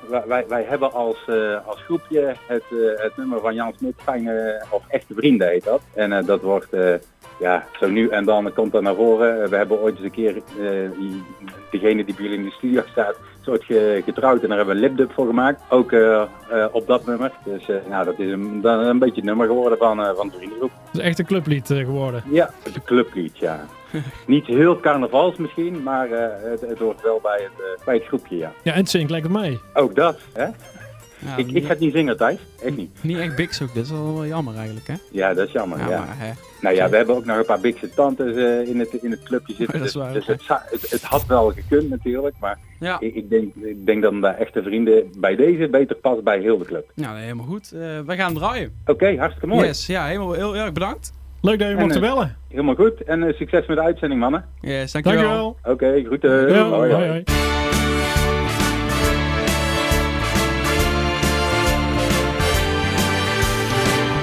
wij- 0.10 0.24
wij, 0.28 0.45
wij 0.47 0.64
hebben 0.68 0.93
als, 0.93 1.18
eh, 1.28 1.58
als 1.68 1.82
groepje 1.84 2.36
het, 2.47 2.64
eh, 2.72 3.04
het 3.04 3.18
nummer 3.18 3.39
van 3.39 3.54
Jan 3.56 3.74
Smit, 3.78 3.93
Fijne 4.04 4.66
of 4.70 4.82
Echte 4.88 5.14
Vrienden 5.14 5.47
heet 5.47 5.64
dat. 5.64 5.82
En 5.93 6.14
eh, 6.14 6.26
dat 6.26 6.41
wordt, 6.41 6.74
eh, 6.74 6.93
ja, 7.39 7.66
zo 7.80 7.89
nu 7.89 8.08
en 8.10 8.26
dan 8.26 8.54
komt 8.54 8.72
dat 8.72 8.82
naar 8.82 8.95
voren. 8.95 9.49
We 9.49 9.56
hebben 9.56 9.80
ooit 9.82 9.95
eens 9.95 10.04
een 10.04 10.12
keer, 10.12 10.36
eh, 10.36 10.89
die, 10.99 11.24
degene 11.72 12.04
die 12.06 12.16
bij 12.16 12.24
jullie 12.24 12.38
in 12.39 12.45
de 12.45 12.52
studio 12.52 12.82
staat, 12.91 13.16
soort 13.42 13.64
ge- 13.64 14.02
getrouwd 14.06 14.42
en 14.42 14.48
daar 14.48 14.58
hebben 14.58 14.76
we 14.76 14.82
een 14.82 14.88
lipdub 14.88 15.12
voor 15.14 15.26
gemaakt. 15.28 15.62
Ook 15.70 15.92
eh, 15.92 16.22
eh, 16.22 16.28
op 16.72 16.88
dat 16.88 17.06
nummer. 17.06 17.32
Dus 17.46 17.70
eh, 17.70 17.76
nou, 17.89 18.06
dat 18.06 18.20
is 18.20 18.32
een, 18.32 18.62
dan 18.62 18.80
een 18.80 19.00
beetje 19.00 19.16
het 19.16 19.24
nummer 19.24 19.48
geworden 19.48 19.78
van, 19.78 20.04
eh, 20.04 20.16
van 20.16 20.28
de 20.30 20.34
vriendengroep. 20.38 20.72
Het 20.92 20.98
is 21.00 21.06
echt 21.06 21.20
een 21.20 21.26
clublied 21.26 21.70
eh, 21.70 21.78
geworden. 21.78 22.24
Ja, 22.30 22.46
het 22.58 22.68
is 22.68 22.76
een 22.76 22.84
clublied, 22.84 23.38
ja. 23.38 23.66
Niet 24.28 24.46
heel 24.46 24.80
carnavals 24.80 25.38
misschien, 25.38 25.84
maar 25.84 26.12
eh, 26.12 26.50
het, 26.52 26.62
het 26.62 26.80
hoort 26.80 27.02
wel 27.02 27.20
bij 27.24 27.42
het, 27.42 27.86
bij 27.86 27.96
het 27.96 28.04
groepje, 28.06 28.38
ja. 28.38 28.52
Ja, 28.64 28.72
en 28.74 28.80
het 28.80 28.89
zingt 28.89 29.12
lekker 29.12 29.32
mee. 29.32 29.60
Ook 29.74 29.96
dat, 29.96 30.20
hè? 30.34 30.46
Ja, 31.26 31.36
ik, 31.38 31.52
ik 31.52 31.64
ga 31.64 31.70
het 31.70 31.80
niet 31.80 31.94
zingen, 31.94 32.18
Thijs. 32.18 32.39
Echt 32.64 32.76
niet. 32.78 33.04
niet 33.04 33.18
echt 33.18 33.36
big 33.36 33.62
ook. 33.62 33.74
Dat 33.74 33.84
is 33.84 33.92
wel 33.92 34.14
wel 34.14 34.26
jammer 34.26 34.56
eigenlijk, 34.56 34.88
hè? 34.88 34.94
Ja, 35.12 35.34
dat 35.34 35.48
is 35.48 35.54
jammer, 35.54 35.78
ja. 35.80 35.89
Ja, 35.89 35.98
maar 36.00 36.16
hè. 36.18 36.32
Nou 36.62 36.76
ja, 36.76 36.89
we 36.89 36.95
hebben 36.95 37.16
ook 37.16 37.26
nog 37.26 37.38
een 37.38 37.45
paar 37.45 37.59
bigse 37.59 37.89
tantes 37.89 38.36
eh, 38.36 38.68
in, 38.68 38.80
het, 38.80 38.93
in 39.01 39.12
het 39.12 39.24
clubje 39.24 39.53
zitten. 39.53 39.78
Dat 39.80 39.88
is 39.88 39.93
dus 39.93 40.01
waar, 40.01 40.14
dus 40.14 40.28
het, 40.28 40.41
het, 40.47 40.91
het 40.91 41.03
had 41.03 41.26
wel 41.26 41.51
gekund 41.51 41.89
natuurlijk, 41.89 42.36
maar 42.39 42.57
Ja. 42.80 42.97
ik, 42.99 43.16
ik, 43.16 43.30
denk, 43.30 43.55
ik 43.55 43.86
denk 43.86 44.01
dat 44.01 44.22
de 44.22 44.28
echte 44.28 44.62
vrienden 44.64 45.12
bij 45.18 45.36
deze 45.36 45.68
beter 45.70 45.95
past 45.95 46.24
bij 46.24 46.39
heel 46.39 46.57
de 46.57 46.66
club. 46.66 46.91
Nou, 46.95 47.14
nee, 47.14 47.24
helemaal 47.24 47.45
goed. 47.45 47.72
Eh 47.72 47.99
wij 48.05 48.18
gaan 48.18 48.34
draaien. 48.34 48.74
Oké, 48.86 49.16
hartstikke 49.18 49.47
mooi. 49.47 49.66
Yes, 49.68 49.86
ja, 49.86 50.05
helemaal 50.05 50.34
heel 50.34 50.55
erg 50.55 50.72
bedankt. 50.72 51.14
Leuk 51.41 51.59
dat 51.59 51.70
je 51.70 51.76
mocht 51.76 51.95
eh, 51.95 52.01
bellen. 52.01 52.36
Helemaal 52.49 52.76
goed. 52.76 53.03
En 53.03 53.34
succes 53.38 53.66
met 53.68 53.78
de 53.78 53.84
uitzending, 53.84 54.20
mannen. 54.22 54.45
Yes, 54.62 54.91
dankjewel. 54.91 55.22
Dankjewel. 55.24 55.57
Oké, 55.74 56.03
groeten. 56.05 56.49
Ja, 56.53 56.64
Hoi, 56.70 56.91
hoi, 56.91 56.93
hoi. 56.93 57.07
hoi. 57.09 57.24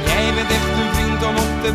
Jij 0.04 0.34
bent 0.34 0.50
echt 0.50 0.68
een 0.68 0.94
vriend 0.94 1.24
om 1.26 1.36
op 1.36 1.62
te. 1.62 1.72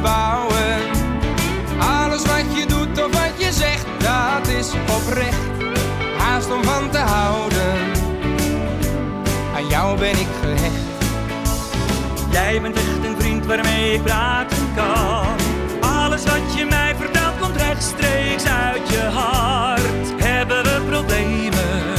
Jij 12.33 12.61
bent 12.61 12.75
echt 12.75 13.05
een 13.05 13.15
vriend 13.19 13.45
waarmee 13.45 13.93
ik 13.93 14.03
praten 14.03 14.73
kan. 14.75 15.35
Alles 15.81 16.23
wat 16.23 16.53
je 16.55 16.65
mij 16.65 16.95
vertelt 16.95 17.39
komt 17.39 17.55
rechtstreeks 17.55 18.45
uit 18.45 18.89
je 18.89 18.99
hart. 18.99 20.23
Hebben 20.23 20.63
we 20.63 20.81
problemen, 20.89 21.95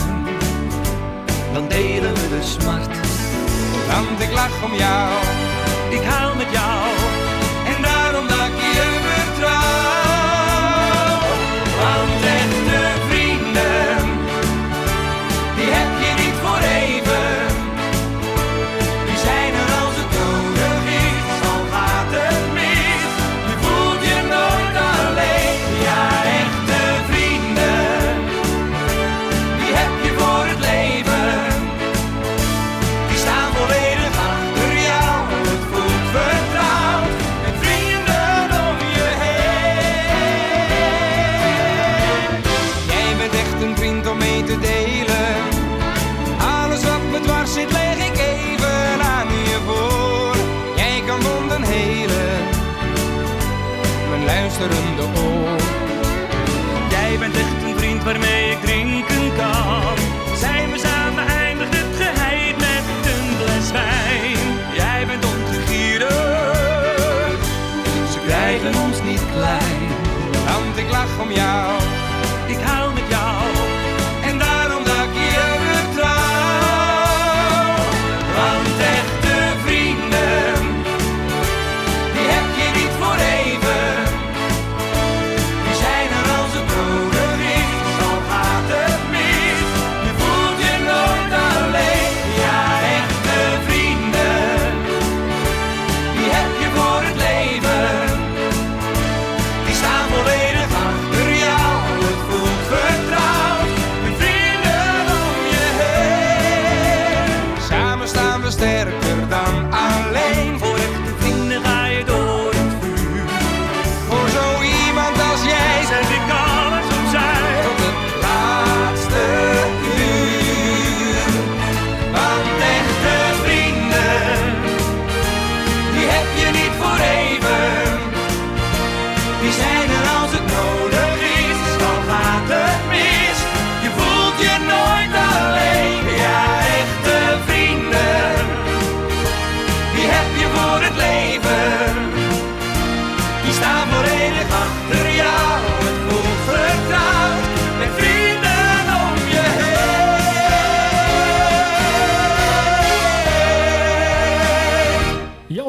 dan 1.53 1.69
delen 1.69 2.15
we 2.15 2.29
de 2.29 2.43
smart. 2.43 2.97
Want 3.89 4.21
ik 4.21 4.33
lach 4.33 4.65
om 4.65 4.75
jou. 4.75 5.11
Ik 5.91 6.03
huil 6.03 6.35
met 6.35 6.51
jou, 6.51 6.81
jij 56.89 57.19
bent 57.19 57.37
echt 57.37 57.63
een 57.65 57.79
vriend 57.79 58.05
waarmee 58.05 58.51
ik 58.51 58.61
drinken 58.61 59.37
kan. 59.37 59.97
Zijn 60.37 60.71
we 60.71 60.79
samen 60.79 61.27
eindigt 61.27 61.77
het 61.77 61.97
geheid 61.97 62.57
met 62.57 62.85
een 63.13 63.37
glas 63.37 63.71
wijn. 63.73 64.39
Jij 64.75 65.07
bent 65.07 65.25
ongegierig, 65.25 66.13
Ze 68.13 68.19
krijgen 68.27 68.83
ons 68.83 69.03
niet 69.03 69.23
klein, 69.33 69.89
want 70.47 70.77
ik 70.77 70.91
lach 70.91 71.21
om 71.21 71.33
jou. 71.33 71.84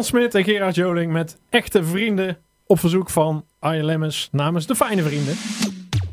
Smit 0.06 0.36
en 0.36 0.44
Gerard 0.44 0.76
Joling 0.76 1.12
met 1.12 1.38
echte 1.50 1.84
vrienden 1.84 2.38
op 2.66 2.80
verzoek 2.80 3.10
van 3.10 3.46
Lemmens 3.60 4.30
namens 4.32 4.68
de 4.68 4.76
fijne 4.76 5.04
vrienden. 5.04 5.36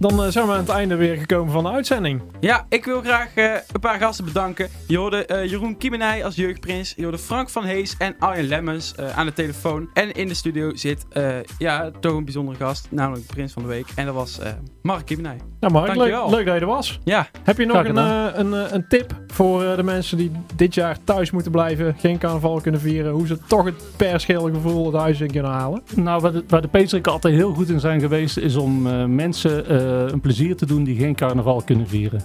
Dan 0.03 0.25
eh, 0.25 0.31
zijn 0.31 0.47
we 0.47 0.53
aan 0.53 0.59
het 0.59 0.69
einde 0.69 0.97
weer 0.97 1.17
gekomen 1.17 1.53
van 1.53 1.63
de 1.65 1.71
uitzending. 1.71 2.21
Ja, 2.41 2.67
ik 2.69 2.85
wil 2.85 3.01
graag 3.01 3.35
eh, 3.35 3.45
een 3.73 3.81
paar 3.81 3.99
gasten 3.99 4.25
bedanken. 4.25 4.69
Je 4.87 4.99
hoorde 4.99 5.27
eh, 5.27 5.51
Jeroen 5.51 5.77
Kiemenij 5.77 6.25
als 6.25 6.35
jeugdprins. 6.35 6.93
Je 6.97 7.03
hoorde 7.03 7.19
Frank 7.19 7.51
van 7.51 7.65
Hees 7.65 7.95
en 7.99 8.15
Arjen 8.19 8.45
Lemmens 8.45 8.95
eh, 8.95 9.19
aan 9.19 9.27
de 9.27 9.33
telefoon. 9.33 9.89
En 9.95 10.13
in 10.13 10.29
de 10.29 10.35
studio 10.35 10.75
zit, 10.75 11.07
eh, 11.11 11.37
ja, 11.59 11.91
toch 12.01 12.17
een 12.17 12.25
bijzondere 12.25 12.57
gast. 12.59 12.87
Namelijk 12.91 13.27
de 13.29 13.35
prins 13.35 13.53
van 13.53 13.63
de 13.63 13.69
week. 13.69 13.87
En 13.95 14.07
dat 14.07 14.15
was 14.15 14.39
eh, 14.39 14.51
Mark 14.83 15.05
Kiemenij. 15.07 15.37
Nou 15.61 15.73
Mark, 15.73 15.87
leuk, 15.87 15.97
Dankjewel. 15.97 16.31
leuk 16.31 16.47
dat 16.47 16.55
je 16.55 16.61
er 16.61 16.67
was. 16.67 17.01
Ja. 17.05 17.29
Heb 17.43 17.59
je 17.59 17.67
nog 17.67 17.85
een, 17.85 17.97
een, 18.41 18.75
een 18.75 18.85
tip 18.89 19.15
voor 19.33 19.65
eh, 19.65 19.77
de 19.77 19.83
mensen 19.83 20.17
die 20.17 20.31
dit 20.57 20.75
jaar 20.75 20.97
thuis 21.05 21.31
moeten 21.31 21.53
blijven, 21.53 21.95
geen 21.99 22.19
carnaval 22.19 22.61
kunnen 22.61 22.81
vieren, 22.81 23.13
hoe 23.13 23.27
ze 23.27 23.39
toch 23.47 23.65
het 23.65 23.75
perscheel 23.97 24.51
gevoel 24.53 24.87
het 24.87 25.01
huis 25.01 25.21
in 25.21 25.31
kunnen 25.31 25.51
halen? 25.51 25.83
Nou, 25.95 26.21
waar 26.21 26.33
de, 26.33 26.45
waar 26.49 26.61
de 26.61 27.01
altijd 27.03 27.35
heel 27.35 27.53
goed 27.55 27.69
in 27.69 27.81
zijn 27.81 28.01
geweest, 28.01 28.37
is 28.37 28.57
om 28.57 28.87
eh, 28.87 29.05
mensen 29.05 29.67
eh, 29.69 29.92
een 29.93 30.21
plezier 30.21 30.57
te 30.57 30.67
doen 30.67 30.85
die 30.85 30.97
geen 30.97 31.15
carnaval 31.15 31.63
kunnen 31.65 31.89
vieren. 31.89 32.21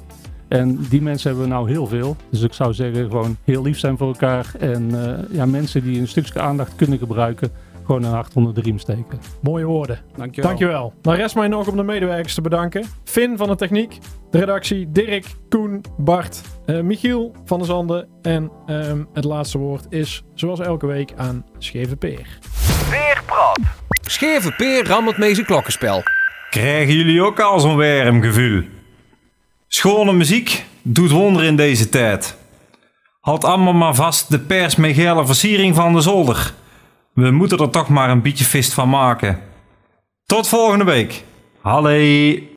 En 0.47 0.85
die 0.89 1.01
mensen 1.01 1.29
hebben 1.29 1.47
we 1.47 1.53
nou 1.53 1.69
heel 1.69 1.87
veel. 1.87 2.15
Dus 2.29 2.41
ik 2.41 2.53
zou 2.53 2.73
zeggen, 2.73 3.09
gewoon 3.09 3.37
heel 3.43 3.61
lief 3.61 3.79
zijn 3.79 3.97
voor 3.97 4.07
elkaar. 4.07 4.51
En 4.59 5.05
eh, 5.05 5.35
ja, 5.35 5.45
mensen 5.45 5.83
die 5.83 5.99
een 5.99 6.07
stukje 6.07 6.39
aandacht 6.39 6.75
kunnen 6.75 6.97
gebruiken, 6.97 7.51
gewoon 7.85 8.03
een 8.03 8.11
hart 8.11 8.33
onder 8.33 8.53
de 8.53 8.61
riem 8.61 8.79
steken. 8.79 9.19
Mooie 9.41 9.65
woorden. 9.65 9.99
Dankjewel. 10.15 10.49
Dankjewel. 10.49 10.93
Nou 11.01 11.17
rest 11.17 11.35
mij 11.35 11.47
nog 11.47 11.67
om 11.67 11.75
de 11.75 11.83
medewerkers 11.83 12.33
te 12.33 12.41
bedanken. 12.41 12.85
Finn 13.03 13.37
van 13.37 13.47
de 13.47 13.55
techniek, 13.55 13.97
de 14.31 14.39
redactie, 14.39 14.91
Dirk, 14.91 15.25
Koen, 15.49 15.81
Bart, 15.97 16.41
eh, 16.65 16.81
Michiel 16.81 17.35
van 17.45 17.57
der 17.57 17.67
Zanden. 17.67 18.07
En 18.21 18.51
ehm, 18.65 19.03
het 19.13 19.23
laatste 19.23 19.57
woord 19.57 19.85
is, 19.89 20.23
zoals 20.33 20.59
elke 20.59 20.85
week, 20.85 21.13
aan 21.15 21.45
Scheve 21.57 21.95
Peer. 21.95 22.39
Weerpraat. 22.89 23.59
Scheve 24.01 24.51
Peer 24.51 24.87
rammelt 24.87 25.17
mee 25.17 25.33
zijn 25.33 25.45
klokkenspel. 25.45 26.03
Krijgen 26.49 26.93
jullie 26.93 27.23
ook 27.23 27.39
al 27.39 27.59
zo'n 27.59 27.75
wermgevoel? 27.75 28.63
Schone 29.67 30.13
muziek 30.13 30.65
doet 30.81 31.11
wonderen 31.11 31.47
in 31.47 31.55
deze 31.55 31.89
tijd. 31.89 32.37
Houd 33.19 33.43
allemaal 33.43 33.73
maar 33.73 33.95
vast 33.95 34.31
de 34.31 34.39
pers 34.39 34.75
met 34.75 34.95
versiering 35.25 35.75
van 35.75 35.93
de 35.93 36.01
zolder. 36.01 36.53
We 37.13 37.31
moeten 37.31 37.57
er 37.57 37.69
toch 37.69 37.89
maar 37.89 38.09
een 38.09 38.21
beetje 38.21 38.45
fist 38.45 38.73
van 38.73 38.89
maken. 38.89 39.39
Tot 40.25 40.47
volgende 40.47 40.83
week. 40.83 41.23
Hallo. 41.61 42.55